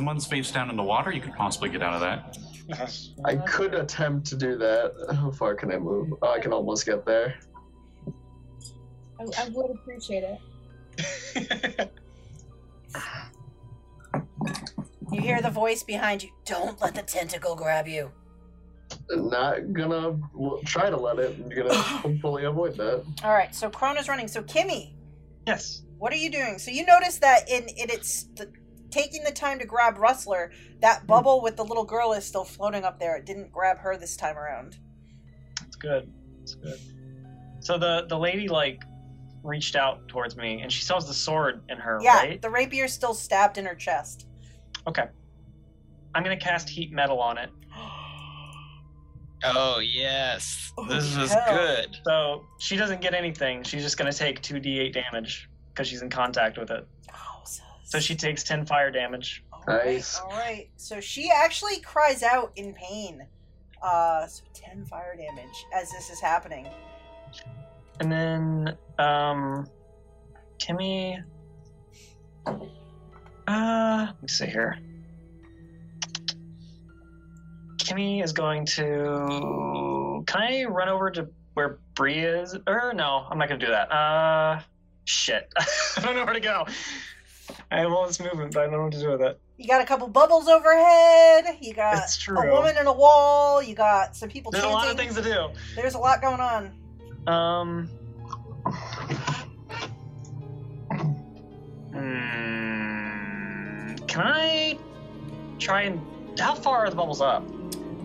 [0.00, 1.12] someone's face down in the water.
[1.12, 2.38] You could possibly get out of that.
[3.26, 4.94] I could attempt to do that.
[5.14, 6.14] How far can I move?
[6.22, 7.38] Oh, I can almost get there.
[9.20, 11.92] I, I would appreciate it.
[15.12, 16.30] You hear the voice behind you.
[16.44, 18.12] Don't let the tentacle grab you.
[19.16, 20.18] Not gonna
[20.64, 21.36] try to let it.
[21.38, 23.04] I'm gonna hopefully avoid that.
[23.24, 24.28] All right, so Krona's running.
[24.28, 24.94] So Kimmy,
[25.46, 25.82] yes.
[25.98, 26.58] what are you doing?
[26.58, 28.52] So you notice that in in its the,
[28.90, 32.84] taking the time to grab Rustler, that bubble with the little girl is still floating
[32.84, 33.16] up there.
[33.16, 34.78] It didn't grab her this time around.
[35.66, 36.12] It's good.
[36.42, 36.78] It's good.
[37.60, 38.82] So the the lady like
[39.42, 42.42] reached out towards me and she still has the sword in her, Yeah, right?
[42.42, 44.26] the rapier's still stabbed in her chest.
[44.86, 45.04] Okay.
[46.14, 47.50] I'm gonna cast heat metal on it.
[49.44, 51.54] Oh yes, Oh, this is hell.
[51.56, 51.96] good.
[52.06, 53.62] So she doesn't get anything.
[53.62, 56.86] She's just gonna take two d8 damage because she's in contact with it.
[57.84, 59.42] So she takes 10 fire damage.
[59.52, 60.18] All right, Nice.
[60.20, 60.68] all right.
[60.76, 63.26] So she actually cries out in pain.
[63.82, 66.68] Uh, so ten fire damage as this is happening.
[67.98, 69.66] And then um
[70.58, 71.22] Kimmy
[72.46, 74.78] uh let me see here.
[77.90, 82.56] Kimmy is going to can I run over to where Bree is?
[82.68, 83.90] Or no, I'm not gonna do that.
[83.90, 84.60] Uh
[85.06, 85.52] shit.
[85.58, 86.66] I don't know where to go.
[87.72, 89.40] I have all this movement, but I don't know what to do with it.
[89.56, 91.58] You got a couple bubbles overhead.
[91.60, 93.60] You got a woman in a wall.
[93.60, 95.48] You got some people There's a lot of things to do.
[95.74, 96.72] There's a lot going on.
[97.26, 97.90] Um.
[101.92, 104.78] Hmm, can I
[105.58, 106.00] try and?
[106.38, 107.42] How far are the bubbles up?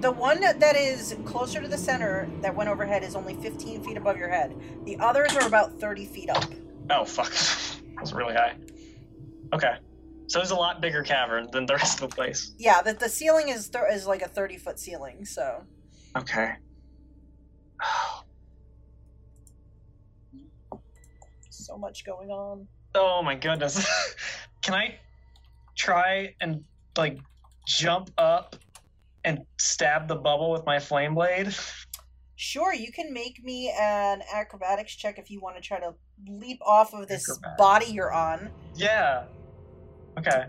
[0.05, 3.97] The one that is closer to the center that went overhead is only 15 feet
[3.97, 4.55] above your head.
[4.85, 6.45] The others are about 30 feet up.
[6.91, 7.31] Oh fuck,
[7.97, 8.53] that's really high.
[9.51, 9.73] Okay,
[10.27, 12.53] so it's a lot bigger cavern than the rest of the place.
[12.59, 15.25] Yeah, the, the ceiling is th- is like a 30 foot ceiling.
[15.25, 15.63] So
[16.15, 16.51] Okay.
[21.49, 22.67] so much going on.
[22.93, 23.83] Oh my goodness.
[24.61, 24.99] Can I
[25.75, 26.63] try and
[26.95, 27.17] like
[27.67, 28.55] jump up
[29.25, 31.53] and stab the bubble with my flame blade?
[32.37, 35.93] Sure, you can make me an acrobatics check if you want to try to
[36.27, 37.57] leap off of this Acrobatics.
[37.57, 38.49] body you're on.
[38.75, 39.23] Yeah.
[40.17, 40.45] Okay.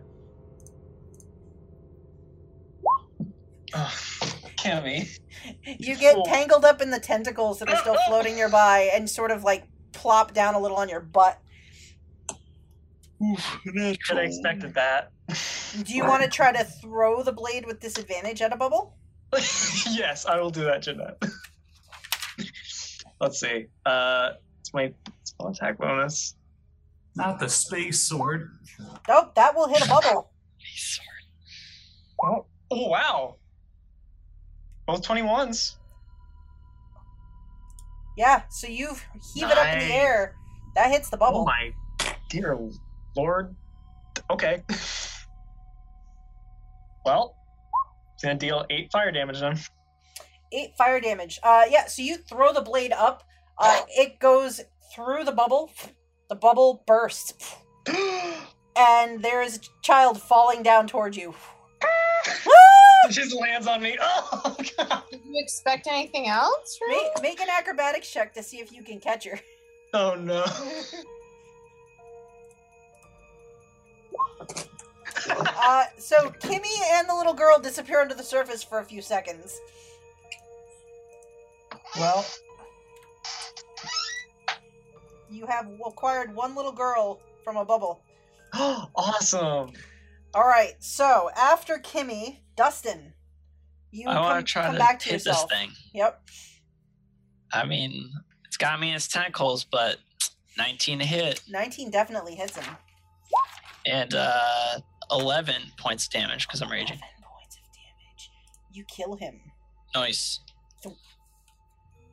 [3.74, 3.92] Ugh,
[4.56, 5.18] Cammy.
[5.64, 9.44] You get tangled up in the tentacles that are still floating nearby and sort of
[9.44, 11.40] like plop down a little on your butt.
[13.64, 15.12] Should have expected that.
[15.84, 18.96] Do you want to try to throw the blade with disadvantage at a bubble?
[19.90, 21.22] yes, I will do that, Jeanette.
[23.20, 23.66] Let's see.
[23.84, 24.30] Uh,
[24.60, 24.92] it's my
[25.24, 26.36] spell attack bonus.
[27.14, 28.50] Not the space sword.
[29.08, 30.30] Nope, that will hit a bubble.
[32.22, 33.36] Oh, oh wow.
[34.86, 35.76] Both 21s.
[38.16, 38.94] Yeah, so you
[39.34, 40.34] heave it up in the air.
[40.74, 41.40] That hits the bubble.
[41.40, 41.74] Oh bubble.
[42.08, 42.58] my dear
[43.16, 43.54] lord.
[44.30, 44.62] Okay.
[47.06, 47.36] Well,
[48.14, 49.56] it's gonna deal eight fire damage then.
[50.52, 51.38] Eight fire damage.
[51.42, 51.86] Uh, yeah.
[51.86, 53.22] So you throw the blade up.
[53.56, 54.60] Uh, it goes
[54.92, 55.70] through the bubble.
[56.28, 57.54] The bubble bursts,
[58.76, 61.34] and there is a child falling down towards you.
[63.08, 63.96] It just lands on me.
[64.02, 65.04] Oh god.
[65.12, 66.76] Did you expect anything else?
[66.82, 67.08] Right?
[67.14, 69.38] Make, make an acrobatics check to see if you can catch her.
[69.94, 70.44] Oh no.
[75.28, 79.58] Uh, so Kimmy and the little girl disappear under the surface for a few seconds.
[81.98, 82.24] Well,
[85.30, 88.00] You have acquired one little girl from a bubble.
[88.54, 89.72] awesome.
[90.34, 90.74] All right.
[90.78, 93.12] So after Kimmy, Dustin,
[93.90, 95.48] you I come, want to try come to back to hit yourself.
[95.48, 95.70] this thing.
[95.94, 96.22] Yep.
[97.52, 98.10] I mean,
[98.44, 99.96] it's got me in its tentacles, but
[100.58, 102.76] 19 to hit 19 definitely hits him.
[103.84, 104.78] and uh,
[105.10, 106.98] 11 points of damage because I'm 11 raging.
[107.22, 108.30] points of damage.
[108.72, 109.40] You kill him.
[109.94, 110.40] Nice.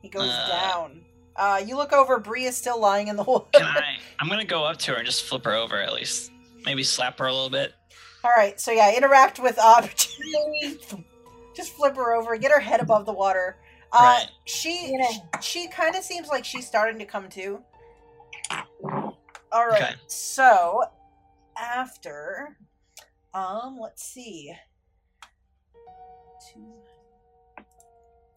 [0.02, 0.48] He goes Uh.
[0.48, 1.04] down.
[1.36, 2.18] Uh, you look over.
[2.20, 3.46] Bree is still lying in the water.
[3.54, 3.96] Can I?
[4.20, 6.30] I'm gonna go up to her and just flip her over at least.
[6.64, 7.72] Maybe slap her a little bit.
[8.22, 8.58] All right.
[8.60, 9.86] So yeah, interact with uh,
[11.56, 12.36] just flip her over.
[12.36, 13.56] Get her head above the water.
[13.92, 14.26] Uh, Right.
[14.44, 15.40] She Yeah.
[15.40, 17.60] she kind of seems like she's starting to come to.
[19.52, 19.82] All right.
[19.82, 19.94] Okay.
[20.06, 20.82] So
[21.56, 22.56] after,
[23.34, 24.54] um, let's see.
[26.52, 26.74] Two.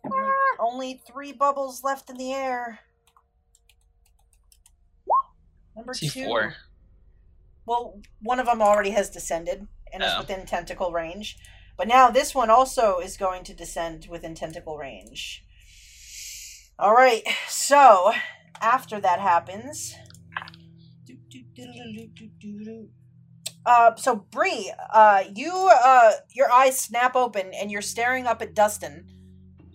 [0.06, 2.80] Only, only three bubbles left in the air.
[5.76, 6.26] Number See two.
[6.26, 6.56] four.
[7.66, 10.20] Well, one of them already has descended and is Oh.
[10.20, 11.38] within tentacle range.
[11.78, 15.44] But now this one also is going to descend within tentacle range.
[16.80, 17.24] All right.
[17.48, 18.14] So
[18.62, 19.94] after that happens,
[23.68, 28.56] uh, so Bree, uh, you uh, your eyes snap open and you're staring up at
[28.56, 29.06] Dustin,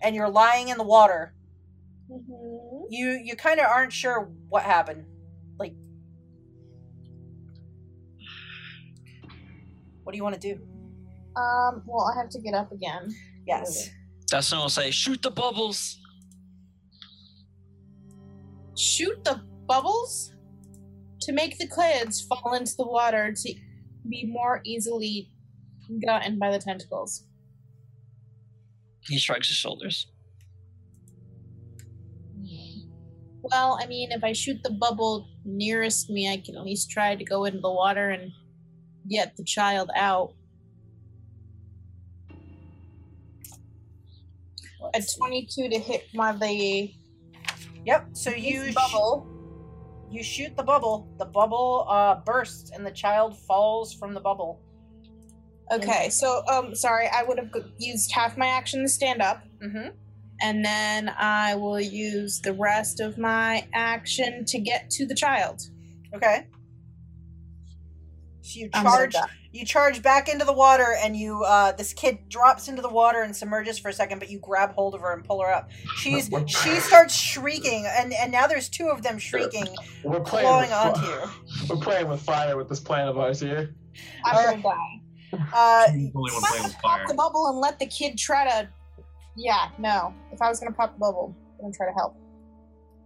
[0.01, 1.35] and you're lying in the water.
[2.11, 2.85] Mhm.
[2.89, 5.05] You you kind of aren't sure what happened.
[5.59, 5.75] Like,
[10.03, 10.55] what do you want to do?
[11.35, 13.15] Um, well, I have to get up again.
[13.45, 13.89] Yes.
[14.27, 15.99] Dustin will say, "Shoot the bubbles."
[18.75, 20.33] Shoot the bubbles
[21.21, 23.53] to make the clads fall into the water to
[24.09, 25.29] be more easily
[26.05, 27.25] gotten by the tentacles.
[29.07, 30.07] He shrugs his shoulders.
[33.41, 37.15] Well, I mean, if I shoot the bubble nearest me, I can at least try
[37.15, 38.31] to go into the water and
[39.09, 40.33] get the child out.
[44.93, 46.93] A 22 to hit my the
[47.85, 48.09] Yep.
[48.13, 49.32] So you sh- bubble.
[50.13, 51.07] You shoot the bubble.
[51.17, 54.59] The bubble uh, bursts and the child falls from the bubble.
[55.71, 57.49] Okay, so um, sorry, I would have
[57.79, 59.89] used half my action to stand up, Mm-hmm.
[60.41, 65.61] and then I will use the rest of my action to get to the child.
[66.13, 66.47] Okay.
[68.43, 69.15] So you charge
[69.53, 73.21] you charge back into the water and you uh this kid drops into the water
[73.21, 75.69] and submerges for a second but you grab hold of her and pull her up
[75.95, 79.67] she's she starts shrieking and and now there's two of them shrieking
[80.03, 81.21] We're playing clawing with onto you
[81.69, 83.73] We're playing with fire with this plan of ours here.
[84.25, 84.61] I'm Alright.
[84.61, 85.47] gonna die.
[85.53, 87.59] uh He's the only one If I playing was with to pop the bubble and
[87.59, 88.67] let the kid try to.
[89.37, 90.13] Yeah, no.
[90.33, 92.17] If I was gonna pop the bubble, I'm gonna try to help.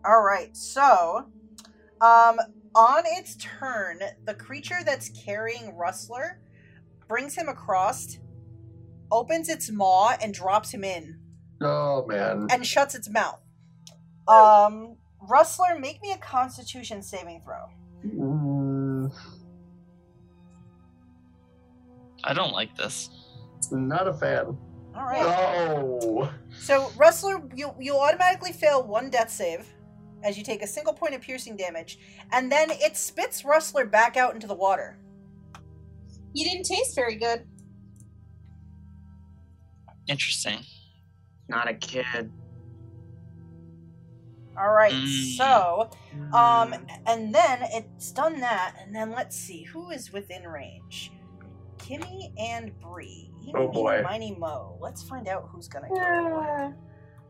[0.05, 1.25] all right so
[2.01, 2.39] um
[2.77, 6.39] on its turn the creature that's carrying rustler
[7.07, 8.19] brings him across
[9.11, 11.17] opens its maw and drops him in
[11.61, 12.47] Oh man.
[12.51, 13.41] and shuts its mouth
[14.27, 14.95] um
[15.27, 17.65] rustler make me a constitution saving throw
[18.05, 19.11] Mm,
[22.23, 23.09] I don't like this.
[23.71, 24.55] not a fan.
[24.95, 26.31] all right Oh.
[26.59, 29.65] So, Rustler, you you'll automatically fail one death save
[30.23, 31.99] as you take a single point of piercing damage,
[32.31, 34.97] and then it spits Rustler back out into the water.
[36.33, 37.45] You didn't taste very good.
[40.07, 40.59] Interesting.
[41.49, 42.31] Not a kid.
[44.59, 45.37] All right, Mm.
[45.37, 45.89] so
[46.33, 46.73] um,
[47.05, 51.11] and then it's done that, and then let's see who is within range.
[51.77, 53.31] Kimmy and Bree.
[53.55, 54.01] Oh, boy.
[54.03, 54.77] Miny, mo.
[54.81, 56.73] Let's find out who's gonna go.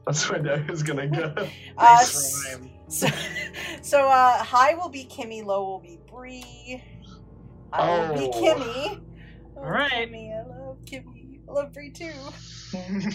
[0.06, 1.34] That's where that is gonna go.
[1.38, 1.48] Uh,
[1.78, 2.70] Nice rhyme.
[2.88, 3.08] So,
[3.82, 6.84] so uh, high will be Kimmy, low will be Bree.
[7.74, 8.42] I will be Oh.
[8.42, 9.02] Kimmy.
[9.56, 9.92] Oh, Alright.
[10.12, 11.40] Kimmy, I love Kimmy.
[11.48, 12.12] I love Bree too.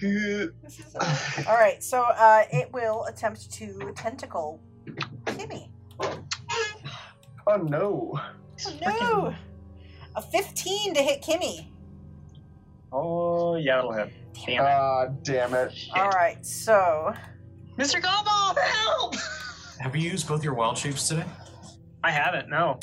[0.00, 1.16] This is uh,
[1.48, 1.82] all right.
[1.82, 4.60] So uh, it will attempt to tentacle
[5.24, 5.70] Kimmy.
[7.46, 8.20] oh no.
[8.66, 9.34] Oh no!
[10.16, 11.68] A 15 to hit Kimmy.
[12.92, 14.12] Oh, yeah, that'll hit.
[14.46, 14.68] Damn it.
[14.68, 15.72] Ah, damn it.
[15.94, 16.44] All right.
[16.44, 17.14] So
[17.78, 18.00] Mr.
[18.00, 19.16] Gobble, help!
[19.80, 21.24] Have you used both your wild shapes today?
[22.04, 22.78] I haven't, no.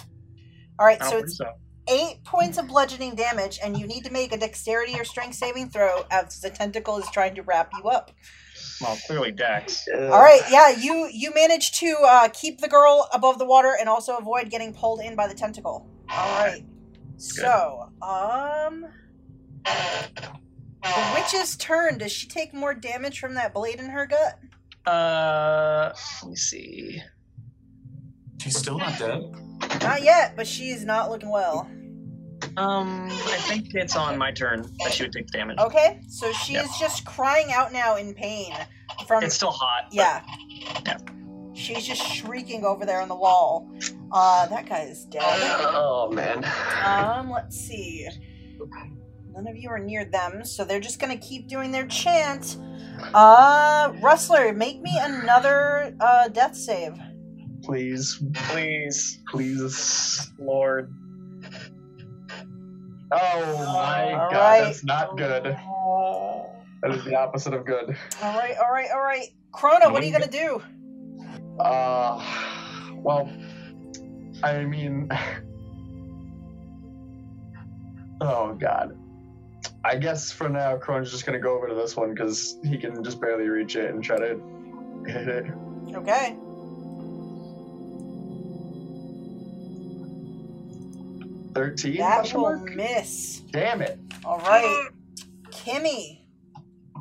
[0.80, 1.02] all right.
[1.04, 1.46] So it's so.
[1.88, 5.70] eight points of bludgeoning damage, and you need to make a dexterity or strength saving
[5.70, 8.12] throw as the tentacle is trying to wrap you up.
[8.82, 9.88] Well, clearly Dex.
[9.94, 13.88] All right, yeah, you you managed to uh, keep the girl above the water and
[13.88, 15.88] also avoid getting pulled in by the tentacle.
[16.10, 16.66] All right,
[17.16, 18.86] so um,
[19.64, 22.00] the witch's turn.
[22.00, 24.38] Does she take more damage from that blade in her gut?
[24.86, 25.92] Uh,
[26.24, 27.02] let me see.
[28.42, 29.22] She's still not dead.
[29.82, 31.70] Not yet, but she's not looking well.
[32.58, 35.60] Um, I think it's on my turn that she would take damage.
[35.60, 36.64] Okay, so she Yeah.
[36.64, 38.52] is just crying out now in pain
[39.08, 39.86] from It's still hot.
[39.90, 40.22] but- yeah.
[40.86, 40.98] Yeah.
[41.54, 43.70] She's just shrieking over there on the wall.
[44.12, 45.22] Uh, that guy is dead.
[45.24, 46.44] Oh man.
[46.84, 48.08] Um, let's see.
[49.34, 52.58] None of you are near them, so they're just gonna keep doing their chant.
[53.14, 56.94] Uh, Rustler, make me another uh death save.
[57.64, 60.32] Please, Please, please.
[60.40, 60.94] Lord.
[63.14, 64.62] Oh my All god, right.
[64.64, 65.44] that's not good.
[66.82, 67.96] That is the opposite of good.
[68.24, 69.28] All right, all right, all right.
[69.54, 70.62] Krona, what are you gonna do?
[71.60, 72.20] Uh,
[72.96, 73.32] well,
[74.44, 75.10] I mean,
[78.22, 78.98] oh god.
[79.84, 83.04] I guess for now, Crone's just gonna go over to this one because he can
[83.04, 84.40] just barely reach it and try to
[85.08, 85.46] hit it.
[85.96, 86.36] Okay.
[91.54, 91.98] Thirteen.
[91.98, 92.76] That will mark?
[92.76, 93.42] miss.
[93.52, 94.00] Damn it!
[94.24, 94.88] All right.
[95.50, 96.20] Kimmy,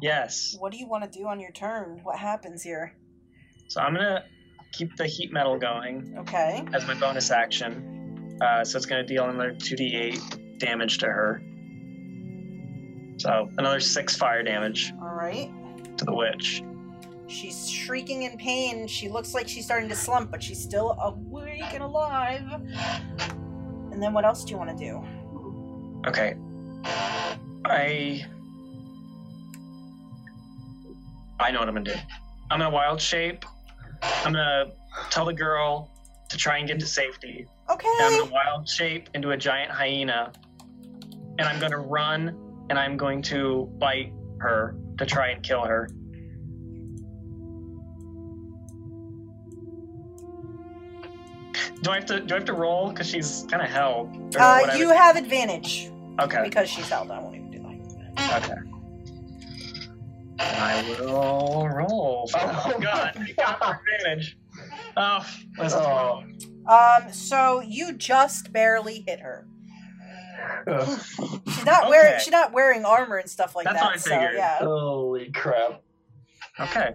[0.02, 0.56] Yes.
[0.58, 2.00] what do you want to do on your turn?
[2.02, 2.94] What happens here?
[3.68, 4.24] So I'm gonna
[4.72, 6.64] keep the heat metal going Okay.
[6.72, 8.36] as my bonus action.
[8.42, 11.40] Uh, so it's gonna deal another 2d8 damage to her.
[13.20, 15.50] So another six fire damage All right.
[15.98, 16.62] to the witch.
[17.26, 18.86] She's shrieking in pain.
[18.86, 22.42] She looks like she's starting to slump, but she's still awake and alive.
[23.92, 25.04] And then what else do you want to do?
[26.08, 26.34] Okay.
[27.66, 28.24] I
[31.38, 31.94] I know what I'm gonna do.
[32.50, 33.44] I'm gonna wild shape.
[34.02, 34.64] I'm gonna
[35.10, 35.90] tell the girl
[36.30, 37.46] to try and get to safety.
[37.68, 38.18] And I'm Okay.
[38.22, 40.32] gonna wild shape into a giant hyena.
[41.38, 45.88] And I'm gonna run and I'm going to bite her to try and kill her.
[51.82, 52.90] Do I have to do I have to roll?
[52.90, 54.36] Because she's kinda held.
[54.38, 55.90] Uh, you have advantage
[56.20, 56.42] Okay.
[56.44, 57.10] because she's held.
[57.10, 58.44] I won't even do that.
[58.44, 58.60] Okay.
[60.38, 62.30] I will roll.
[62.36, 64.38] Oh god, I got advantage.
[64.96, 65.26] Oh,
[65.58, 66.22] that's Oh.
[66.68, 69.46] Um, so you just barely hit her.
[70.66, 71.00] Ugh.
[71.46, 72.20] She's not wearing.
[72.20, 73.84] She's not wearing armor and stuff like That's that.
[73.84, 74.34] what I so figured.
[74.36, 74.58] yeah.
[74.58, 75.82] Holy crap!
[76.60, 76.94] okay.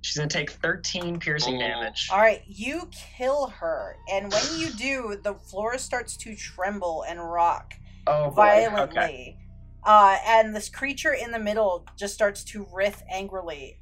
[0.00, 1.60] She's gonna take 13 piercing Ooh.
[1.60, 2.08] damage.
[2.12, 7.20] All right, you kill her, and when you do, the floor starts to tremble and
[7.22, 7.74] rock
[8.08, 8.34] Oh boy.
[8.34, 9.38] violently.
[9.84, 13.78] Uh, and this creature in the middle just starts to writhe angrily.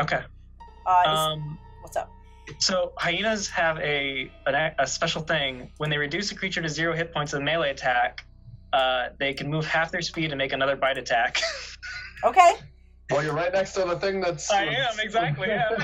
[0.00, 0.20] Okay.
[0.86, 1.58] Uh, is- Um.
[1.82, 2.10] what's up?
[2.58, 6.68] So hyenas have a, an a a special thing when they reduce a creature to
[6.68, 8.26] zero hit points with a melee attack.
[8.72, 11.40] Uh, they can move half their speed and make another bite attack.
[12.24, 12.54] Okay.
[13.10, 14.50] Well, you're right next to the thing that's.
[14.50, 15.76] I am, exactly, yeah.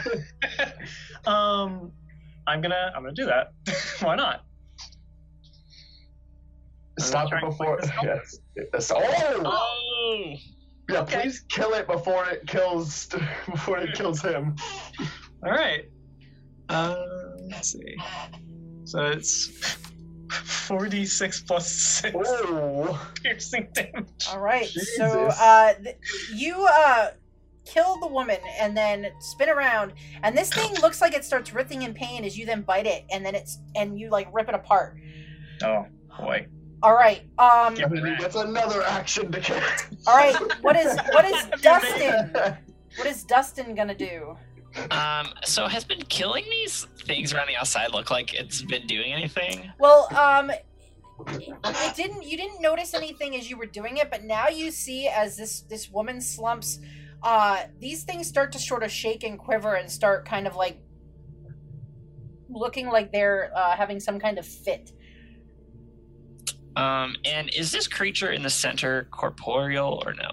[1.26, 1.92] um,
[2.46, 3.52] I'm gonna I'm gonna do that.
[4.00, 4.44] Why not?
[6.98, 7.78] Stop it before.
[8.02, 8.38] Yes.
[8.56, 8.90] Yes.
[8.94, 9.42] Oh!
[9.44, 10.34] Oh.
[10.88, 11.22] Yeah, okay.
[11.22, 13.06] please kill it before it kills
[13.50, 14.56] before it kills him.
[15.44, 15.84] All right.
[16.70, 16.96] Uh,
[17.50, 17.96] let's see.
[18.84, 19.48] So it's
[20.28, 23.08] 4d6 plus 6 Oh!
[23.22, 24.06] piercing damage.
[24.30, 24.66] All right.
[24.68, 25.96] So uh, th-
[26.34, 27.10] you uh
[27.66, 29.92] kill the woman and then spin around,
[30.22, 33.04] and this thing looks like it starts writhing in pain as you then bite it,
[33.12, 34.96] and then it's and you like rip it apart.
[35.62, 35.86] Oh
[36.18, 36.46] boy.
[36.82, 37.22] All right.
[37.38, 37.76] Um.
[37.76, 37.86] Yeah.
[37.86, 39.60] And he gets another action to kill.
[40.06, 40.34] All right.
[40.62, 42.32] What is what is Dustin?
[42.96, 44.36] What is Dustin gonna do?
[44.90, 49.12] Um, so has been killing these things around the outside look like it's been doing
[49.12, 49.70] anything?
[49.78, 50.52] Well, um,
[51.28, 55.06] it didn't you didn't notice anything as you were doing it but now you see
[55.06, 56.78] as this this woman slumps
[57.22, 60.80] uh these things start to sort of shake and quiver and start kind of like
[62.48, 64.92] looking like they're uh, having some kind of fit
[66.76, 70.30] Um, and is this creature in the center corporeal or no?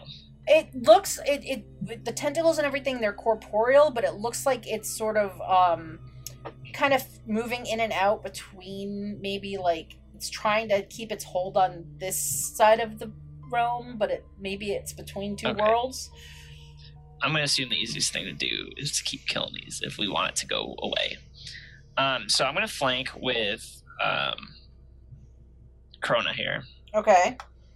[0.48, 4.90] It looks it, it the tentacles and everything they're corporeal but it looks like it's
[4.90, 6.00] sort of um
[6.74, 11.58] kind of moving in and out between maybe like it's trying to keep its hold
[11.58, 12.18] on this
[12.56, 13.12] side of the
[13.52, 15.62] realm but it maybe it's between two Okay.
[15.62, 16.10] worlds
[17.22, 20.08] I'm gonna assume the easiest thing to do is to keep killing these if we
[20.08, 21.18] want it to go away.
[21.98, 24.36] Um, so I'm gonna flank with um,
[26.04, 26.64] Krona here.
[26.94, 27.36] okay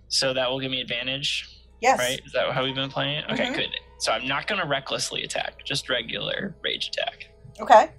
[0.09, 1.49] So that will give me advantage,
[1.81, 2.21] yes right?
[2.25, 3.25] Is that how we've been playing it?
[3.31, 3.55] Okay, Mhm.
[3.55, 3.69] good.
[3.99, 7.27] So I'm not gonna recklessly attack, just regular rage attack.
[7.59, 7.89] okay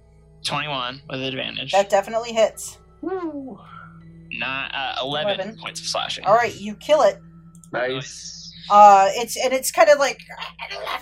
[0.44, 1.70] 21 with advantage.
[1.72, 3.58] that definitely hits Woo.
[4.30, 5.58] Not uh, 11, 11.
[5.60, 6.24] points of slashing.
[6.24, 7.18] all right you kill it
[7.72, 8.52] Nice.
[8.70, 10.18] uh it's and it's kind of like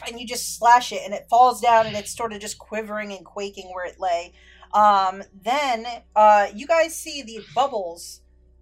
[0.07, 3.13] and you just slash it and it falls down and it's sort of just quivering
[3.13, 4.33] and quaking where it lay
[4.75, 5.87] um then
[6.17, 8.21] uh you guys see the bubbles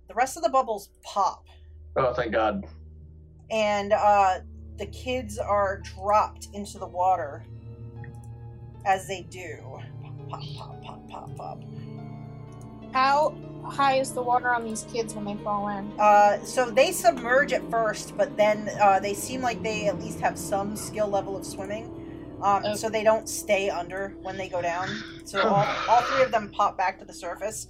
[0.08, 1.44] the rest of the bubbles pop
[1.96, 2.64] Oh, thank God.
[3.50, 4.38] And uh
[4.76, 7.42] the kids are dropped into the water
[8.84, 9.58] as they do
[10.28, 11.62] pop pop pop pop pop
[12.92, 15.92] How high is the water on these kids when they fall in?
[15.98, 20.20] Uh, so they submerge at first, but then uh, they seem like they at least
[20.20, 21.94] have some skill level of swimming.
[22.42, 22.76] Um, Okay.
[22.76, 24.88] So they don't stay under when they go down.
[25.24, 27.66] So all, all three of them pop back to the surface.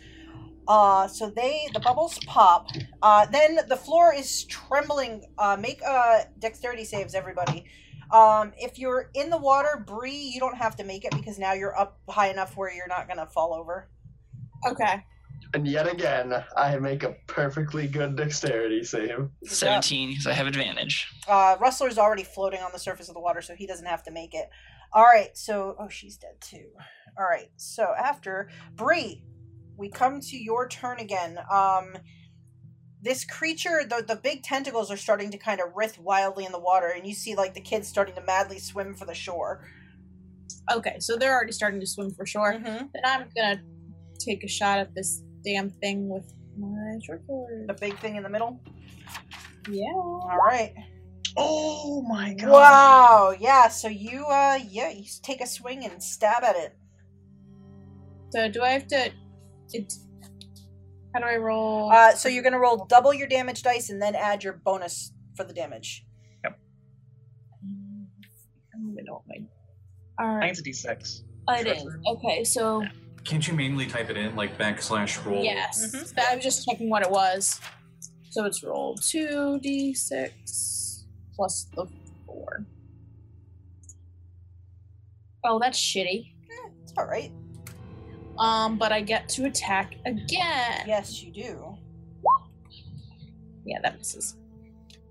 [0.69, 2.69] Uh, so they the bubbles pop.
[3.03, 5.25] Uh, then the floor is trembling.
[5.39, 7.65] Uh, make uh, dexterity saves, everybody.
[8.13, 11.55] Um, if you're in the water, Bree, you don't have to make it because now
[11.55, 13.89] you're up high enough where you're not gonna fall over.
[14.67, 15.05] Okay.
[15.55, 19.31] And yet again, I make a perfectly good dexterity save.
[19.45, 21.09] 17 because I have advantage.
[21.27, 24.11] Uh, Rustler's already floating on the surface of the water, so he doesn't have to
[24.11, 24.51] make it.
[24.93, 26.67] All right, so oh, she's dead too.
[27.19, 29.23] All right, so after Bree,
[29.79, 31.39] we come to your turn again.
[31.51, 31.95] Um,
[33.01, 36.59] this creature, the the big tentacles are starting to kind of writhe wildly in the
[36.59, 39.65] water, and you see like the kids starting to madly swim for the shore.
[40.71, 42.55] Okay, so they're already starting to swim for shore.
[42.55, 42.91] Mhm.
[42.93, 43.63] Then I'm gonna
[44.19, 47.69] take a shot at this damn thing with my short sword.
[47.69, 48.61] The big thing in the middle.
[49.71, 49.93] Yeah.
[49.95, 50.75] All right.
[51.37, 52.51] Oh my god.
[52.51, 53.35] Wow.
[53.39, 53.69] Yeah.
[53.69, 56.77] So you, uh, yeah, you take a swing and stab at it.
[58.31, 59.13] So do I have to?
[59.73, 59.93] It,
[61.15, 61.91] how do I roll?
[61.93, 65.45] Uh, so you're gonna roll double your damage dice and then add your bonus for
[65.45, 66.05] the damage.
[66.45, 66.59] Yep.
[67.65, 69.37] I don't even know what my.
[70.25, 70.57] All I right.
[70.57, 71.23] think it's a d6.
[71.61, 71.87] It is.
[72.07, 72.85] Okay, so
[73.25, 75.43] Can't you mainly type it in like backslash roll?
[75.43, 76.19] yes, Mhm.
[76.31, 77.61] I was just checking what it was.
[78.31, 81.87] So it's rolled two d six plus the
[82.27, 82.67] four.
[85.45, 86.33] Oh, that's shitty.
[86.83, 87.33] It's all right.
[88.39, 90.85] Um, but I get to attack again.
[90.87, 91.77] Yes, you do.
[93.65, 94.37] Yeah, that misses.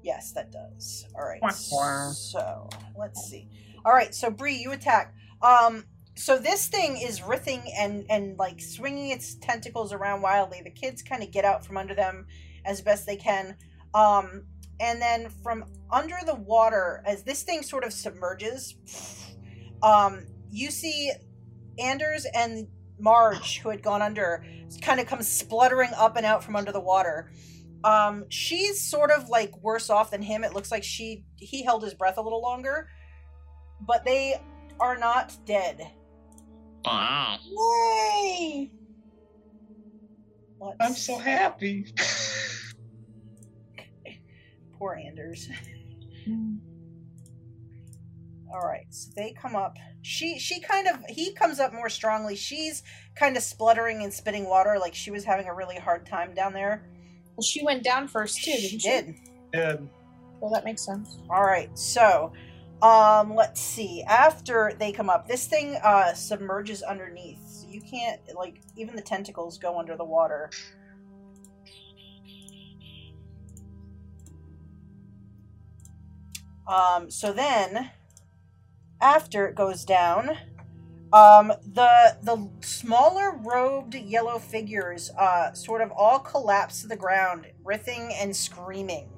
[0.04, 1.06] Yes, that does.
[1.16, 1.42] All right.
[1.42, 2.12] Wah, wah.
[2.12, 3.50] So let's see.
[3.86, 4.16] All right.
[4.16, 5.14] So Bree, you attack.
[5.42, 5.84] Um.
[6.16, 10.62] So this thing is writhing and and like swinging its tentacles around wildly.
[10.64, 12.26] The kids kind of get out from under them
[12.66, 13.56] as best they can.
[13.94, 14.44] Um.
[14.80, 18.76] And then from under the water, as this thing sort of submerges,
[19.82, 21.12] um, you see
[21.80, 22.68] Anders and
[23.00, 24.46] Marge, who had gone under,
[24.82, 27.32] kind of comes spluttering up and out from under the water.
[27.84, 30.44] Um, she's sort of like worse off than him.
[30.44, 32.90] It looks like she he held his breath a little longer,
[33.82, 34.42] but they
[34.80, 35.92] are not dead.
[36.86, 37.38] Wow.
[37.44, 38.72] Yay!
[40.60, 41.94] Let's- I'm so happy.
[44.80, 45.50] Poor Anders.
[48.52, 49.78] All right, so they come up.
[50.02, 52.36] She she kind of he comes up more strongly.
[52.36, 52.82] She's
[53.16, 56.54] kind of spluttering and spitting water, like she was having a really hard time down
[56.54, 56.88] there.
[57.36, 58.90] Well, she went down first too, didn't She she?
[58.90, 59.16] did.
[59.54, 59.90] Good.
[60.40, 61.18] Well, that makes sense.
[61.30, 62.32] All right, so
[62.82, 64.04] um, let's see.
[64.08, 67.40] After they come up, this thing uh submerges underneath.
[67.48, 70.50] So you can't like even the tentacles go under the water.
[76.68, 77.92] Um, so then
[79.02, 80.30] after it goes down,
[81.14, 87.48] um, the the smaller robed yellow figures uh sort of all collapse to the ground,
[87.64, 89.10] writhing and screaming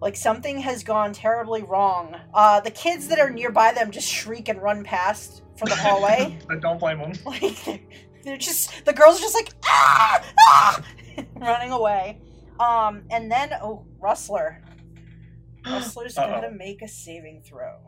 [0.00, 2.16] like something has gone terribly wrong.
[2.32, 6.38] Uh, the kids that are nearby them just shriek and run past from the hallway.
[6.50, 7.12] I don't blame them.
[7.26, 7.82] like
[8.24, 10.82] They're just the girls are just like ah, ah!
[11.36, 12.18] running away.
[12.58, 14.62] Um, and then oh, Rustler.
[15.66, 16.30] Rustler's Uh-oh.
[16.30, 17.78] gonna make a saving throw.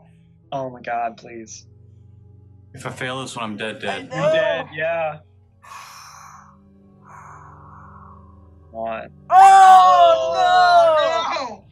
[0.51, 1.67] Oh my god, please.
[2.73, 4.09] If I fail this one, I'm dead, dead.
[4.11, 5.19] I You're dead, yeah.
[8.71, 9.09] Come on.
[9.29, 11.65] Oh, no!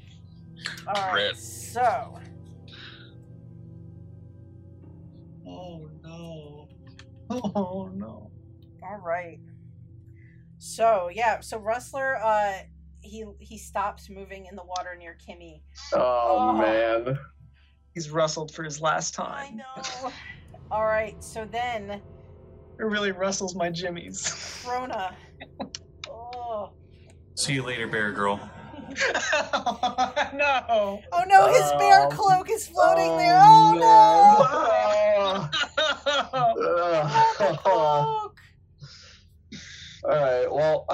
[0.87, 1.35] All right, Rip.
[1.35, 2.19] so
[5.47, 6.67] Oh no.
[7.29, 8.29] Oh no.
[8.83, 9.39] all right.
[10.57, 12.59] So yeah, so Rustler, uh,
[13.01, 15.61] he he stops moving in the water near Kimmy.
[15.93, 16.53] Oh, Oh.
[16.53, 17.17] man.
[17.93, 19.33] He's rustled for his last time.
[19.33, 19.57] I time.
[19.57, 20.11] know.
[20.71, 22.01] all right, so then
[22.79, 24.23] It really rustles my jimmies.
[24.65, 25.13] Krona.
[26.09, 26.71] Oh.
[27.35, 28.39] See you later, bear girl.
[30.33, 31.01] no.
[31.13, 33.37] Oh no, his bear Um, cloak is floating there.
[33.41, 34.45] Oh no!
[35.23, 35.49] Oh,
[36.33, 38.37] Oh, the cloak.
[40.03, 40.51] All right.
[40.51, 40.85] Well,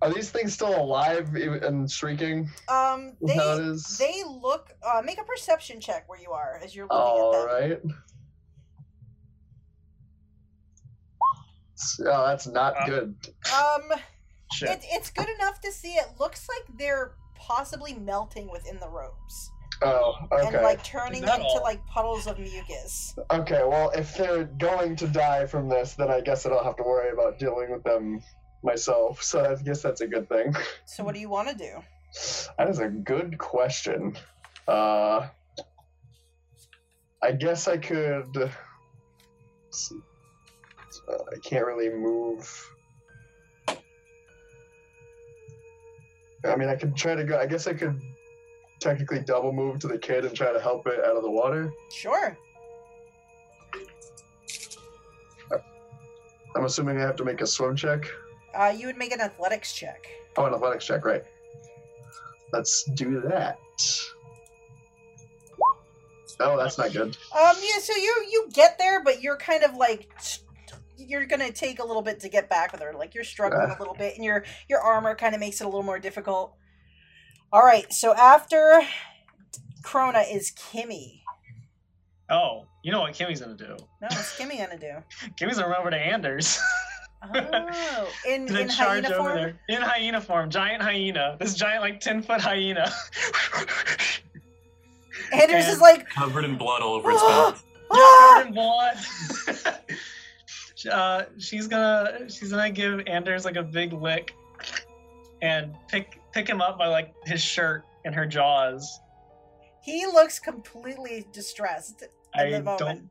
[0.00, 2.48] are these things still alive and shrieking?
[2.68, 4.72] Um, Is how it they they look.
[4.86, 7.90] Uh, make a perception check where you are as you're looking All at them.
[7.90, 7.94] right.
[12.00, 13.14] Oh, that's not Uh, good.
[13.54, 13.92] Um,
[14.62, 15.92] it, it's good enough to see.
[15.92, 19.50] It looks like they're possibly melting within the robes.
[19.80, 20.46] Oh, okay.
[20.48, 21.62] and like turning into all?
[21.62, 23.16] like puddles of mucus.
[23.30, 26.74] Okay, well, if they're going to die from this, then I guess I don't have
[26.76, 28.20] to worry about dealing with them
[28.68, 29.22] myself.
[29.22, 30.54] So I guess that's a good thing.
[30.84, 31.72] So what do you want to do?
[32.58, 34.16] That is a good question.
[34.66, 35.28] Uh,
[37.22, 38.50] I guess I could.
[39.70, 39.96] see.
[41.08, 42.44] Uh, I can't really move.
[46.44, 47.38] I mean, I could try to go.
[47.38, 48.00] I guess I could
[48.80, 51.72] technically double move to the kid and try to help it out of the water.
[51.90, 52.36] Sure.
[56.56, 58.06] I'm assuming I have to make a swim check.
[58.54, 60.06] Uh, you would make an athletics check.
[60.36, 61.24] Oh, an athletics check, right?
[62.52, 63.58] Let's do that.
[66.40, 67.16] Oh, that's not good.
[67.36, 67.78] Um, yeah.
[67.80, 70.08] So you you get there, but you're kind of like
[70.96, 72.92] you're gonna take a little bit to get back with her.
[72.96, 75.68] Like you're struggling a little bit, and your your armor kind of makes it a
[75.68, 76.54] little more difficult.
[77.52, 77.92] All right.
[77.92, 78.82] So after
[79.82, 81.22] Krona is Kimmy.
[82.30, 83.76] Oh, you know what Kimmy's gonna do?
[84.00, 84.92] No, what's Kimmy gonna do?
[85.36, 86.60] Kimmy's gonna run over to Anders.
[87.22, 89.36] Oh, in Gonna in charge hyena over form.
[89.36, 89.58] there.
[89.68, 91.36] In hyena form, giant hyena.
[91.40, 92.90] This giant like ten foot hyena.
[95.32, 97.64] Anders And- is like, Covered in blood all over its mouth.
[97.92, 98.96] Yeah, covered in blood.
[100.92, 104.34] uh, she's gonna she's gonna give Anders like a big lick
[105.40, 109.00] and pick pick him up by like his shirt and her jaws.
[109.82, 112.78] he looks completely distressed at I the moment.
[112.78, 113.10] don't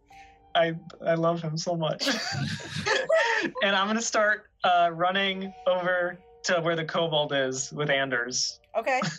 [0.58, 0.74] I
[1.06, 2.08] I love him so much.
[3.62, 8.60] and I'm gonna start uh, running over to where the kobold is with Anders.
[8.78, 9.02] Okay.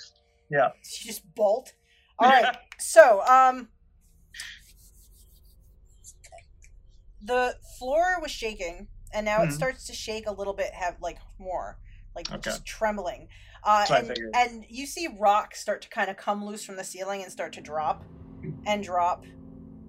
[0.50, 0.70] Yeah.
[0.82, 1.74] She just bolt.
[2.18, 2.56] All right.
[2.78, 3.68] So, um,
[7.20, 9.52] the floor was shaking, and now it Mhm.
[9.52, 11.78] starts to shake a little bit, have like more,
[12.14, 12.40] like Okay.
[12.40, 13.28] just trembling.
[13.62, 17.22] Uh, and, and you see rocks start to kind of come loose from the ceiling
[17.22, 18.04] and start to drop
[18.66, 19.24] and drop.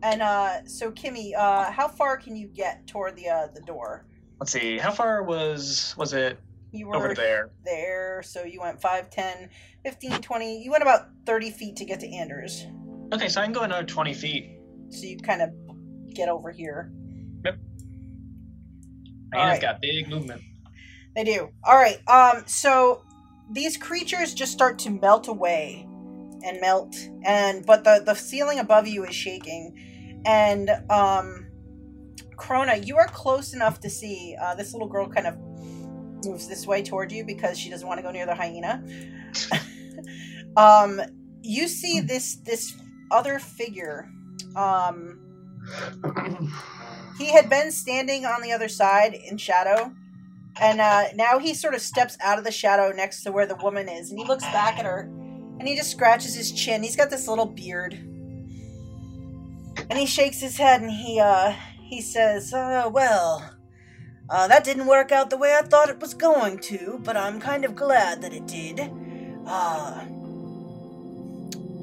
[0.02, 4.06] And uh, so, Kimmy, uh, how far can you get toward the uh, the door?
[4.40, 4.78] Let's see.
[4.78, 6.40] How far was was it
[6.72, 7.52] You were over there?
[7.66, 9.50] there, so you went 5, 10,
[9.84, 10.64] 15, 20.
[10.64, 12.66] You went about 30 feet to get to Anders.
[13.14, 14.52] Okay, so I can go another twenty feet.
[14.92, 15.50] So you kind of
[16.14, 16.92] get over here.
[19.34, 19.62] Hyena's Alright.
[19.62, 20.42] got big movement.
[21.16, 21.50] They do.
[21.64, 21.98] All right.
[22.08, 22.44] Um.
[22.48, 23.04] So
[23.52, 25.88] these creatures just start to melt away
[26.44, 29.76] and melt, and but the the ceiling above you is shaking,
[30.26, 31.48] and um,
[32.36, 34.36] Krona, you are close enough to see.
[34.42, 35.38] Uh, this little girl kind of
[36.26, 38.84] moves this way toward you because she doesn't want to go near the hyena.
[40.58, 41.02] um,
[41.42, 42.74] you see this this
[43.12, 44.10] other figure.
[44.56, 45.20] Um,
[47.20, 49.94] he had been standing on the other side in shadow
[50.60, 53.56] and uh, now he sort of steps out of the shadow next to where the
[53.56, 55.02] woman is and he looks back at her
[55.60, 58.09] and he just scratches his chin he's got this little beard
[59.90, 63.60] and he shakes his head and he uh he says uh well
[64.30, 67.40] uh, that didn't work out the way I thought it was going to, but I'm
[67.40, 68.80] kind of glad that it did.
[69.48, 70.06] Uh,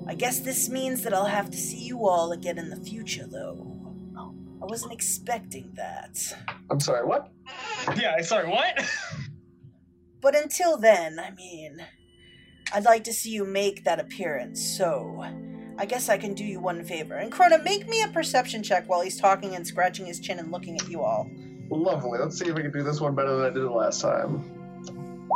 [0.07, 3.27] I guess this means that I'll have to see you all again in the future,
[3.27, 3.73] though.
[4.17, 6.19] I wasn't expecting that.
[6.71, 7.31] I'm sorry, what?
[7.97, 8.79] Yeah, I sorry, what?
[10.21, 11.85] But until then, I mean,
[12.73, 15.25] I'd like to see you make that appearance, so
[15.79, 17.15] I guess I can do you one favor.
[17.15, 20.51] And Krona, make me a perception check while he's talking and scratching his chin and
[20.51, 21.31] looking at you all.
[21.71, 22.19] Lovely.
[22.19, 25.31] Let's see if we can do this one better than I did it last time.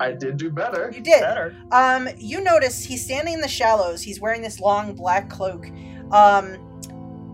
[0.00, 0.90] I did do better.
[0.94, 1.20] You did.
[1.20, 1.56] Better.
[1.70, 4.02] Um, you notice he's standing in the shallows.
[4.02, 5.66] He's wearing this long black cloak.
[6.10, 6.58] Um,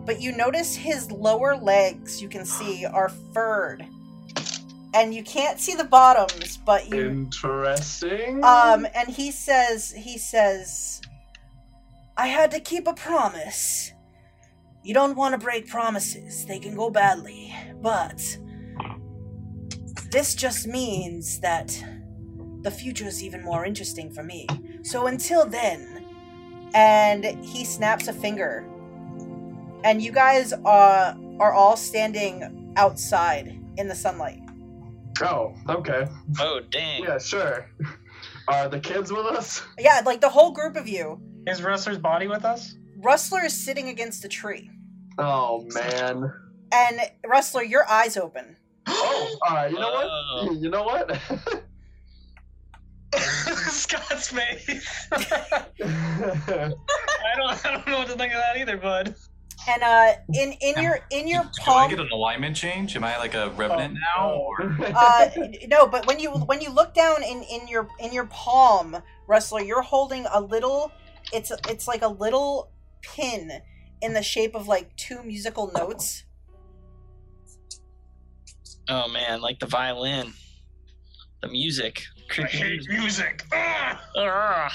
[0.05, 3.86] but you notice his lower legs, you can see, are furred.
[4.93, 8.43] And you can't see the bottoms, but you Interesting.
[8.44, 11.01] um and he says he says
[12.21, 13.95] I had to keep a promise.
[14.83, 16.45] You don't want to break promises.
[16.45, 17.55] They can go badly.
[17.81, 18.21] But
[20.11, 21.83] this just means that
[22.61, 24.47] the future is even more interesting for me.
[24.83, 26.05] So until then,
[26.75, 28.69] and he snaps a finger.
[29.83, 34.43] And you guys are are all standing outside in the sunlight.
[35.23, 36.07] oh, okay.
[36.39, 37.03] Oh dang.
[37.03, 37.71] Yeah, sure.
[38.47, 39.63] Are the kids with us?
[39.79, 41.19] Yeah, like the whole group of you.
[41.47, 42.75] Is Rustler's body with us?
[42.99, 44.71] Rustler is sitting against a tree.
[45.19, 46.33] Oh man.
[46.73, 48.57] And Rustler, your eyes open.
[48.93, 49.71] Oh, all right.
[49.71, 50.47] You know Whoa.
[50.47, 50.57] what?
[50.57, 51.21] You know what?
[53.17, 55.09] Scott's face.
[55.12, 55.67] I
[57.37, 57.67] don't.
[57.67, 59.15] I don't know what to think of that either, bud.
[59.69, 62.97] And uh in in your in your Do I get an alignment change?
[62.97, 64.31] Am I like a revenant now?
[64.31, 65.29] Or uh
[65.69, 68.97] no, but when you when you look down in in your in your palm,
[69.27, 70.91] Rustler, you're holding a little
[71.32, 72.70] it's it's like a little
[73.02, 73.62] pin
[74.02, 76.24] in the shape of like two musical notes.
[78.89, 80.32] Oh man, like the violin,
[81.43, 82.02] the music,
[82.39, 83.01] I hate music.
[83.01, 83.44] music.
[83.52, 84.73] Ah!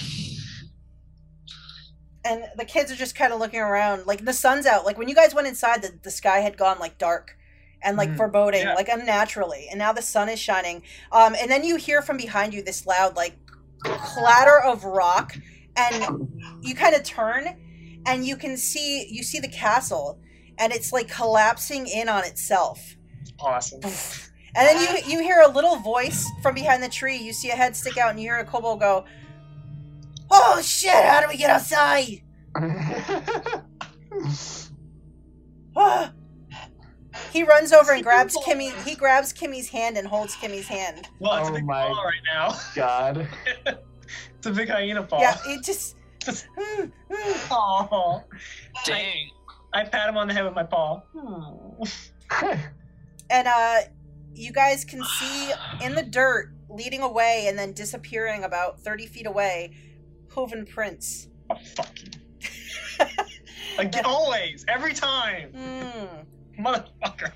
[2.24, 4.08] And the kids are just kind of looking around.
[4.08, 4.86] Like the sun's out.
[4.86, 7.38] Like when you guys went inside, the, the sky had gone like dark
[7.84, 8.74] and like Mm, foreboding, yeah.
[8.74, 9.68] like unnaturally.
[9.70, 10.82] And now the sun is shining.
[11.12, 13.36] Um, and then you hear from behind you this loud like
[13.84, 15.36] clatter of rock,
[15.78, 16.30] and
[16.62, 17.58] you kind of turn,
[18.06, 20.20] and you can see you see the castle,
[20.58, 22.96] and it's like collapsing in on itself.
[23.40, 23.82] Awesome.
[23.84, 27.18] And then you you hear a little voice from behind the tree.
[27.18, 29.06] You see a head stick out, and you hear a kobold go,
[30.32, 30.94] "Oh shit!
[30.94, 32.22] How do we get outside?"
[37.32, 38.72] He runs over and grabs Kimmy.
[38.86, 41.08] He grabs Kimmy's hand and holds Kimmy's hand.
[41.20, 42.58] Well, it's Oh a big oh my- right now.
[42.76, 43.28] God.
[44.46, 45.20] It's a big hyena paw.
[45.20, 45.96] Yeah, it just.
[47.50, 48.22] Aw.
[48.86, 49.32] Dang.
[49.74, 51.02] I pat him on the head with my paw.
[51.18, 51.82] Hmm.
[53.32, 53.78] and uh,
[54.36, 55.52] you guys can see
[55.84, 59.76] in the dirt, leading away and then disappearing about thirty feet away,
[60.30, 61.28] Hoven Prince.
[61.50, 62.12] Oh, fuck you.
[63.80, 65.50] Like, always, every time.
[65.54, 66.64] Hmm.
[66.64, 67.32] Motherfucker.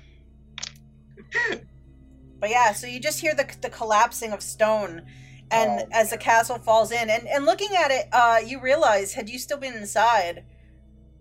[2.38, 5.02] But yeah, so you just hear the the collapsing of stone,
[5.50, 9.14] and Oh, as the castle falls in, and and looking at it, uh, you realize
[9.14, 10.44] had you still been inside,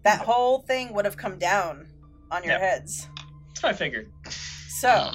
[0.03, 1.87] that whole thing would have come down
[2.31, 2.61] on your Yep.
[2.61, 3.07] heads.
[3.47, 4.11] That's what I figured.
[4.79, 5.11] So,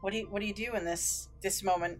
[0.00, 1.98] what do you what do you do in this this moment?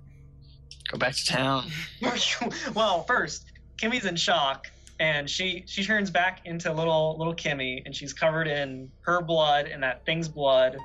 [0.90, 1.70] Go back to town.
[2.74, 3.44] well, first,
[3.80, 4.66] Kimmy's in shock,
[5.00, 9.66] and she she turns back into little little Kimmy, and she's covered in her blood
[9.66, 10.76] and that thing's blood.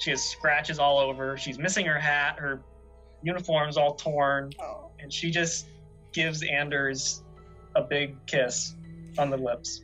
[0.00, 1.36] She has scratches all over.
[1.36, 2.36] She's missing her hat.
[2.38, 2.62] Her
[3.22, 4.90] uniform's all torn, Oh.
[5.00, 5.66] and she just
[6.12, 7.22] gives Anders
[7.74, 8.74] a big kiss
[9.18, 9.82] on the lips.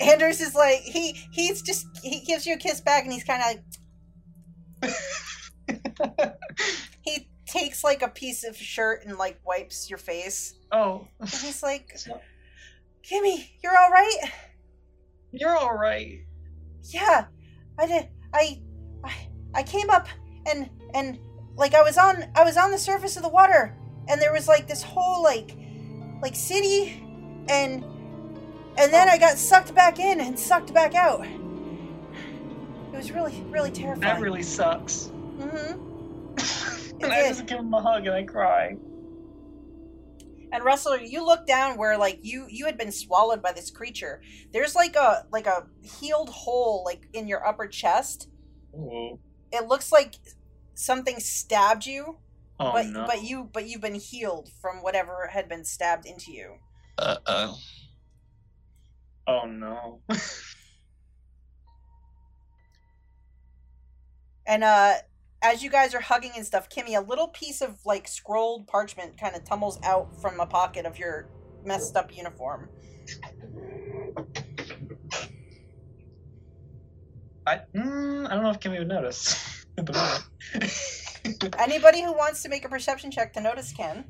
[0.00, 3.42] Anders is like he he's just he gives you a kiss back, and he's kind
[4.82, 4.94] of like
[7.02, 11.62] he takes like a piece of shirt and like wipes your face, oh, and he's
[11.62, 11.96] like,
[13.08, 14.16] "Kimmy, you're all right."
[15.36, 16.20] you're all right.
[16.92, 17.24] yeah
[17.76, 18.62] i did I,
[19.02, 19.12] I
[19.52, 20.06] i came up
[20.46, 21.18] and and
[21.56, 23.76] like i was on i was on the surface of the water
[24.08, 25.56] and there was like this whole like
[26.22, 27.02] like city
[27.48, 27.84] and
[28.76, 31.24] and then i got sucked back in and sucked back out
[32.92, 34.00] it was really really terrifying.
[34.00, 35.10] That really sucks.
[35.34, 35.80] Mm hmm
[37.00, 37.28] and I did.
[37.30, 38.76] just give him a hug and I cry.
[40.52, 44.20] and Rustler you look down where like you you had been swallowed by this creature
[44.52, 48.28] there's like a like a healed hole like in your upper chest
[48.76, 49.18] Oh,
[49.52, 50.14] it looks like
[50.74, 52.18] something stabbed you
[52.60, 53.06] oh but no.
[53.06, 56.54] but you but you've been healed from whatever had been stabbed into you.
[56.98, 57.58] Uh oh.
[59.26, 60.00] oh no.
[64.46, 64.94] And uh
[65.42, 69.18] as you guys are hugging and stuff, Kimmy, a little piece of like scrolled parchment
[69.18, 71.28] kind of tumbles out from a pocket of your
[71.64, 72.68] messed up uniform.
[77.46, 81.54] I mm, I don't know if Kimmy would notice at the moment.
[81.58, 84.04] Anybody who wants to make a perception check to notice can.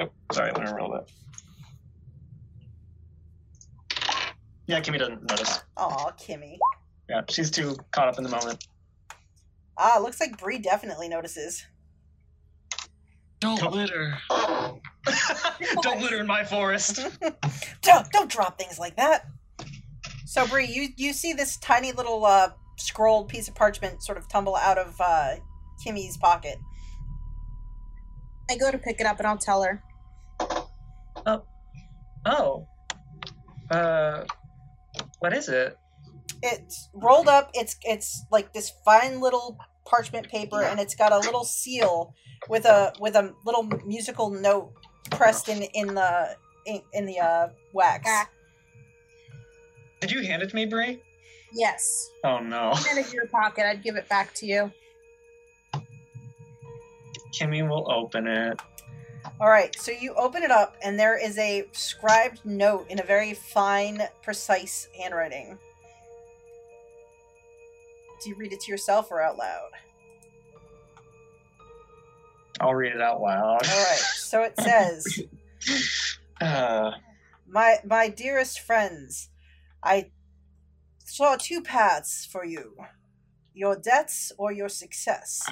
[0.00, 1.08] oh, sorry, let me roll that.
[4.66, 5.60] Yeah, Kimmy doesn't notice.
[5.78, 6.58] Aw, Kimmy.
[7.08, 8.66] Yeah, she's too caught up in the moment.
[9.78, 11.64] Ah, looks like Bree definitely notices.
[13.40, 14.18] Don't Don't- litter.
[15.82, 17.00] Don't litter in my forest.
[17.82, 19.26] Don't, don't drop things like that.
[20.26, 24.28] So Bree, you you see this tiny little uh, scrolled piece of parchment sort of
[24.28, 25.34] tumble out of uh,
[25.84, 26.58] Kimmy's pocket.
[28.50, 29.82] I go to pick it up and I'll tell her.
[32.24, 32.66] Oh.
[33.70, 34.24] Uh,
[35.18, 35.76] what is it?
[36.42, 37.50] It's rolled up.
[37.54, 42.14] It's it's like this fine little parchment paper, and it's got a little seal
[42.48, 44.72] with a with a little musical note
[45.10, 46.36] pressed in in the
[46.66, 48.08] in, in the uh, wax.
[48.08, 48.28] Ah.
[50.00, 51.02] Did you hand it to me, Bree?
[51.52, 52.10] Yes.
[52.24, 52.72] Oh no.
[52.74, 53.66] Put it in your pocket.
[53.66, 54.72] I'd give it back to you.
[57.32, 58.60] Kimmy will open it.
[59.40, 63.02] All right, so you open it up, and there is a scribed note in a
[63.02, 65.58] very fine, precise handwriting.
[68.22, 69.70] Do you read it to yourself or out loud?
[72.60, 73.66] I'll read it out loud.
[73.68, 75.20] All right, so it says.
[76.40, 76.92] Uh,
[77.48, 79.28] My my dearest friends,
[79.82, 80.12] I
[81.08, 82.76] saw two paths for you.
[83.54, 85.48] Your debts or your success.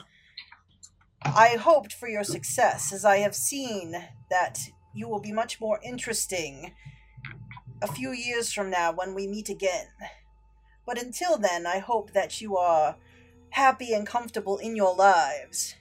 [1.24, 3.96] I hoped for your success as I have seen
[4.30, 4.58] that
[4.94, 6.74] you will be much more interesting
[7.82, 9.88] a few years from now when we meet again.
[10.86, 12.96] But until then, I hope that you are
[13.50, 15.74] happy and comfortable in your lives.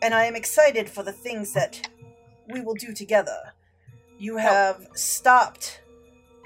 [0.00, 1.88] And I am excited for the things that
[2.52, 3.52] we will do together.
[4.18, 5.82] You have stopped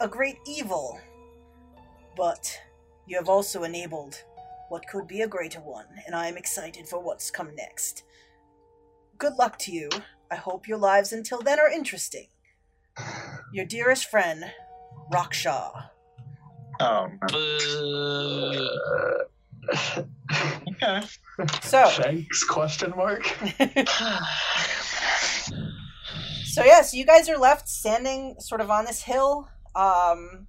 [0.00, 1.00] a great evil,
[2.18, 2.60] but
[3.06, 4.22] you have also enabled
[4.68, 8.02] what could be a greater one, and I am excited for what's come next.
[9.16, 9.88] Good luck to you.
[10.30, 12.26] I hope your lives until then are interesting.
[13.52, 14.44] Your dearest friend,
[15.12, 15.90] Raksha.
[16.80, 17.08] oh.
[17.28, 18.68] Boo.
[20.82, 21.02] Okay.
[21.62, 22.44] So, Shanks?
[22.44, 23.24] Question mark.
[26.44, 29.48] so yeah, so you guys are left standing sort of on this hill.
[29.76, 30.46] Um,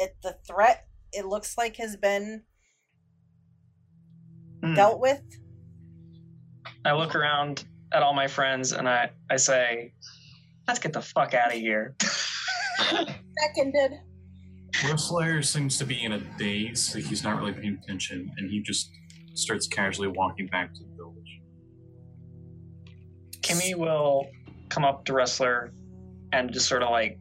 [0.00, 2.42] it the threat it looks like has been
[4.62, 4.74] Hmm.
[4.74, 5.22] dealt with.
[6.84, 9.94] I look around at all my friends and I, I say,
[10.68, 11.96] let's get the fuck out of here.
[13.40, 13.92] Seconded.
[14.84, 18.60] Rustler seems to be in a daze, so he's not really paying attention, and he
[18.60, 18.90] just
[19.34, 21.40] starts casually walking back to the village.
[23.40, 24.26] Kimmy will
[24.68, 25.72] come up to Rustler
[26.32, 27.18] and just sort of like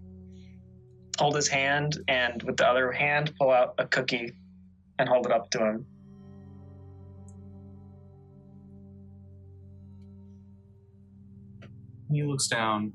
[1.19, 4.31] hold his hand and with the other hand pull out a cookie
[4.97, 5.85] and hold it up to him.
[12.09, 12.93] He looks down,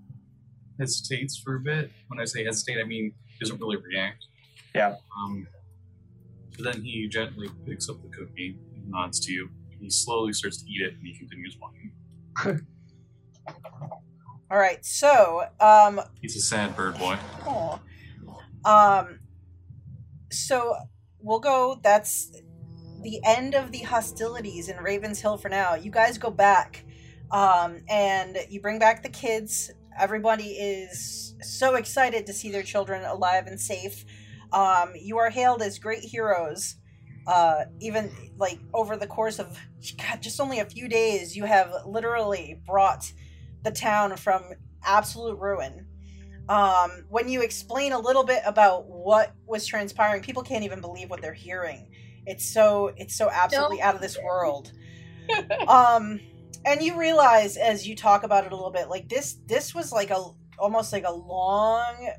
[0.81, 1.91] hesitates for a bit.
[2.09, 4.25] When I say hesitate, I mean doesn't really react.
[4.75, 4.97] Yeah.
[5.19, 5.47] Um,
[6.57, 9.51] but then he gently picks up the cookie and nods to you.
[9.81, 11.93] He slowly starts to eat it, and he continues walking.
[14.51, 17.19] All right, so um, He's a sad bird boy.
[17.47, 17.78] Aw.
[18.65, 19.20] Um,
[20.31, 20.76] so
[21.20, 21.81] we'll go.
[21.83, 22.31] That's
[23.02, 25.75] the end of the hostilities in Ravens Hill for now.
[25.75, 26.84] You guys go back,
[27.31, 29.70] um, and you bring back the kids.
[29.99, 34.05] Everybody is so excited to see their children alive and safe.
[34.52, 36.76] Um, you are hailed as great heroes.
[37.26, 39.59] Uh, even like over the course of
[39.97, 43.12] God, just only a few days, you have literally brought
[43.62, 44.43] the town from
[44.84, 45.86] absolute ruin
[46.49, 51.11] um, when you explain a little bit about what was transpiring, people can't even believe
[51.11, 51.89] what they're hearing.
[52.27, 54.73] It's so it's so absolutely out of this world.
[55.69, 56.21] um,
[56.65, 59.93] and you realize as you talk about it a little bit, like this this was
[59.93, 60.23] like a
[60.59, 62.11] almost like a long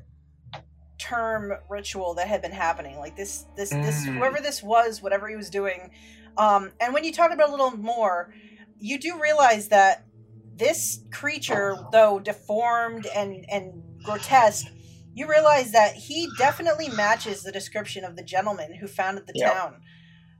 [0.98, 2.98] term ritual that had been happening.
[2.98, 4.14] Like this this this Mm.
[4.14, 5.90] whoever this was, whatever he was doing.
[6.36, 8.30] Um, and when you talk about it a little more,
[8.78, 10.06] you do realize that
[10.54, 14.66] this creature, though deformed and and grotesque,
[15.14, 19.52] you realize that he definitely matches the description of the gentleman who founded the Yep.
[19.52, 19.80] town.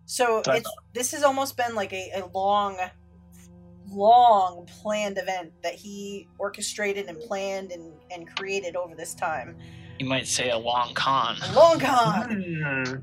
[0.07, 2.79] So That's- it's this has almost been like a, a long,
[3.89, 9.57] long planned event that he orchestrated and planned and, and created over this time.
[9.99, 11.37] You might say a long con.
[11.43, 12.43] A long con.
[12.43, 12.95] Hmm.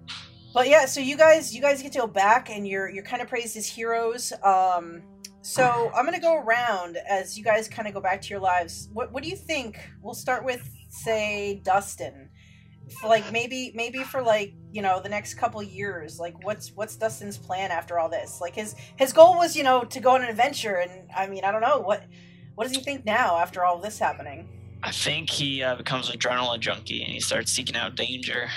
[0.53, 3.21] But yeah, so you guys you guys get to go back and you're you're kind
[3.21, 4.31] of praised as heroes.
[4.43, 5.01] Um
[5.43, 8.87] so I'm gonna go around as you guys kind of go back to your lives.
[8.93, 9.77] What what do you think?
[10.01, 12.29] We'll start with say Dustin.
[13.01, 16.17] For like maybe maybe for like you know the next couple years.
[16.17, 18.39] Like what's what's Dustin's plan after all this?
[18.39, 21.43] Like his his goal was you know to go on an adventure, and I mean
[21.43, 22.05] I don't know what
[22.55, 24.47] what does he think now after all this happening?
[24.81, 28.49] I think he uh, becomes an adrenaline junkie and he starts seeking out danger.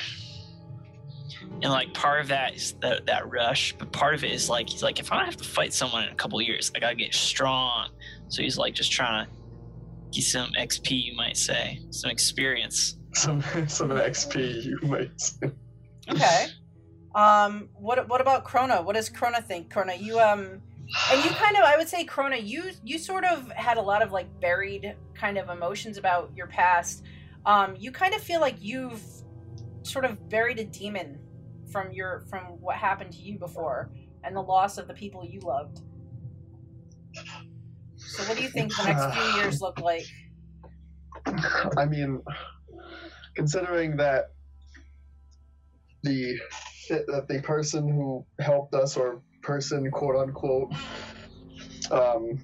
[1.63, 4.69] And like part of that is that that rush, but part of it is like
[4.69, 7.15] he's like if I have to fight someone in a couple years, I gotta get
[7.15, 7.91] strong.
[8.29, 9.33] So he's like just trying to
[10.13, 12.99] get some XP, you might say, some experience.
[13.15, 15.51] Some some XP you might say.
[16.09, 16.47] Okay.
[17.17, 18.85] Um, what what about Krona?
[18.85, 19.73] What does Krona think?
[19.73, 20.61] Krona, you um,
[21.11, 24.03] and you kind of, I would say, Krona, you you sort of had a lot
[24.03, 27.05] of like buried kind of emotions about your past.
[27.47, 29.03] Um, you kind of feel like you've
[29.83, 31.19] sort of buried a demon
[31.77, 33.91] from your from what happened to you before
[34.25, 35.81] and the loss of the people you loved.
[37.97, 40.07] So, what do you think the next few years look like?
[41.77, 42.23] I mean,
[43.35, 44.31] considering that
[46.03, 46.39] the
[46.89, 50.73] that the person who helped us or person quote unquote
[51.91, 52.43] um,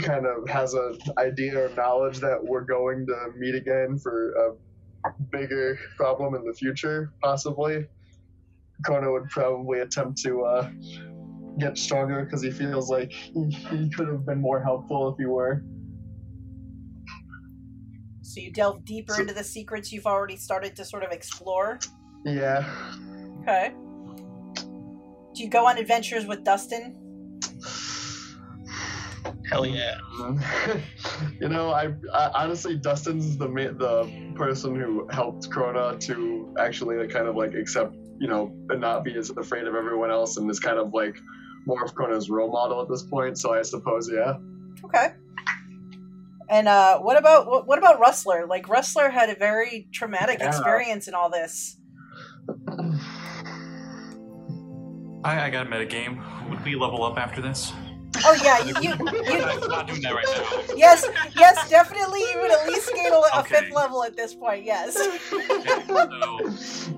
[0.00, 5.10] kind of has an idea or knowledge that we're going to meet again for a
[5.30, 7.86] bigger problem in the future, possibly.
[8.86, 10.70] Krona would probably attempt to uh,
[11.58, 15.26] get stronger because he feels like he, he could have been more helpful if he
[15.26, 15.62] were.
[18.22, 21.78] So, you delve deeper So- into the secrets you've already started to sort of explore.
[22.24, 22.64] Yeah.
[23.42, 23.72] Okay.
[25.34, 27.00] Do you go on adventures with Dustin?
[29.48, 29.98] Hell yeah.
[31.40, 37.28] you know, I, I honestly Dustin's the the person who helped Krona to actually kind
[37.28, 40.60] of like accept, you know, and not be as afraid of everyone else, and is
[40.60, 41.16] kind of like
[41.66, 43.38] more of Krona's role model at this point.
[43.38, 44.34] So I suppose, yeah.
[44.84, 45.14] Okay.
[46.50, 48.46] And uh, what about what, what about Rustler?
[48.46, 50.48] Like Rustler had a very traumatic Yeah.
[50.48, 51.78] experience in all this.
[55.24, 56.22] I, I got a metagame.
[56.50, 57.72] Would we level up after this?
[58.26, 60.74] Oh yeah, you, you, you I'm not doing that right now.
[60.76, 62.20] yes, yes, definitely.
[62.20, 63.54] You would at least gain a, a Okay.
[63.62, 64.64] fifth level at this point.
[64.64, 64.96] Yes.
[64.96, 66.94] Okay, so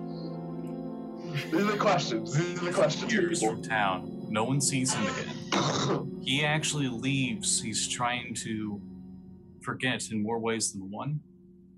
[1.36, 2.34] These are the questions.
[2.34, 3.12] These are the questions.
[3.12, 6.20] years from town, no one sees him again.
[6.22, 7.60] He actually leaves.
[7.60, 8.80] He's trying to
[9.62, 11.20] forget in more ways than one.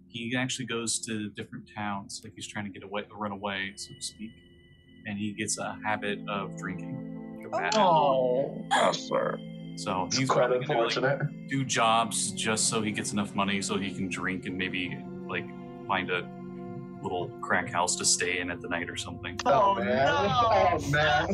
[0.08, 3.92] He actually goes to different towns, like he's trying to get away, run away, so
[3.94, 4.30] to speak.
[5.06, 7.42] And he gets a habit of drinking.
[7.46, 7.78] a bad habit.
[7.80, 8.92] Oh, oh
[9.76, 11.48] So he's quite probably gonna, like, unfortunate.
[11.48, 14.96] do jobs just so he gets enough money so he can drink and maybe
[15.28, 15.46] like
[15.86, 16.28] find a
[17.02, 19.38] little crack house to stay in at the night or something.
[19.46, 20.06] Oh, Oh, man.
[20.06, 20.48] no.
[20.50, 21.28] Oh man.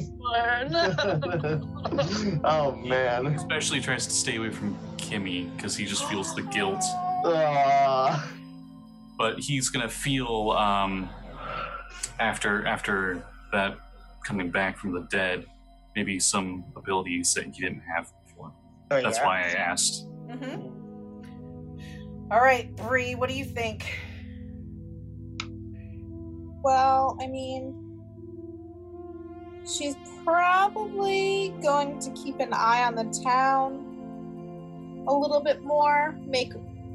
[2.44, 3.26] oh man.
[3.28, 6.82] Especially tries to stay away from Kimmy because he just feels the guilt.
[7.26, 8.30] Ah.
[9.16, 11.08] But he's gonna feel um,
[12.18, 13.76] after after that
[14.26, 15.46] coming back from the dead,
[15.94, 18.52] maybe some abilities that he didn't have before.
[18.90, 19.26] Oh, That's yeah.
[19.26, 20.06] why I asked.
[20.30, 20.66] hmm
[22.30, 23.98] All right, Bree, what do you think?
[26.64, 28.00] Well, I mean,
[29.66, 36.54] she's probably going to keep an eye on the town a little bit more, make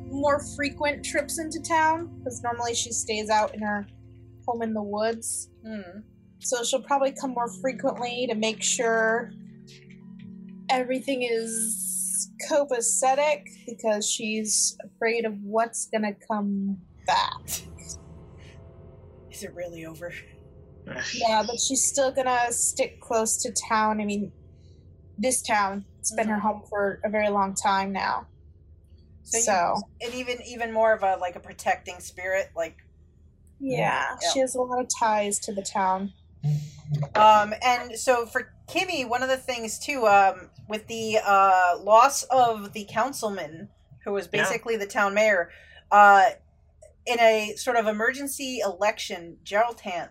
[0.09, 3.85] more frequent trips into town, because normally she stays out in her
[4.47, 5.51] home in the woods.
[5.63, 5.99] Hmm.
[6.39, 9.31] So she'll probably come more frequently to make sure
[10.71, 17.41] everything is copacetic because she's afraid of what's gonna come back.
[19.39, 20.11] Is it really over?
[21.13, 24.01] Yeah, but she's still gonna stick close to town.
[24.01, 24.31] I mean,
[25.19, 25.85] this town.
[25.99, 28.27] It's been her home for a very long time now.
[29.23, 32.75] So, So, you, and even even more of a like a protecting spirit, like
[33.59, 34.29] yeah, Yeah.
[34.33, 36.11] she has a lot of ties to the town.
[37.13, 42.23] Um, and so for Kimmy, one of the things too, um, with the uh, loss
[42.23, 43.69] of the councilman,
[44.05, 44.41] who was Yeah.
[44.41, 45.51] basically the town mayor,
[45.91, 46.31] uh,
[47.05, 50.09] in a sort of emergency election, Gerald Tanth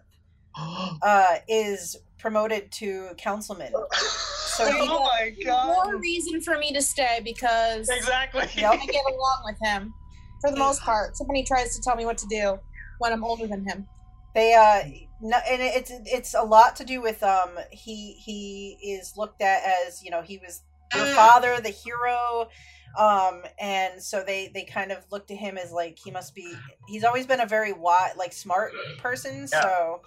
[1.03, 3.73] uh, is promoted to councilman.
[3.93, 5.33] So he, oh my
[5.67, 8.47] More reason for me to stay because Exactly.
[8.57, 8.73] Yep.
[8.73, 9.95] I get along with him
[10.41, 11.17] for the most part.
[11.17, 12.59] Somebody tries to tell me what to do
[12.99, 13.87] when I'm older than him.
[14.35, 14.89] they uh,
[15.21, 19.63] no, and it's it's a lot to do with um he he is looked at
[19.87, 20.63] as you know he was
[20.95, 22.49] your father the hero
[22.97, 26.55] um and so they they kind of look to him as like he must be
[26.89, 29.61] he's always been a very wise like smart person Yeah.
[29.63, 30.01] so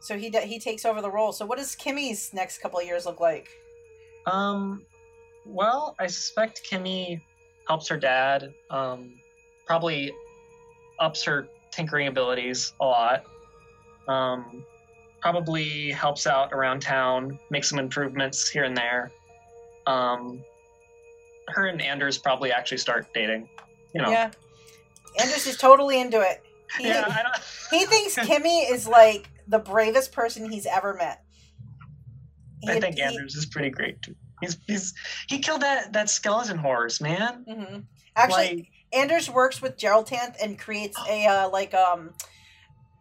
[0.00, 2.86] so he d- he takes over the role so what does kimmy's next couple of
[2.86, 3.48] years look like
[4.26, 4.84] Um,
[5.46, 7.20] well, I suspect Kimmy
[7.66, 8.52] helps her dad.
[8.68, 9.14] Um,
[9.66, 10.12] probably
[10.98, 13.24] ups her tinkering abilities a lot.
[14.08, 14.64] Um,
[15.22, 19.10] probably helps out around town, makes some improvements here and there.
[19.86, 20.44] Um,
[21.50, 23.48] her and Anders probably actually start dating.
[23.94, 24.10] You know.
[24.10, 24.30] yeah
[25.18, 26.44] anders is totally into it
[26.78, 27.34] he, Yeah, I don't,
[27.72, 31.24] he thinks kimmy is like the bravest person he's ever met.
[32.68, 34.14] I He- think he- Anders is pretty great too.
[34.40, 34.94] He's he's
[35.28, 37.44] he killed that that skeleton horse, man.
[37.48, 37.84] Mhm.
[38.16, 42.14] Actually, like Anders works with Gerald Tanth and creates a uh, like um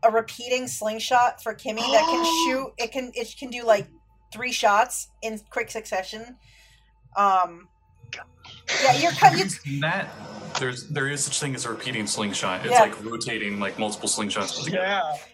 [0.03, 2.73] a repeating slingshot for Kimmy that can shoot.
[2.79, 3.87] It can it can do like
[4.33, 6.35] three shots in quick succession.
[7.15, 7.68] Um,
[8.83, 9.37] yeah, you're cut.
[9.65, 10.09] You, That
[10.59, 12.61] there's there is such thing as a repeating slingshot.
[12.65, 12.81] It's Yeah.
[12.81, 14.83] like rotating like multiple slingshots together.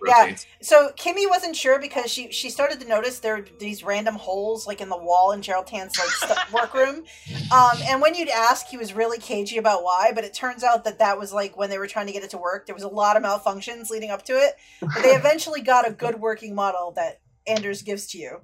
[0.05, 0.25] yeah.
[0.27, 0.35] Yeah.
[0.61, 4.67] So Kimmy wasn't sure because she she started to notice there were these random holes
[4.67, 7.05] like in the wall in Gerald Tanth's like stu- workroom.
[7.51, 10.11] Um, and when you'd ask, he was really cagey about why.
[10.13, 12.31] But it turns out that that was like when they were trying to get it
[12.31, 12.65] to work.
[12.65, 15.91] There was a lot of malfunctions leading up to it, but they eventually got a
[15.91, 18.41] good working model that Anders gives to you.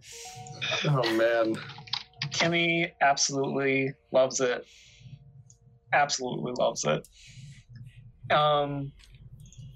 [0.86, 1.56] Oh man.
[2.30, 4.66] Kimmy absolutely loves it.
[5.94, 7.08] Absolutely loves it.
[8.34, 8.92] Um,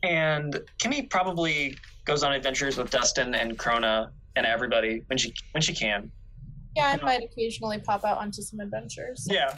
[0.04, 5.62] and Kimmy probably goes on adventures with Dustin and Krona and everybody when she when
[5.62, 6.12] she can.
[6.76, 9.26] Yeah, I might occasionally pop out onto some adventures.
[9.30, 9.58] Yeah,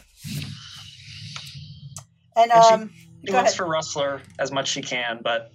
[2.36, 3.58] And And she- um, she Go looks ahead.
[3.58, 5.52] for Rustler as much as she can, but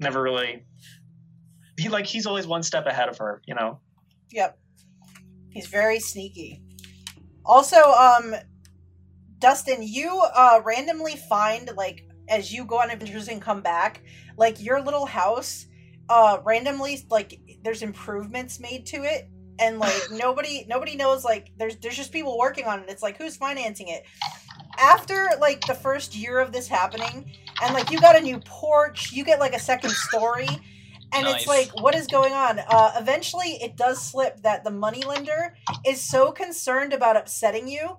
[0.00, 0.64] never really.
[1.78, 3.80] He like he's always one step ahead of her, you know.
[4.32, 4.58] Yep.
[5.54, 6.60] He's very sneaky.
[7.46, 8.34] Also, um
[9.38, 14.02] Dustin, you uh randomly find like as you go on adventures and come back,
[14.36, 15.66] like your little house
[16.10, 21.76] uh randomly like there's improvements made to it and like nobody nobody knows like there's
[21.76, 22.86] there's just people working on it.
[22.88, 24.04] It's like who's financing it?
[24.76, 29.12] After like the first year of this happening and like you got a new porch,
[29.12, 30.48] you get like a second story
[31.14, 35.54] and it's like what is going on uh eventually it does slip that the moneylender
[35.86, 37.96] is so concerned about upsetting you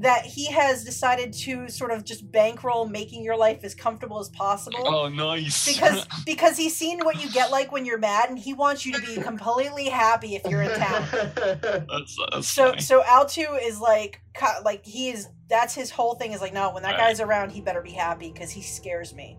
[0.00, 4.28] that he has decided to sort of just bankroll making your life as comfortable as
[4.28, 5.66] possible Oh, nice.
[5.66, 8.92] because because he's seen what you get like when you're mad and he wants you
[8.92, 12.80] to be completely happy if you're in town that's, that's so funny.
[12.82, 14.20] so Altu is like
[14.64, 17.08] like he is that's his whole thing is like no when that Right.
[17.08, 19.36] guy's around he better be happy because he scares me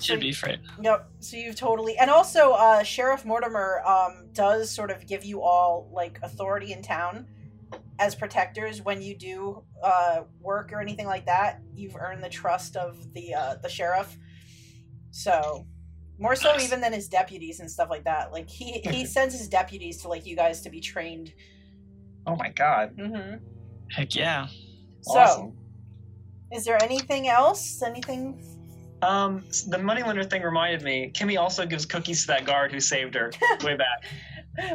[0.00, 0.60] should be afraid.
[0.80, 1.10] Yep.
[1.20, 5.90] So you've totally, and also uh, Sheriff Mortimer um, does sort of give you all
[5.92, 7.26] like authority in town
[7.98, 11.60] as protectors when you do uh, work or anything like that.
[11.74, 14.16] You've earned the trust of the uh, the sheriff.
[15.10, 15.66] So
[16.18, 16.64] more so Nice.
[16.64, 18.32] even than his deputies and stuff like that.
[18.32, 21.32] Like he he sends his deputies to like you guys to be trained.
[22.26, 22.96] Oh my god.
[22.96, 23.44] Mm-hmm.
[23.90, 24.46] Heck yeah.
[25.02, 25.52] So Awesome.
[26.52, 27.82] is there anything else?
[27.82, 28.44] Anything?
[29.02, 31.10] Um, s- the moneylender thing reminded me.
[31.14, 33.30] Kimmy also gives cookies to that guard who saved her
[33.64, 34.04] way back.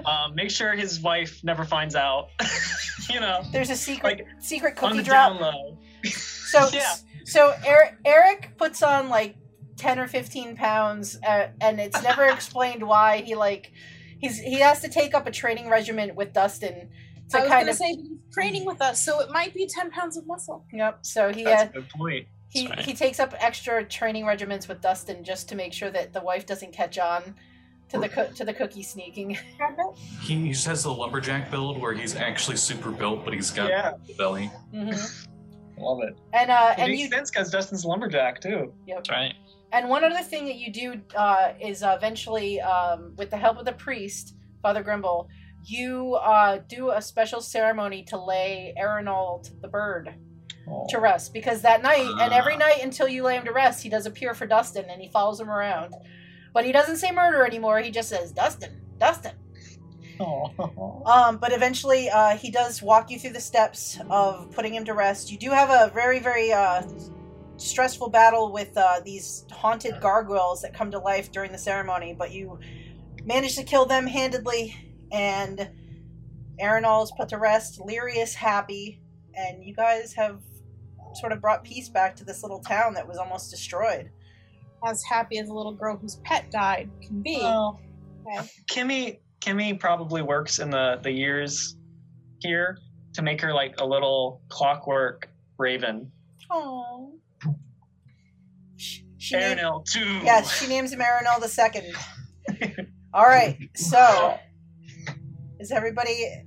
[0.06, 2.30] Um, make sure his wife never finds out.
[3.10, 5.34] you know, There's a secret Like, secret on cookie the drop.
[5.34, 5.78] down low.
[6.06, 6.94] So Yeah.
[7.26, 9.36] so Eric, Eric puts on like
[9.78, 13.72] ten or fifteen pounds, uh, and it's never explained why he like
[14.20, 16.90] he's he has to take up a training regiment with Dustin
[17.32, 19.68] to I was kind gonna of say he's training with us, so it might be
[19.68, 20.66] ten pounds of muscle.
[20.72, 21.00] yep.
[21.02, 22.28] So he That's uh, a good point.
[22.56, 22.80] He right.
[22.80, 26.46] he takes up extra training regimens with Dustin just to make sure that the wife
[26.46, 27.36] doesn't catch on
[27.90, 29.38] to the coo- to the cookie sneaking.
[30.22, 33.92] He just has a lumberjack build where he's actually super built, but he's got Yeah,
[34.08, 34.50] the belly.
[34.72, 34.90] hmm
[35.78, 36.18] love it.
[36.34, 38.74] And uh It and makes you sense because Dustin's lumberjack too.
[38.88, 39.34] That's right.
[39.72, 43.58] And one other thing that you do uh, is uh, eventually, um, with the help
[43.58, 45.28] of the priest, Father Grimble,
[45.66, 50.16] you uh, do a special ceremony to lay Aeronald the bird
[50.90, 51.34] to rest.
[51.34, 54.34] Because that night, and every night until you lay him to rest, he does appear
[54.34, 55.94] for Dustin and he follows him around.
[56.54, 57.80] But he doesn't say murder anymore.
[57.80, 59.34] He just says, Dustin, Dustin.
[60.20, 61.04] Oh.
[61.06, 64.94] Um, but eventually, uh, he does walk you through the steps of putting him to
[64.94, 65.32] rest.
[65.32, 66.84] You do have a very, very uh,
[67.58, 72.32] stressful battle with uh, these haunted gargoyles that come to life during the ceremony, but
[72.32, 72.60] you
[73.24, 74.76] manage to kill them handedly,
[75.12, 75.70] and
[76.62, 77.80] Arenal is put to rest.
[77.80, 79.02] Lyria is happy,
[79.36, 80.40] and you guys have
[81.18, 84.10] sort of brought peace back to this little town that was almost destroyed.
[84.86, 87.38] As happy as a little girl whose pet died can be.
[87.38, 87.80] Well,
[88.28, 88.48] Okay.
[88.72, 91.78] Kimmy Kimmy probably works in the the years
[92.40, 92.78] here
[93.14, 96.12] to make her like a little clockwork raven.
[96.50, 97.14] Oh.
[98.78, 100.20] She named- Arenel too.
[100.24, 101.94] Yes, she names him Arenal the second.
[103.14, 104.38] All right, so
[105.60, 106.44] is everybody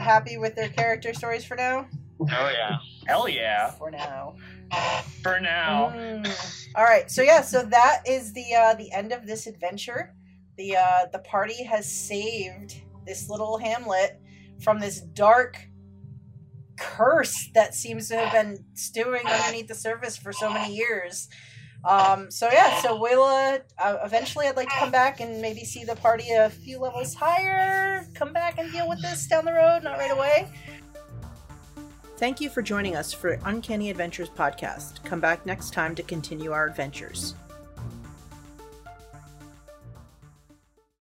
[0.00, 1.86] happy with their character stories for now?
[2.20, 2.78] Oh yeah.
[3.06, 3.70] Hell yeah.
[3.78, 4.36] For now.
[5.22, 5.92] For now.
[5.94, 6.72] Mm.
[6.74, 10.14] All right, so yeah, so that is the uh, the end of this adventure.
[10.56, 14.20] The uh, the party has saved this little hamlet
[14.60, 15.58] from this dark
[16.78, 21.28] curse that seems to have been stewing underneath the surface for so many years.
[21.84, 25.84] Um, so yeah, so Wayla, uh, eventually I'd like to come back and maybe see
[25.84, 28.04] the party a few levels higher.
[28.14, 30.52] Come back and deal with this down the road, not right away.
[32.18, 35.04] Thank you for joining us for Uncanny Adventures podcast.
[35.04, 37.36] Come back next time to continue our adventures.